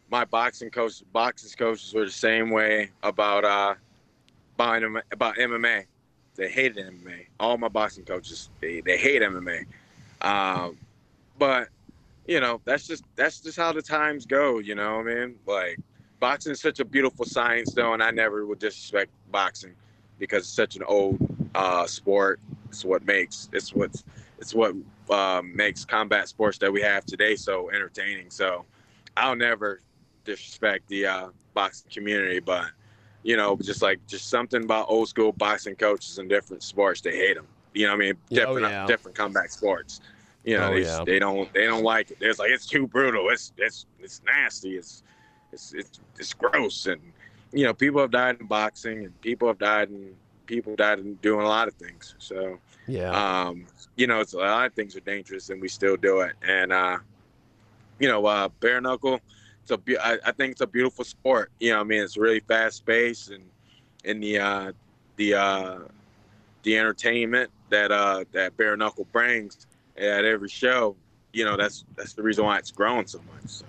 [0.10, 3.76] my boxing coach, boxing coaches were the same way about uh,
[4.56, 5.86] about, about MMA.
[6.36, 7.28] They hated MMA.
[7.40, 9.66] All my boxing coaches, they, they hate MMA.
[10.22, 10.78] Um,
[11.38, 11.70] but
[12.28, 14.60] you know, that's just that's just how the times go.
[14.60, 15.80] You know, what I mean, like
[16.20, 19.74] boxing is such a beautiful science, though, and I never would disrespect boxing
[20.20, 21.20] because it's such an old
[21.54, 22.40] uh, sport.
[22.70, 23.92] It's what makes it's what
[24.40, 24.76] it's what
[25.10, 28.30] um, makes combat sports that we have today so entertaining.
[28.30, 28.66] So
[29.16, 29.82] I'll never
[30.24, 32.66] disrespect the uh, boxing community, but
[33.24, 37.16] you know, just like just something about old school boxing coaches and different sports, they
[37.16, 37.48] hate them.
[37.74, 38.86] You know, what I mean, oh, different yeah.
[38.88, 40.02] different combat sports.
[40.46, 41.04] You know, Oh, they, yeah.
[41.06, 42.20] they don't they don't like it.
[42.22, 43.30] It's like it's too brutal.
[43.30, 44.78] It's it's it's nasty.
[44.78, 45.04] It's
[45.52, 46.86] it's it's, it's gross.
[46.88, 47.02] And
[47.54, 50.16] you know, people have died in boxing, and people have died in
[50.46, 52.16] people died in doing a lot of things.
[52.20, 53.12] So Yeah.
[53.48, 53.66] um,
[53.96, 56.34] you know, it's a lot of things are dangerous, and we still do it.
[56.48, 57.00] And uh,
[58.00, 59.20] you know, uh, bare knuckle.
[59.64, 61.52] It's a be- I, I think it's a beautiful sport.
[61.60, 63.44] You know, I mean, it's really fast paced, and
[64.04, 64.72] and the uh,
[65.16, 65.80] the uh,
[66.64, 69.66] the entertainment that uh, that bare knuckle brings
[69.98, 70.96] at every show.
[71.34, 73.50] You know, that's that's the reason why it's grown so much.
[73.50, 73.66] So.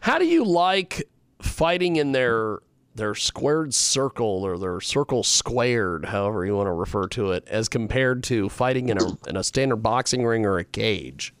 [0.00, 1.08] How do you like
[1.42, 2.60] fighting in their
[2.94, 7.68] their squared circle or their circle squared, however you want to refer to it, as
[7.68, 11.34] compared to fighting in a in a standard boxing ring or a cage?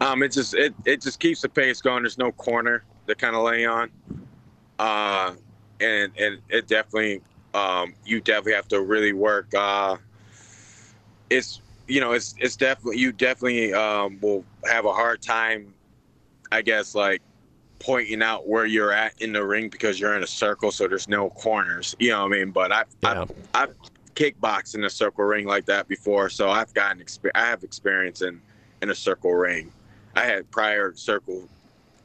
[0.00, 2.02] Um, it just it, it just keeps the pace going.
[2.02, 3.90] There's no corner to kind of lay on,
[4.78, 5.34] uh,
[5.80, 7.20] and and it definitely
[7.54, 9.52] um, you definitely have to really work.
[9.54, 9.96] Uh,
[11.30, 11.60] it's
[11.92, 15.74] you know it's it's definitely you definitely um, will have a hard time,
[16.50, 17.20] I guess like
[17.80, 21.06] pointing out where you're at in the ring because you're in a circle, so there's
[21.06, 21.94] no corners.
[21.98, 22.50] You know what I mean?
[22.50, 23.74] But I I I've
[24.14, 28.22] kickboxed in a circle ring like that before, so I've gotten exper- I have experience
[28.22, 28.40] in
[28.80, 29.70] in a circle ring.
[30.16, 31.46] I had prior circle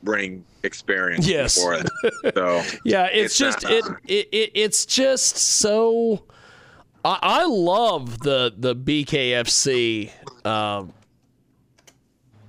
[0.03, 1.55] ring experience Yes.
[1.55, 2.33] before that.
[2.35, 6.23] So Yeah, it's, just uh, it, it it it's just so.
[7.07, 10.11] I, I love the the BKFC
[10.45, 10.91] um,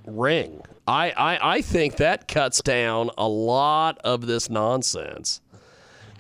[0.05, 0.63] ring.
[0.89, 5.41] I, I I think that cuts down a lot of this nonsense.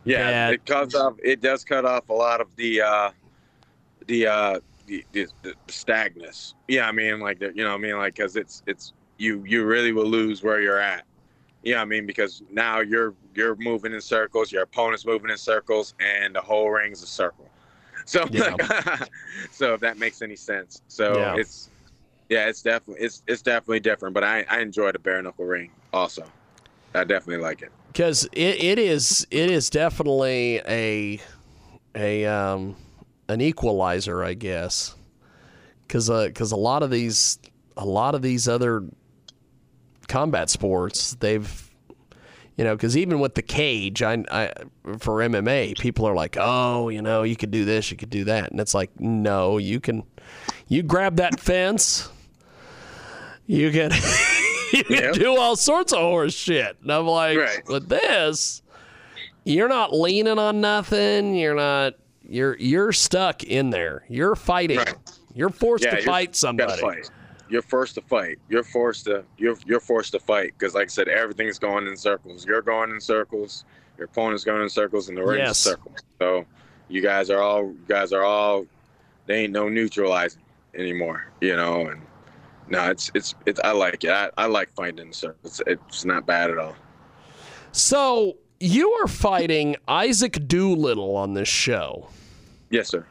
[0.05, 1.15] Yeah, it cuts off.
[1.21, 3.11] It does cut off a lot of the uh,
[4.07, 6.55] the uh, the, the, the stagnus.
[6.69, 9.43] Yeah, I mean, like the, you know, what I mean, like because it's it's you
[9.45, 11.05] you really will lose where you're at.
[11.65, 15.95] Yeah, I mean because now you're you're moving in circles, your opponent's moving in circles,
[15.99, 17.49] and the whole ring's a circle.
[18.09, 18.57] So, Yeah.
[19.53, 21.35] so if that makes any sense, so Yeah.
[21.37, 21.69] it's
[22.31, 24.15] yeah, it's definitely it's it's definitely different.
[24.15, 26.25] But I I enjoy the bare knuckle ring also.
[26.95, 27.71] I definitely like it.
[27.89, 31.21] because it, it is it is definitely a
[31.95, 32.77] a um
[33.29, 34.95] an equalizer, I guess.
[35.87, 37.39] Because because a lot of these
[37.77, 38.85] a lot of these other
[40.09, 41.68] combat sports they've
[42.59, 44.53] you know because even with the cage I, I
[44.99, 48.25] for MMA people are like oh you know you could do this you could do
[48.25, 50.03] that and it's like no you can
[50.67, 52.11] you grab that fence
[53.47, 53.91] you can
[54.75, 56.77] you can do all sorts of horse shit.
[56.83, 58.63] And I'm like, with this,
[59.45, 61.35] you're not leaning on nothing.
[61.35, 61.95] You're not.
[62.29, 64.05] You're you're stuck in there.
[64.11, 64.81] You're fighting.
[65.35, 66.79] You're forced Yeah, to you're- fight somebody.
[66.83, 67.11] fight.
[67.51, 68.39] You're forced to fight.
[68.49, 71.97] You're forced to you're you're forced to fight because, like I said, everything's going in
[71.97, 72.45] circles.
[72.47, 73.65] You're going in circles.
[73.97, 75.59] Your opponent's going in circles, and the ring's Yes.
[75.67, 75.93] a circle.
[76.21, 76.45] So
[76.89, 78.67] you guys are all you guys are all.
[79.27, 80.41] They ain't no neutralizing
[80.75, 81.31] anymore.
[81.41, 82.01] You know, and
[82.69, 83.61] no, it's it's it's.
[83.65, 84.11] I like it.
[84.11, 85.61] I, I like fighting in circles.
[85.67, 86.77] It's not bad at all.
[87.73, 92.09] So you are fighting Isaac Doolittle on this show.
[92.71, 93.07] Yes, sir.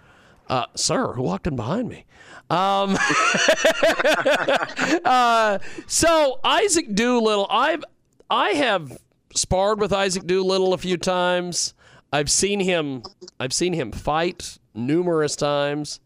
[0.49, 2.05] Uh, sir, who walked in behind me?
[2.49, 2.97] Um,
[5.05, 7.83] uh, so Isaac Doolittle, I've
[8.29, 8.97] I have
[9.35, 11.73] sparred with Isaac Doolittle a few times.
[12.11, 13.03] I've seen him.
[13.39, 15.99] I've seen him fight numerous times.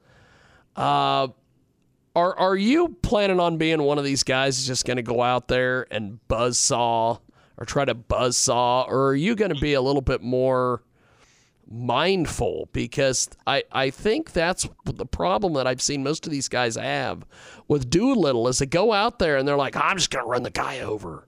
[0.76, 1.28] Uh,
[2.16, 5.22] are are you planning on being one of these guys that's just going to go
[5.22, 7.20] out there and buzzsaw
[7.58, 10.82] or try to buzzsaw, or are you going to be a little bit more?
[11.72, 16.76] Mindful because I, I think that's the problem that I've seen most of these guys
[16.76, 17.26] have
[17.68, 20.44] with Doolittle is they go out there and they're like, I'm just going to run
[20.44, 21.28] the guy over.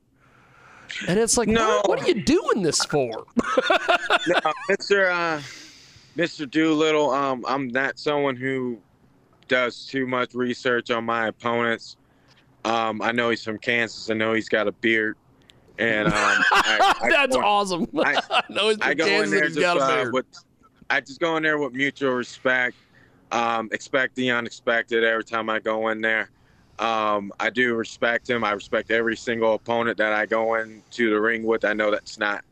[1.07, 3.09] And it's like, what, what are you doing this for?
[4.27, 4.39] no,
[4.69, 5.11] Mr.
[5.11, 5.41] Uh,
[6.17, 6.49] Mr.
[6.49, 8.77] Doolittle, um, I'm not someone who
[9.47, 11.97] does too much research on my opponents.
[12.65, 14.09] Um, I know he's from Kansas.
[14.09, 15.17] I know he's got a beard,
[15.79, 17.87] and um, I, I That's go- awesome.
[17.97, 20.25] I, know he's I go in there just he's got a uh, with,
[20.89, 22.75] I just go in there with mutual respect.
[23.31, 26.29] Um, expect the unexpected every time I go in there.
[26.79, 28.43] Um, I do respect him.
[28.43, 31.65] I respect every single opponent that I go into the ring with.
[31.65, 32.43] I know that's not,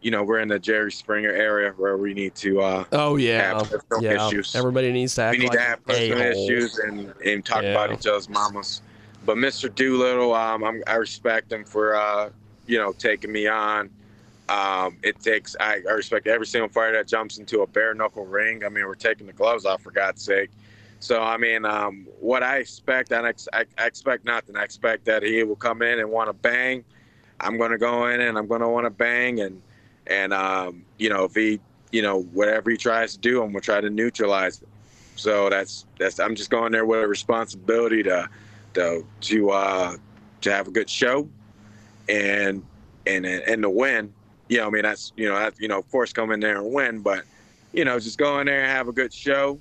[0.00, 2.60] you know, we're in the Jerry Springer area where we need to.
[2.60, 4.26] Uh, Oh yeah, have personal yeah.
[4.28, 4.54] issues.
[4.54, 6.50] Everybody needs to we need like to have personal a-holes.
[6.50, 7.70] issues and, and talk Yeah.
[7.72, 8.82] about each other's mamas.
[9.24, 9.74] But Mr.
[9.74, 12.30] Doolittle, um, I'm, I respect him for, uh,
[12.66, 13.90] you know, taking me on.
[14.48, 18.24] Um, it takes, I, I respect every single fighter that jumps into a bare knuckle
[18.24, 18.64] ring.
[18.64, 20.50] I mean, we're taking the gloves off for God's sake.
[21.00, 24.56] So, I mean, um, what I expect, I, I, I expect nothing.
[24.56, 26.82] I expect that he will come in and want to bang.
[27.40, 29.40] I'm going to go in and I'm going to want to bang.
[29.40, 29.62] And,
[30.06, 31.60] and um, you know, if he,
[31.92, 34.68] you know, whatever he tries to do, I'm going to try to neutralize it.
[35.14, 38.28] So that's, that's, I'm just going there with a responsibility to,
[38.74, 39.96] to, to, uh,
[40.40, 41.28] to have a good show
[42.08, 42.64] and,
[43.06, 44.14] and, and to win.
[44.48, 46.56] You know, I mean, that's, you know, that's, you know, of course, come in there
[46.56, 47.24] and win, but,
[47.72, 49.58] you know, just go in there and have a good show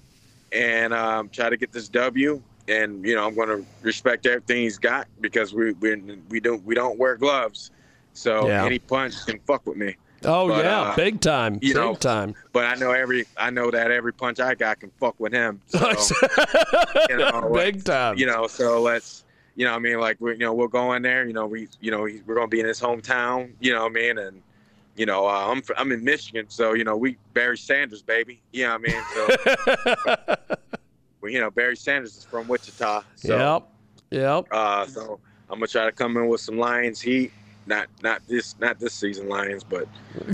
[0.53, 2.41] and um, try to get this W.
[2.69, 5.95] And you know, I'm going to respect everything he's got because we we,
[6.29, 7.71] we don't we don't wear gloves,
[8.13, 8.65] so Yeah.
[8.65, 9.95] any punch can fuck with me.
[10.25, 12.35] Oh But, yeah, uh, big time, big know, time.
[12.51, 15.61] But I know every I know that every punch I got can fuck with him.
[15.67, 15.79] So,
[17.09, 18.17] you know, big time.
[18.17, 19.23] You know, so let's
[19.55, 21.25] you know, I mean, like we you know we'll go in there.
[21.25, 23.53] You know, we you know we- we're going to be in his hometown.
[23.61, 24.41] You know, what I mean, and
[24.97, 28.41] you know uh, I'm I'm in Michigan, so you know we Barry Sanders, baby.
[28.51, 29.95] You know what I mean?
[30.05, 30.45] So.
[31.21, 33.03] well, you know, Barry Sanders is from Wichita.
[33.15, 33.69] So, Yep.
[34.11, 34.47] Yep.
[34.51, 35.19] Uh, so
[35.49, 37.31] I'm gonna try to come in with some Lions heat.
[37.65, 39.87] Not not this not this season Lions, but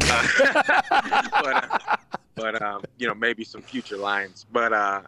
[0.03, 0.27] uh,
[1.41, 1.97] but uh,
[2.35, 4.45] but um, you know maybe some future Lions.
[4.51, 5.01] But uh,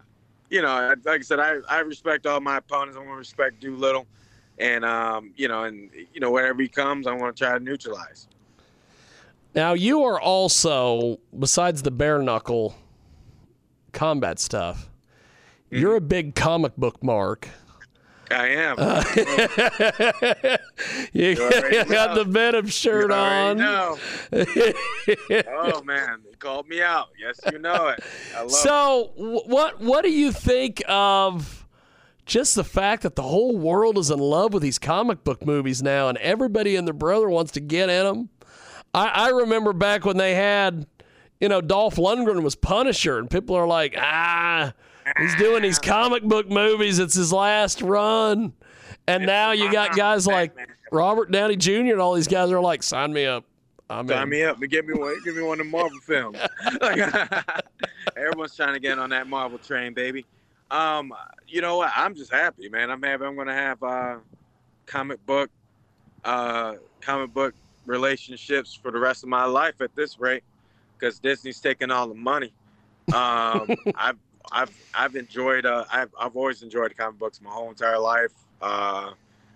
[0.50, 2.98] you know, like I said, I, I respect all my opponents.
[2.98, 4.08] I want to respect Doolittle,
[4.58, 7.64] and um, you know, and you know wherever he comes, I want to try to
[7.64, 8.28] neutralize.
[9.56, 12.76] Now you are also, besides the bare knuckle
[13.94, 14.90] combat stuff,
[15.72, 15.82] Mm-hmm.
[15.82, 17.50] you're a big comic book mark.
[18.30, 18.76] I am.
[18.78, 19.04] Uh,
[21.12, 21.36] you You
[21.86, 22.24] got know.
[22.24, 23.62] the Venom shirt You on.
[23.62, 24.74] already
[25.50, 27.08] oh man, he called me out.
[27.20, 28.00] Yes, you know it.
[28.36, 28.54] I love it.
[28.54, 31.66] so wh- what what do you think of
[32.28, 35.82] just the fact that the whole world is in love with these comic book movies
[35.82, 38.30] now and everybody and their brother wants to get in them
[38.96, 40.88] I, I remember back when they had
[41.40, 44.74] you know Dolph Lundgren was Punisher and people are like ah
[45.20, 47.00] He's doing these comic book movies.
[47.00, 48.54] It's his last run.
[49.08, 50.56] And now you got guys like
[50.92, 51.72] Robert Downey Jr.
[51.72, 53.46] and all these guys are like, sign me up.
[53.88, 54.30] I'm Sign in.
[54.30, 55.16] me up and give me one.
[55.24, 56.40] Give me one of the Marvel films.
[58.18, 60.26] Everyone's trying to get on that Marvel train, baby.
[60.72, 61.14] Um,
[61.48, 61.92] you know what?
[61.96, 62.90] I'm just happy, man.
[62.90, 63.26] I'm happy.
[63.26, 64.16] I'm gonna have uh,
[64.88, 65.52] comic book,
[66.24, 67.54] uh, comic book
[67.86, 70.44] relationships for the rest of my life at this rate,
[70.98, 72.54] because Disney's taking all the money.
[73.14, 74.18] Um, I've
[74.52, 75.66] I've I've enjoyed.
[75.66, 78.34] Uh, I've I've always enjoyed comic books my whole entire life.
[78.62, 79.12] Uh,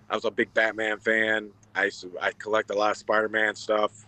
[0.09, 1.49] I was a big Batman fan.
[1.75, 4.05] I used to I collect a lot of Spider-Man stuff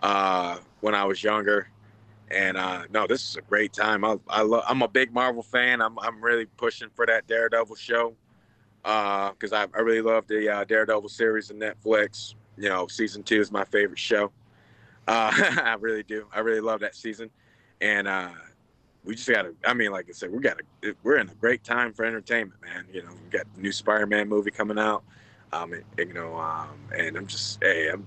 [0.00, 1.68] uh, when I was younger.
[2.30, 4.04] And uh, no, this is a great time.
[4.04, 5.80] I, I lo- I'm a big Marvel fan.
[5.80, 8.16] I'm, I'm really pushing for that Daredevil show
[8.82, 12.34] because I, I really love the uh, Daredevil series on Netflix.
[12.56, 14.30] You know, season two is my favorite show.
[15.06, 15.32] Uh,
[15.62, 16.26] I really do.
[16.32, 17.30] I really love that season.
[17.80, 18.30] And uh,
[19.04, 21.34] we just got to, I mean, like I said, we got to, we're in a
[21.34, 22.86] great time for entertainment, man.
[22.92, 25.02] You know, we got the new Spider Man movie coming out.
[25.52, 28.06] Um, and, you know, um, and I'm just, hey, I'm,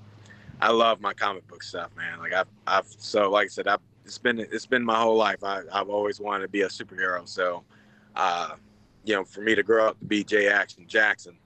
[0.60, 2.20] I love my comic book stuff, man.
[2.20, 5.44] Like I've, I've, so like I said, I've, it's been, it's been my whole life.
[5.44, 7.28] I, I've always wanted to be a superhero.
[7.28, 7.64] So,
[8.16, 8.56] uh,
[9.04, 11.38] you know, for me to grow up to be Jay Action Jackson,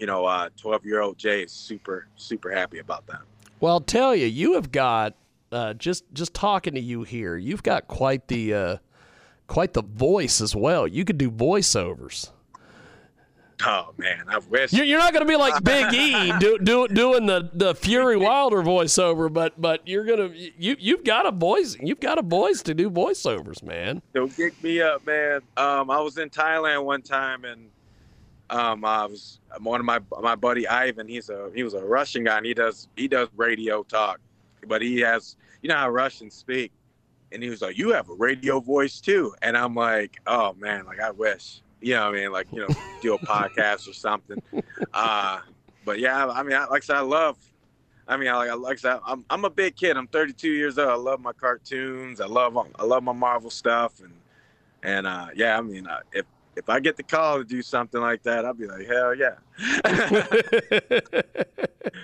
[0.00, 3.20] you know, uh, 12 year old Jay is super, super happy about that.
[3.60, 5.14] Well, I'll tell you, you have got
[5.50, 7.36] uh, just just talking to you here.
[7.36, 8.76] You've got quite the uh,
[9.46, 10.86] quite the voice as well.
[10.86, 12.30] You could do voiceovers.
[13.66, 16.86] Oh man, I wish You're, you're not going to be like Big E do, do,
[16.86, 21.76] doing the, the Fury Wilder voiceover, but but you're gonna you you've got a voice
[21.80, 24.00] you've got a voice to do voiceovers, man.
[24.14, 25.40] Don't get me up, man.
[25.56, 27.68] Um, I was in Thailand one time, and
[28.50, 31.08] um, I was one of my my buddy Ivan.
[31.08, 34.20] He's a he was a Russian guy, and he does he does radio talk,
[34.66, 36.72] but he has you know how Russians speak,
[37.32, 40.86] and he was like, "You have a radio voice too," and I'm like, "Oh man,
[40.86, 42.32] like I wish." You know what I mean?
[42.32, 44.42] Like, you know, do a podcast or something.
[44.94, 45.40] Uh,
[45.84, 47.36] but yeah, I mean, I, like I said, I love
[48.08, 49.96] I mean, I like, I like I said, I'm, I'm a big kid.
[49.98, 50.88] I'm 32 years old.
[50.88, 52.22] I love my cartoons.
[52.22, 54.14] I love I love my Marvel stuff, and
[54.82, 56.24] and uh, yeah, I mean, uh, if
[56.58, 59.36] if I get the call to do something like that, I'll be like, hell yeah,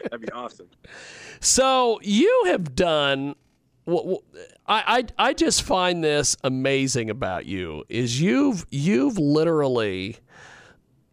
[0.05, 0.69] that'd be awesome.
[1.41, 3.35] So you have done.
[3.87, 4.25] I,
[4.67, 10.17] I I just find this amazing about you is you've you've literally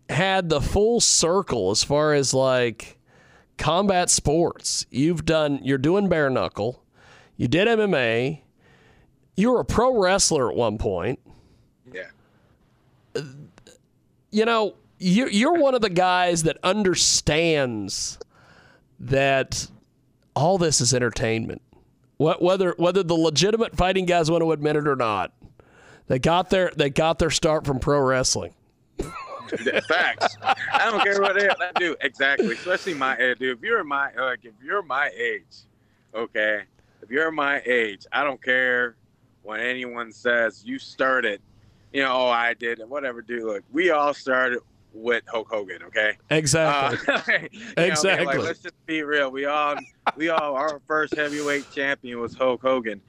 [0.10, 2.98] had the full circle as far as like
[3.58, 4.86] combat sports.
[4.90, 6.84] You've done you're doing bare knuckle.
[7.36, 8.42] You did MMA.
[9.36, 11.20] You were a pro wrestler at one point.
[11.92, 12.04] Yeah.
[14.32, 18.18] You know, you're you're one of the guys that understands
[19.00, 19.68] that
[20.36, 21.62] all this is entertainment.
[22.18, 25.34] Whether whether the legitimate fighting guys want to admit it or not,
[26.08, 28.54] they got their they got their start from pro wrestling.
[29.88, 30.38] Facts.
[30.72, 31.96] I don't care what they do.
[32.02, 32.54] Exactly.
[32.54, 33.58] Especially my age, dude.
[33.58, 35.66] If you're my like, if you're my age,
[36.14, 36.62] okay.
[37.02, 38.96] If you're my age, I don't care
[39.42, 41.42] when anyone says you started.
[41.94, 43.44] You know, oh, I did, and whatever, dude.
[43.44, 44.60] Look, we all started
[44.94, 46.18] with Hulk Hogan, okay?
[46.30, 47.14] Exactly.
[47.14, 48.26] Uh, you know Exactly.
[48.26, 49.30] Like, let's just be real.
[49.30, 49.76] We all,
[50.16, 53.02] we all, our first heavyweight champion was Hulk Hogan,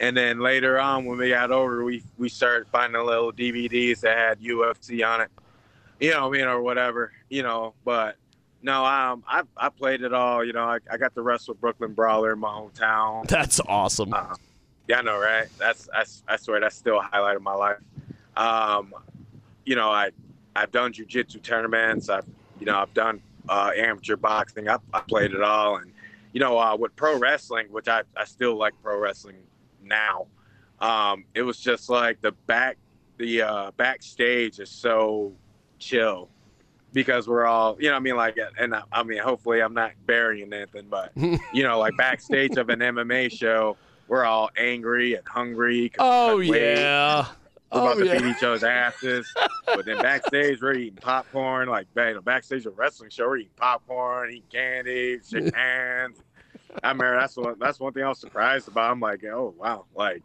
[0.00, 4.16] and then later on, when we got over, we we started finding little DVDs that
[4.16, 5.30] had UFC on it,
[6.00, 7.74] you know, I mean, or whatever, you know.
[7.84, 8.16] But
[8.62, 10.44] no, um, I I played it all.
[10.44, 13.26] You know, I, I got to wrestle Brooklyn Brawler in my hometown.
[13.28, 14.12] That's awesome.
[14.12, 14.34] Uh,
[14.88, 15.46] yeah, I know, right?
[15.58, 17.78] That's that's I swear that's still a highlight of my life.
[18.36, 18.94] Um,
[19.64, 20.10] you know, I
[20.54, 22.08] I've done jujitsu tournaments.
[22.08, 22.26] I've
[22.58, 24.68] you know I've done uh, amateur boxing.
[24.68, 25.92] I, I played it all, and
[26.32, 29.36] you know uh, with pro wrestling, which I I still like pro wrestling
[29.82, 30.26] now.
[30.80, 32.78] Um, it was just like the back
[33.18, 35.32] the uh, backstage is so
[35.78, 36.28] chill
[36.92, 39.92] because we're all you know I mean like and I, I mean hopefully I'm not
[40.06, 43.76] burying anything, but you know like backstage of an MMA show,
[44.08, 45.92] we're all angry and hungry.
[45.98, 47.26] Oh yeah.
[47.72, 48.18] We're Oh about to yeah.
[48.18, 49.32] beat each other's asses.
[49.66, 51.68] but then backstage, we're eating popcorn.
[51.68, 56.22] Like, backstage of a wrestling show, we're eating popcorn, eating candy, shaking hands.
[56.82, 58.92] I remember that's one, that's one thing I was surprised about.
[58.92, 59.86] I'm like, oh, wow.
[59.94, 60.22] Like,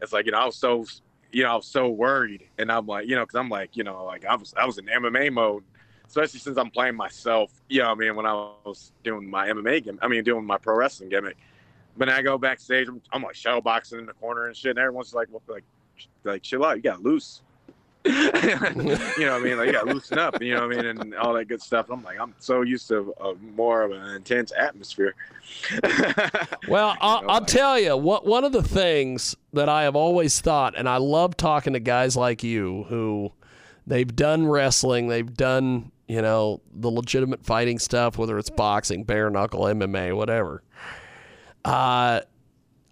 [0.00, 0.84] it's like, you know, I was so,
[1.32, 2.44] you know, I was so worried.
[2.58, 4.78] And I'm like, you know, because I'm like, you know, like I was, I was
[4.78, 5.64] in MMA mode,
[6.06, 8.32] especially since I'm playing myself, you know what I mean, when I
[8.64, 11.36] was doing my MMA gimmick, I mean, doing my pro wrestling gimmick.
[11.96, 14.70] But then I go backstage, I'm, I'm like shadow boxing in the corner and shit.
[14.70, 15.64] And everyone's like, well, like,
[16.24, 17.42] like chill out, you got loose.
[18.04, 19.58] you know what I mean?
[19.58, 21.90] Like you got loosen up, you know what I mean, and all that good stuff.
[21.90, 25.14] I'm like, I'm so used to a, more of an intense atmosphere.
[26.68, 28.26] Well, I'll, I'll tell you what.
[28.26, 32.14] One of the things that I have always thought, and I love talking to guys
[32.14, 33.32] like you who
[33.86, 39.30] they've done wrestling, they've done you know the legitimate fighting stuff, whether it's boxing, bare
[39.30, 40.62] knuckle, MMA, whatever.
[41.64, 42.20] Uh,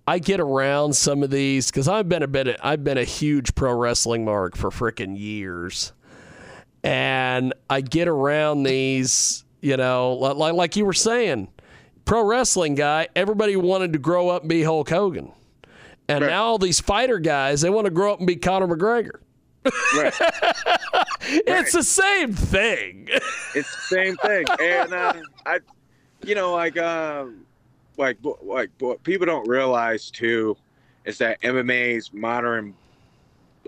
[0.06, 2.58] I get around some of these because I've been a bit.
[2.62, 5.92] I've been a huge pro wrestling mark for freaking years,
[6.84, 9.44] and I get around these.
[9.60, 11.48] You know, like like you were saying,
[12.04, 13.08] pro wrestling guy.
[13.16, 15.32] Everybody wanted to grow up and be Hulk Hogan,
[16.08, 19.20] and now all these fighter guys they want to grow up and be Conor McGregor.
[21.28, 23.08] it's the same thing.
[23.54, 25.14] It's the same thing, and uh,
[25.44, 25.58] I,
[26.24, 27.45] you know, like, um,
[27.97, 30.56] like, like, what people don't realize too
[31.05, 32.74] is that MMA's modern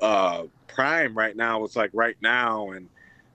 [0.02, 1.64] uh, prime right now.
[1.64, 2.88] It's like right now, and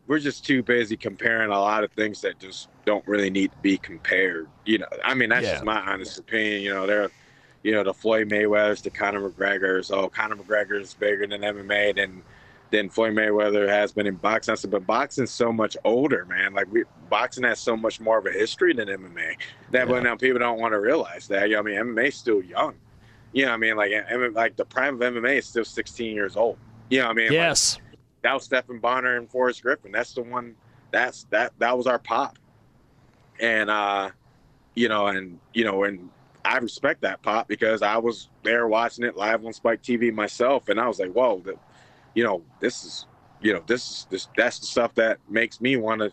[0.07, 3.57] we're just too busy comparing a lot of things that just don't really need to
[3.59, 4.47] be compared.
[4.65, 5.51] You know, I mean, that's Yeah.
[5.53, 6.61] just my honest opinion.
[6.61, 7.11] You know, they're,
[7.63, 9.91] you know, the Floyd Mayweather's, the Conor McGregor's.
[9.91, 12.21] Oh, Conor McGregor's bigger than MMA than
[12.73, 14.51] than Floyd Mayweather has been in boxing.
[14.51, 16.55] I said, but boxing's so much older, man.
[16.55, 19.35] Like we boxing has so much more of a history than MMA.
[19.69, 21.49] That but now people don't want to realize that.
[21.49, 22.73] You know, I mean, MMA's still young.
[23.31, 26.15] You know, what I mean, like M- like the prime of MMA is still 16
[26.15, 26.57] years old.
[26.89, 27.77] You know, what I mean, Like, Yes.
[28.23, 29.91] that was Stephan Bonnar and Forrest Griffin.
[29.91, 30.55] That's the one.
[30.89, 31.53] That's that.
[31.59, 32.39] That was our pop.
[33.39, 34.09] And uh,
[34.73, 36.09] you know, and you know, and
[36.43, 40.69] I respect that pop because I was there watching it live on Spike TV myself,
[40.69, 41.55] and I was like, whoa, the,
[42.13, 43.05] you know, this is,
[43.41, 44.27] you know, this is this.
[44.37, 46.11] That's the stuff that makes me want to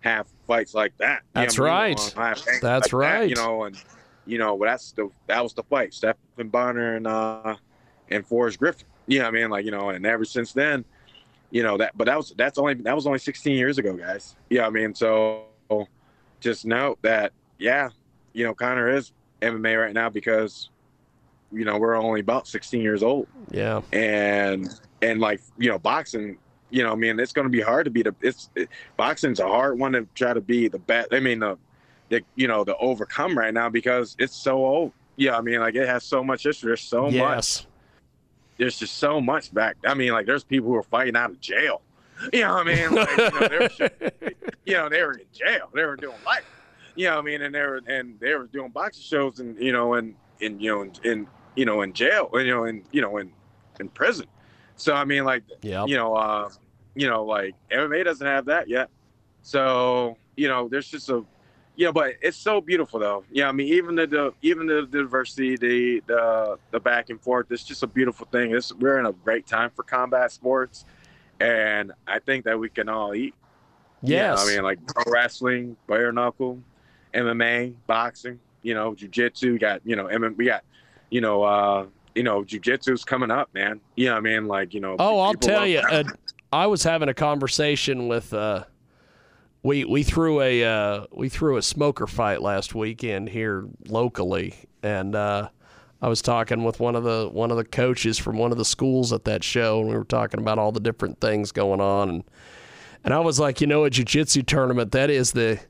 [0.00, 1.22] have fights like that.
[1.34, 1.96] You know That's what I mean?
[1.96, 2.14] right.
[2.16, 3.28] Wanna have things That's like that, right.
[3.28, 3.76] you know, and
[4.26, 5.94] you know, but that's the that was the fight.
[5.94, 7.56] Stephan Bonnar and uh
[8.10, 8.86] and Forrest Griffin.
[9.06, 9.50] You know what I mean?
[9.50, 10.84] Like, you know, and ever since then,
[11.50, 14.36] you know, that but that was that's only that was only sixteen years ago, guys.
[14.48, 15.46] Yeah, I mean, so
[16.40, 17.90] just note that yeah,
[18.32, 19.12] you know, Conor is
[19.42, 20.70] MMA right now because
[21.52, 23.26] you know, we're only about sixteen years old.
[23.50, 23.82] Yeah.
[23.92, 24.68] And
[25.02, 26.38] and like, you know, boxing
[26.70, 28.14] you know, I mean, it's going to be hard to be the.
[28.20, 31.12] It's it, boxing's a hard one to try to be the best.
[31.12, 31.58] I mean, the,
[32.08, 34.92] the you know, the overcome right now because it's so old.
[35.16, 36.68] Yeah, I mean, like it has so much history.
[36.68, 37.66] There's so much.
[38.56, 39.76] There's just so much back.
[39.84, 41.82] I mean, like there's people who are fighting out of jail.
[42.34, 42.94] You know what I mean?
[42.94, 43.90] Like, you know, they were,
[44.66, 45.70] you know, they were in jail.
[45.72, 46.44] They were doing life.
[46.94, 47.40] You know what I mean?
[47.40, 50.70] And they were and they were doing boxing shows and you know and in you
[50.70, 52.28] know in, in you know in jail.
[52.34, 53.32] You know in you know in
[53.80, 54.26] in prison.
[54.80, 55.42] So I mean, like,
[55.86, 56.48] you know, uh,
[56.94, 58.88] you know, like MMA doesn't have that yet.
[59.42, 61.22] So you know, there's just a,
[61.76, 63.24] you know, but it's so beautiful though.
[63.30, 67.46] Yeah, I mean, even the, the even the diversity, the the the back and forth,
[67.50, 68.54] it's just a beautiful thing.
[68.54, 70.86] It's we're in a great time for combat sports,
[71.40, 73.34] and I think that we can all eat.
[74.02, 76.58] You know, I mean, like pro wrestling, bare knuckle,
[77.12, 78.40] MMA, boxing.
[78.62, 79.52] You know, jujitsu.
[79.52, 80.64] We got you know, we got
[81.10, 83.80] you know, uh, you know, jujitsu's coming up, man.
[83.96, 84.96] You know, I mean, like you know.
[84.98, 85.78] Oh, I'll tell you.
[85.78, 86.04] Uh,
[86.52, 88.32] I was having a conversation with.
[88.32, 88.64] Uh,
[89.62, 95.14] we we threw a uh, we threw a smoker fight last weekend here locally, and
[95.14, 95.48] uh,
[96.02, 98.64] I was talking with one of the one of the coaches from one of the
[98.64, 102.08] schools at that show, and we were talking about all the different things going on,
[102.08, 102.24] and
[103.04, 105.60] and I was like, you know, a jiu-jitsu tournament that is the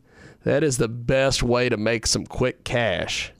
[0.45, 3.33] that is the best way to make some quick cash.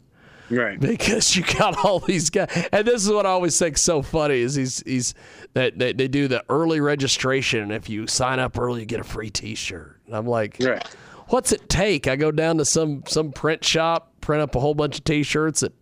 [0.51, 0.81] Right.
[0.81, 4.41] Because you got all these guys, and this is what I always think so funny
[4.41, 5.15] is he's he's
[5.55, 9.05] that they, they do the early registration, if you sign up early, you get a
[9.05, 10.01] free T-shirt.
[10.07, 10.85] And I'm like, right.
[11.29, 12.09] what's it take?
[12.09, 15.63] I go down to some some print shop, print up a whole bunch of T-shirts
[15.63, 15.73] at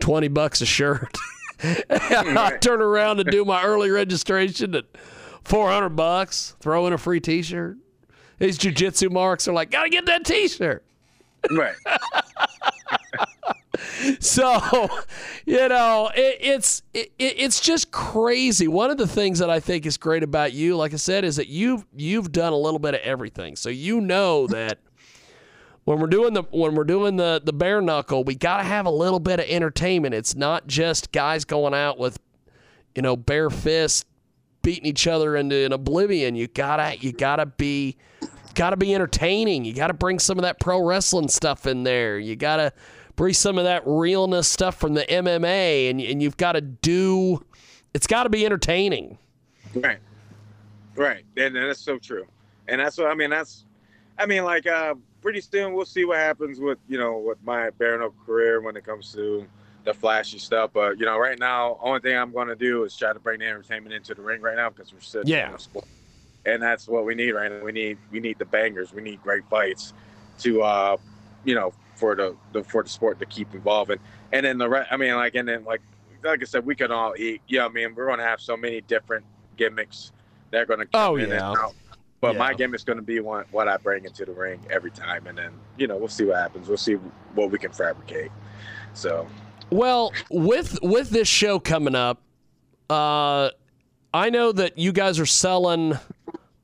[0.00, 1.16] twenty bucks a shirt.
[1.62, 4.84] and I turn around and do my early registration at
[5.44, 7.78] four hundred bucks, throw in a free T-shirt.
[8.38, 10.84] These jujitsu marks are like, gotta get that T-shirt.
[11.50, 11.74] Right.
[14.20, 14.88] so
[15.46, 18.68] you know it, it's it, it's just crazy.
[18.68, 21.36] One of the things that i think is great about you like i said is
[21.36, 23.56] that you've you've done a little bit of everything.
[23.56, 24.78] So you know that
[25.84, 28.86] when we're doing the when we're doing the the bare knuckle we got to have
[28.86, 30.14] a little bit of entertainment.
[30.14, 32.18] It's not just guys going out with
[32.94, 34.04] you know bare fists
[34.62, 36.34] beating each other into an oblivion.
[36.34, 37.96] You gotta you gotta be
[38.54, 39.64] gotta be entertaining.
[39.64, 42.18] You gotta bring some of that pro wrestling stuff in there.
[42.18, 42.72] You gotta
[43.20, 47.44] bring some of that realness stuff from the mma and, and you've got to do
[47.92, 49.18] it's got to be entertaining
[49.74, 49.98] Right.
[50.96, 51.24] Right.
[51.36, 52.26] And, and that's so true.
[52.68, 53.30] And that's what I mean.
[53.30, 53.64] That's,
[54.18, 57.70] I mean, like, uh, pretty soon we'll see what happens with, you know, with my
[57.70, 59.46] bare knuckle career when it comes to
[59.84, 60.70] the flashy stuff.
[60.72, 63.38] But, you know, right now, only thing I'm going to do is try to bring
[63.40, 65.50] the entertainment into the ring right now because we're sitting Yeah.
[65.50, 65.84] in a sport
[66.46, 67.62] and that's what we need right now.
[67.62, 68.92] We need we need the bangers.
[68.94, 69.92] We need great fights
[70.40, 70.96] to uh,
[71.44, 73.98] you know for the, the for the sport to keep evolving.
[74.32, 75.82] And then the re- I mean like and then like
[76.24, 77.42] like I said, we can all eat.
[77.46, 79.24] Yeah, I mean we're gonna have so many different
[79.56, 80.12] gimmicks
[80.50, 81.34] that are gonna come Oh, in yeah.
[81.34, 81.74] and out.
[82.22, 82.56] But my Yeah.
[82.56, 85.86] gimmick's gonna be one what I bring into the ring every time, and then you
[85.86, 86.66] know we'll see what happens.
[86.68, 86.94] We'll see
[87.34, 88.30] what we can fabricate.
[88.94, 89.28] So
[89.70, 92.20] Well, with with this show coming up,
[92.88, 93.50] uh,
[94.12, 95.96] I know that you guys are selling,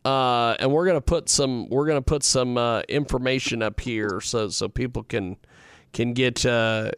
[0.06, 4.48] uh, and we're gonna put some we're gonna put some uh, information up here so
[4.48, 5.36] so people can
[5.92, 6.92] can get uh,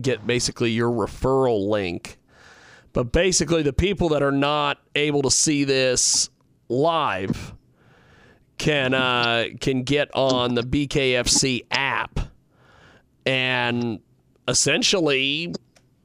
[0.00, 2.18] get basically your referral link.
[2.94, 6.30] But basically, the people that are not able to see this
[6.70, 7.54] live
[8.56, 12.20] can uh, can get on the BKFC app
[13.26, 14.00] and
[14.48, 15.54] essentially,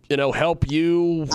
[0.10, 1.30] you know, help you,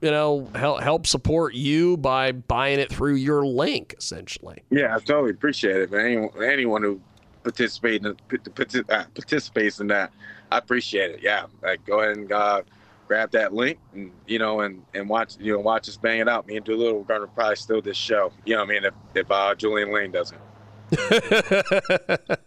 [0.00, 4.62] you know, help help support you by buying it through your link, essentially.
[4.70, 5.90] yeah, I totally appreciate it.
[5.90, 7.00] Man, anyone, anyone who
[7.42, 8.16] participates in,
[8.90, 10.12] uh, participates in that,
[10.50, 11.20] I appreciate it.
[11.22, 12.62] Yeah, like go ahead and uh,
[13.06, 16.28] grab that link, and you know, and and watch you know watch us bang it
[16.28, 16.46] out.
[16.46, 18.32] Me and Doolittle, we're gonna probably steal this show.
[18.44, 18.84] You know what I mean?
[18.84, 20.40] If if uh, Julian Lane doesn't.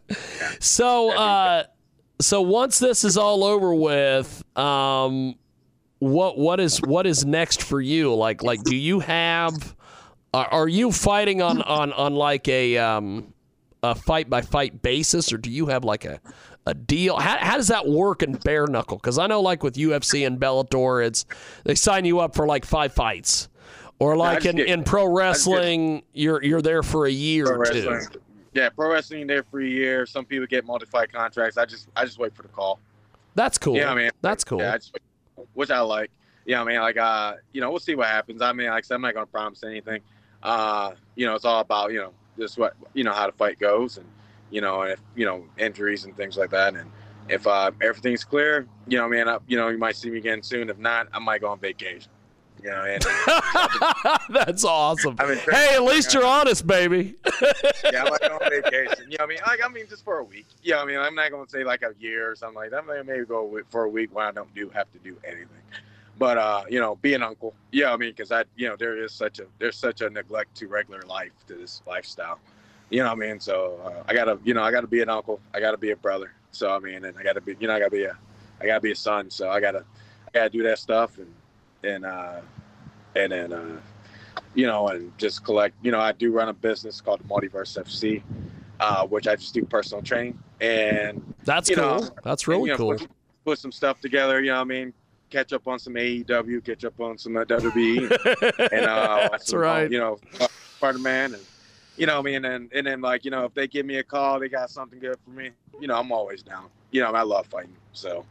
[0.60, 1.64] So, uh,
[2.20, 5.36] so once this is all over with, um,
[6.02, 8.14] what what is what is next for you?
[8.16, 9.76] Like like, do you have?
[10.34, 13.34] Are, are you fighting on on on like a um
[13.84, 16.20] a fight by fight basis, or do you have like a
[16.66, 17.18] a deal?
[17.18, 18.98] How, how does that work in bare knuckle?
[18.98, 21.26] Because I know like with UFC and Bellator, it's
[21.66, 23.48] they sign you up for like five fights.
[24.00, 27.12] Or like in, get- in pro I just get- wrestling, you're you're there for a
[27.12, 27.90] year Pro or two.
[27.92, 28.22] wrestling.
[28.54, 30.06] Yeah, pro wrestling there for a year.
[30.08, 31.58] Some people get multi-fight contracts.
[31.58, 32.80] I just I just wait for the call.
[33.36, 33.76] That's cool.
[33.78, 34.60] Yeah, I mean, That's cool.
[34.60, 34.98] Yeah, I just,
[35.54, 36.12] which I like.
[36.46, 38.42] Yeah, I mean, like, uh, you know, we'll see what happens.
[38.42, 40.02] I mean, like I said, I'm not gonna promise anything.
[40.42, 43.60] Uh, you know, it's all about you know just what you know how the fight
[43.60, 44.08] goes, and
[44.50, 46.90] you know, and if you know injuries and things like that, and
[47.30, 50.42] if uh, everything's clear, you know, man, I, you know, you might see me again
[50.42, 50.70] soon.
[50.70, 52.12] If not, I might go on vacation.
[52.64, 53.04] You know, and
[54.30, 55.16] That's awesome.
[55.20, 57.16] I mean, hey, at least you're honest, baby.
[57.92, 59.12] yeah, I might go on vacation.
[59.12, 60.46] You know, what I mean, like, I mean, just for a week.
[60.62, 62.84] Yeah, I mean, I'm not gonna say like a year or something like that.
[62.88, 65.48] I maybe go for a week when I don't do have to do anything.
[66.20, 67.56] But uh, you know, be an uncle.
[67.72, 70.56] Yeah, I mean, because I, you know, there is such a there's such a neglect
[70.58, 72.40] to regular life to this lifestyle.
[72.92, 73.40] You know what I mean?
[73.40, 75.40] So uh, I gotta, you know, I gotta be an uncle.
[75.54, 76.34] I gotta be a brother.
[76.52, 78.18] So I mean, and I gotta be, you know, I gotta be a,
[78.60, 79.32] I gotta be a son.
[79.32, 79.84] So I gotta,
[80.28, 81.34] I gotta do that stuff and
[81.84, 82.42] and uh,
[83.16, 83.78] and then uh,
[84.54, 85.76] you know, and just collect.
[85.82, 88.22] You know, I do run a business called Multiverse FC,
[88.80, 91.84] uh, which I just do personal training and That's cool.
[91.84, 92.98] know, That's and, really you know, cool.
[92.98, 93.10] Put,
[93.44, 94.42] put some stuff together.
[94.42, 94.94] You know what I mean?
[95.30, 98.12] Catch up on some AEW, catch up on some uh, WWE,
[98.72, 99.92] and uh, That's some, uh, right.
[99.92, 100.20] You know,
[100.78, 101.44] Spider Man, and
[101.98, 103.98] you know, what I mean, and and then like you know, if they give me
[103.98, 105.52] a call, they got something good for me.
[105.80, 106.66] You know, I'm always down.
[106.92, 108.26] You know, I love fighting, so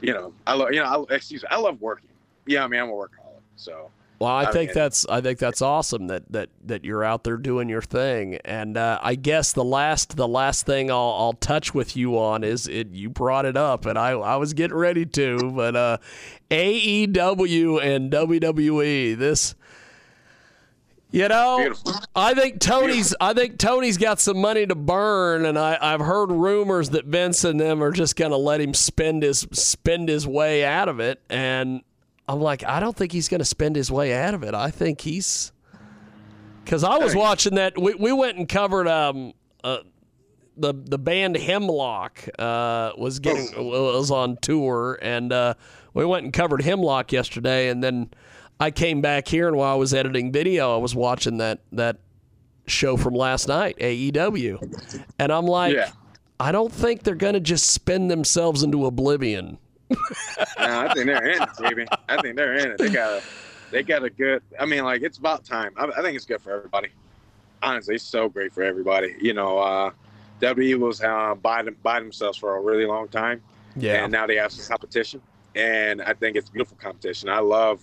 [0.00, 2.08] you know, I love you know, I, excuse me, I love working.
[2.46, 3.90] Yeah, I mean, I'm a workaholic, so.
[4.18, 7.24] Well, I I think mean- that's I think that's awesome that that that you're out
[7.24, 8.36] there doing your thing.
[8.44, 12.44] And uh, I guess the last the last thing I'll, I'll touch with you on
[12.44, 12.90] is it.
[12.92, 15.98] You brought it up, and I I was getting ready to, but uh,
[16.50, 19.54] AEW and WWE this.
[21.10, 21.74] You know,
[22.16, 23.14] I think Tony's.
[23.20, 27.44] I think Tony's got some money to burn, and I, I've heard rumors that Vince
[27.44, 31.00] and them are just going to let him spend his spend his way out of
[31.00, 31.20] it.
[31.28, 31.82] And
[32.28, 34.54] I'm like, I don't think he's going to spend his way out of it.
[34.54, 35.52] I think he's
[36.64, 37.76] because I was watching that.
[37.80, 39.32] We, we went and covered um
[39.64, 39.78] uh,
[40.56, 45.54] the the band Hemlock uh, was getting was on tour, and uh,
[45.94, 48.10] we went and covered Hemlock yesterday, and then
[48.60, 51.98] I came back here, and while I was editing video, I was watching that that
[52.66, 55.90] show from last night, AEW, and I'm like, Yeah.
[56.38, 59.58] I don't think they're going to just spin themselves into oblivion.
[60.58, 61.86] No, I think they're in it, baby.
[62.08, 62.78] I think they're in it.
[62.78, 63.22] They got a,
[63.70, 64.42] they got a good.
[64.58, 65.72] I mean, like it's about time.
[65.76, 66.88] I, I think it's good for everybody.
[67.62, 69.14] Honestly, it's so great for everybody.
[69.20, 69.90] You know, uh,
[70.40, 73.40] WWE was uh, by them, by themselves for a really long time.
[73.76, 74.02] Yeah.
[74.02, 75.22] And now they have some competition,
[75.54, 77.28] and I think it's beautiful competition.
[77.28, 77.80] I love,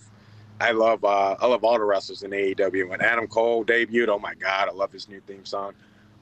[0.60, 2.90] I love, uh, I love all the wrestlers in AEW.
[2.90, 5.73] When Adam Cole debuted, oh my God, I love his new theme song.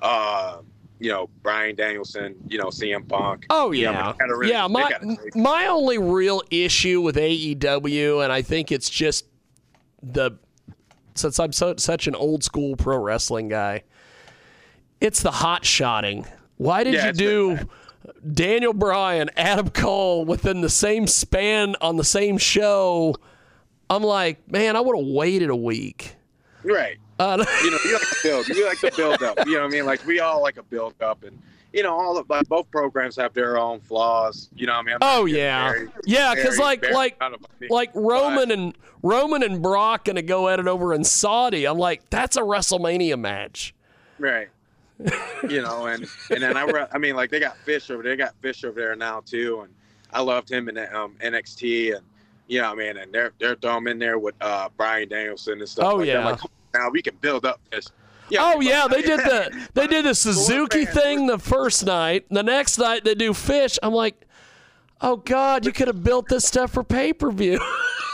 [0.02, 0.60] Uh,
[1.00, 2.36] you know, Bryan Danielson.
[2.48, 3.46] You know, CM Punk.
[3.50, 4.68] Oh You know, yeah, really- yeah.
[4.68, 5.00] My
[5.36, 9.26] my only real issue with AEW, and I think it's just
[10.02, 10.32] the
[11.16, 13.84] since I'm so, such an old school pro wrestling guy,
[15.02, 16.26] it's the hot shotting.
[16.58, 17.60] Why did Yeah, you do
[18.32, 23.16] Daniel Bryan, Adam Cole within the same span on the same show?
[23.90, 26.16] I'm like, man, I would have waited a week.
[26.64, 26.98] Right.
[27.20, 28.48] Uh, you know, you like to build.
[28.50, 29.38] You like to build up.
[29.46, 29.86] You know what I mean?
[29.86, 31.38] Like we all like a build up, and
[31.74, 34.50] you know, all of like both programs have their own flaws.
[34.56, 34.96] You know what I mean?
[34.96, 36.36] I'm Oh yeah, very- yeah.
[36.36, 37.68] Because like like out of me.
[37.70, 41.66] like Roman and Roman and Brock gonna go at it over in Saudi.
[41.66, 43.74] I'm like, that's a WrestleMania match.
[44.20, 44.48] Right.
[45.48, 48.14] you know, and and then I, re- I mean, like they got Fish over there.
[48.14, 49.74] They got Fish over there now too, and
[50.12, 52.04] I loved him in um, NXT, and
[52.48, 55.08] you know, what I mean, and they're they're throwing him in there with uh, Bryan
[55.10, 55.86] Danielson and stuff.
[55.86, 56.20] Oh, like yeah.
[56.20, 57.90] I'm like, come now we can build up this.
[58.38, 62.26] oh yeah, they did the they did the Suzuki thing the first night.
[62.30, 63.78] The next night they do Fish.
[63.82, 64.28] I'm like,
[65.02, 67.60] oh god, you could have built this stuff for pay per view.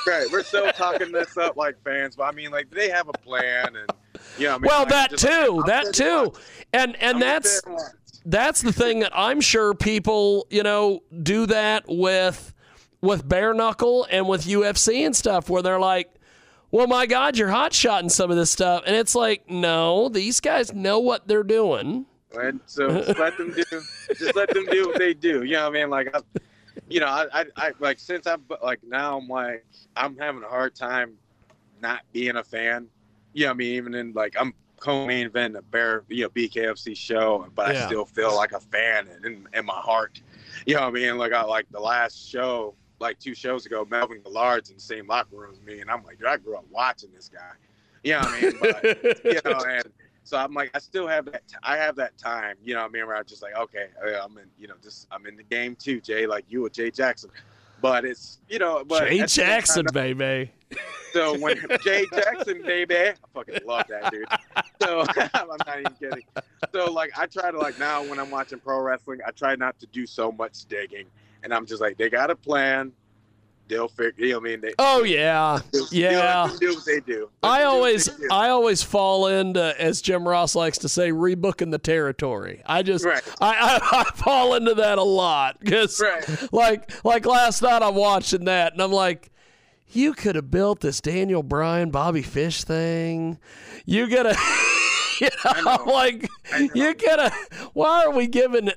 [0.05, 3.13] Right, we're still talking this up like fans, but I mean, like they have a
[3.13, 3.89] plan, and
[4.37, 4.55] yeah.
[4.55, 6.33] I mean, well, like, that like, too, I'm that too,
[6.73, 7.81] and and that's to watch.
[8.25, 12.53] that's the thing that I'm sure people you know do that with
[12.99, 16.13] with bare knuckle and with UFC and stuff where they're like.
[16.73, 20.39] Well, my God, you're hot shotting some of this stuff, and it's like, no, these
[20.39, 22.07] guys know what they're doing.
[22.33, 23.63] And so just let them do,
[24.17, 25.43] just let them do what they do.
[25.43, 25.91] You know what I mean?
[25.91, 26.21] Like, I,
[26.89, 29.63] you know, I, I, I like since I'm like now I'm like
[29.95, 31.13] I'm having a hard time
[31.79, 32.87] not being a fan.
[33.33, 33.75] You know what I mean?
[33.75, 37.83] Even in like I'm co-main event a bear, you know, BKFC show, but Yeah.
[37.83, 40.19] I still feel like a fan in, in my heart.
[40.65, 41.19] You know what I mean?
[41.19, 42.73] Like I like the last show,
[43.03, 46.03] like two shows ago, Melvin Guillard's in the same locker room as me, and I'm
[46.03, 47.51] like, dude, I grew up watching this guy.
[48.03, 48.53] You know what I mean?
[48.59, 49.83] But you know, and
[50.23, 51.47] so I'm like, I still have that.
[51.47, 52.55] T- I have that time.
[52.63, 53.07] You know what I mean?
[53.07, 54.45] Where I'm just like, okay, I'm in.
[54.57, 56.25] You know, just I'm in the game too, Jay.
[56.25, 57.29] Like you or Jay Jackson.
[57.81, 60.51] But it's you know, but Jay at the same Jackson, time, baby.
[61.11, 64.25] so when Jay Jackson, baby, I fucking love that dude.
[64.81, 66.23] So I'm not even kidding.
[66.73, 69.77] So like I try to like now when I'm watching pro wrestling, I try not
[69.79, 71.07] to do so much digging,
[71.43, 72.91] and I'm just like they got a plan.
[73.69, 74.25] They'll figure.
[74.25, 74.61] You know what I mean?
[74.61, 76.47] They, Oh yeah, you know, yeah.
[76.47, 77.29] them do what they do.
[77.41, 82.61] I always, I always fall into, as Jim Ross likes to say, rebooking the territory.
[82.65, 86.03] I just, I, I, I fall into that a lot because,
[86.51, 89.31] like, like last night I'm watching that and I'm like,
[89.87, 93.39] you could have built this Daniel Bryan, Bobby Fish thing.
[93.85, 94.35] You gotta,
[95.21, 96.29] you know, I'm like,
[96.73, 97.31] you gotta.
[97.73, 98.69] Why are we giving,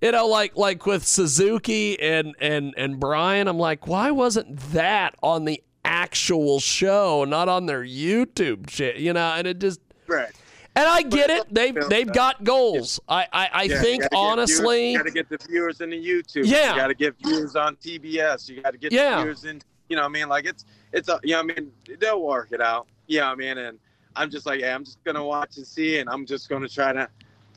[0.00, 3.48] you know, like, like with Suzuki and and and Bryan.
[3.48, 8.96] I'm like, why wasn't that on the actual show, not on their YouTube shit?
[8.96, 9.80] You know, and it just.
[10.06, 10.30] Right.
[10.74, 11.52] And I get it.
[11.52, 12.98] They've they've got goals.
[13.06, 14.92] I I, I Yeah, think gotta honestly.
[14.92, 16.46] you got to get the viewers in the YouTube.
[16.46, 16.70] Yeah.
[16.70, 18.48] you got to get viewers on TBS.
[18.48, 19.16] You got to get Yeah.
[19.16, 19.60] the viewers in.
[19.90, 22.22] You know, what I mean, like it's it's a, you know, what I mean, they'll
[22.22, 22.86] work it out.
[23.06, 23.78] You know, what I mean, and
[24.16, 26.92] I'm just like, yeah, I'm just gonna watch and see, and I'm just gonna try
[26.92, 27.08] to,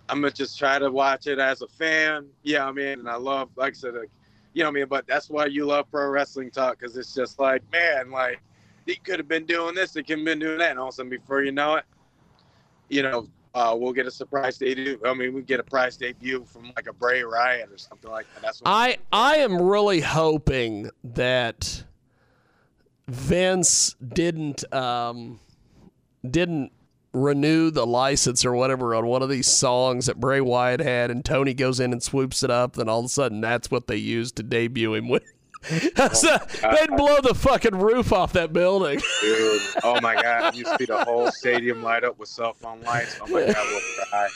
[0.09, 2.27] I'm gonna just try to watch it as a fan.
[2.43, 4.09] Yeah, I mean, and I love, like I said, like,
[4.53, 7.13] you know, what I mean, but that's why you love pro wrestling talk because it's
[7.13, 8.41] just like, man, like
[8.85, 10.93] he could have been doing this, he could have been doing that, and all of
[10.93, 11.85] a sudden, before you know it,
[12.89, 14.99] you know, uh, we'll get a surprise debut.
[15.05, 18.25] I mean, we get a prize debut from like a Bray Wyatt or something like
[18.33, 18.41] that.
[18.41, 21.85] That's what I I am really hoping that
[23.07, 25.39] Vince didn't um
[26.31, 26.71] didn't
[27.13, 31.23] renew the license or whatever on one of these songs that Bray Wyatt had and
[31.23, 33.95] Tony goes in and swoops it up then all of a sudden that's what they
[33.95, 35.23] used to debut him with.
[36.13, 38.99] So, They'd blow the fucking roof off that building.
[39.21, 43.17] Dude, oh my god, you see the whole stadium light up with cell phone lights.
[43.19, 44.27] Oh my god, I will cry.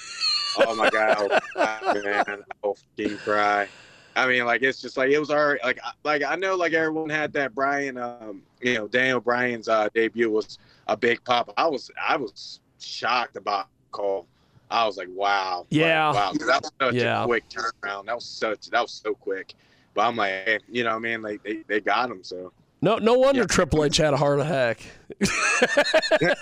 [0.66, 2.26] Oh my god, I will cry, man.
[2.64, 3.68] I will fucking cry.
[4.16, 6.74] I mean, like it's just like it was already like I- like I know like
[6.74, 10.58] everyone had that Bryan, um, you know, Daniel Bryan's uh, debut was
[10.90, 11.54] a big pop.
[11.58, 14.26] I was I was shocked about Cole.
[14.72, 16.12] I was like, wow, Yeah.
[16.14, 17.24] wow, that was such Yeah.
[17.24, 18.06] a quick turnaround.
[18.06, 19.54] That was such that was so quick.
[19.94, 22.24] But I'm like, hey, you know, what I mean, like they, they got him.
[22.24, 22.52] So
[22.82, 24.82] No, no wonder Triple H had a heart attack.
[26.22, 26.34] no,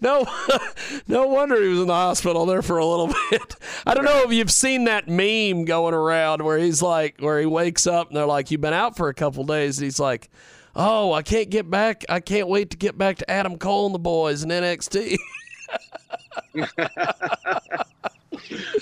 [0.00, 0.26] no,
[1.08, 3.54] no wonder he was in the hospital there for a little bit.
[3.86, 7.46] I don't know if you've seen that meme going around where he's like, where he
[7.46, 10.28] wakes up and they're like, "You've been out for a couple days," and he's like,
[10.76, 12.04] "Oh, I can't get back.
[12.08, 15.16] I can't wait to get back to Adam Cole and the boys in NXT."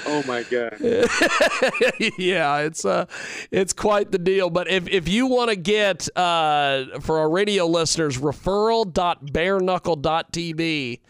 [0.07, 0.77] oh my god.
[2.19, 3.07] yeah, it's uh,
[3.51, 4.51] it's quite the deal.
[4.51, 11.01] But if, if you want to get uh, for our radio listeners, referral.bareknuckle.tv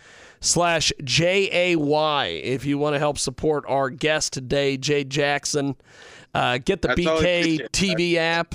[0.41, 2.27] slash J A Y.
[2.27, 5.77] If you want to help support our guest today, Jay Jackson,
[6.35, 8.55] uh, get the That's BK TV app.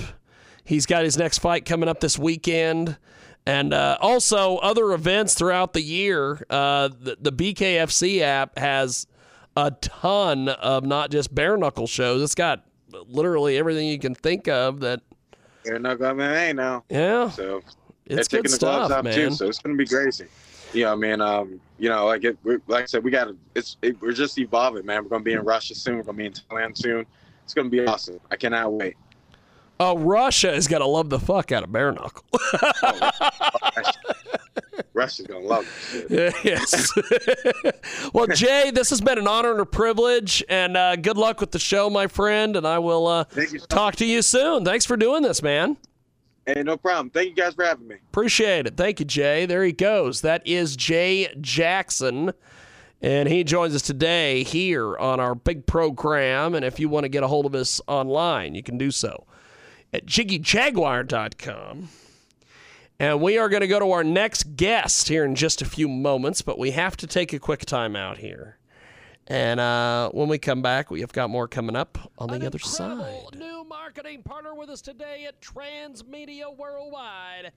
[0.70, 2.96] He's got his next fight coming up this weekend.
[3.44, 6.46] And uh, also other events throughout the year.
[6.48, 9.08] Uh, the, the BKFC app has
[9.56, 12.22] a ton of not just bare knuckle shows.
[12.22, 12.64] It's got
[13.08, 15.00] literally everything you can think of that.
[15.66, 16.84] Not going MMA now.
[16.88, 17.30] Yeah.
[17.30, 17.62] So
[18.06, 19.12] It's they're taking the gloves off man.
[19.14, 19.30] too.
[19.32, 20.26] So it's going to be crazy.
[20.72, 22.38] you know, man, um, you know, like it,
[22.68, 23.36] like I said, we got to.
[23.56, 25.02] It's it, we're just evolving, man.
[25.02, 25.96] We're gonna be in Russia soon.
[25.96, 27.06] We're gonna be in Thailand soon.
[27.42, 28.20] It's gonna be awesome.
[28.30, 28.96] I cannot wait.
[29.82, 32.22] Oh, Russia is gonna love the fuck out of bare knuckle.
[34.92, 35.64] Russia's gonna love
[36.06, 36.44] this shit.
[36.44, 36.92] yes.
[38.12, 41.52] well, Jay, this has been an honor and a privilege, and uh, good luck with
[41.52, 42.56] the show, my friend.
[42.56, 43.24] And I will uh,
[43.70, 44.66] talk to you soon.
[44.66, 45.78] Thanks for doing this, man.
[46.44, 47.08] Hey, no problem.
[47.08, 47.94] Thank you guys for having me.
[48.10, 48.76] Appreciate it.
[48.76, 49.46] Thank you, Jay.
[49.46, 50.20] There he goes.
[50.20, 52.34] That is Jay Jackson.
[53.00, 56.54] And he joins us today here on our big program.
[56.54, 59.24] And if you want to get a hold of us online, you can do so
[59.92, 61.88] at jiggyjaguar.com.
[62.98, 65.88] And we are going to go to our next guest here in just a few
[65.88, 68.58] moments, but we have to take a quick time out here.
[69.26, 72.58] And uh, when we come back, we have got more coming up on the other
[72.58, 73.38] side.
[73.38, 77.52] New marketing partner with us today at Transmedia Worldwide.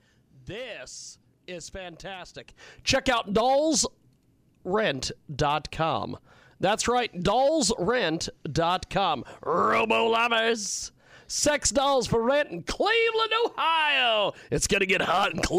[0.46, 2.54] This is fantastic.
[2.84, 6.18] Check out dollsrent.com.
[6.60, 9.24] That's right, dollsrent.com.
[9.42, 10.92] Robo lovers.
[11.26, 14.32] Sex dolls for rent in Cleveland, Ohio.
[14.50, 15.52] It's going to get hot and clean.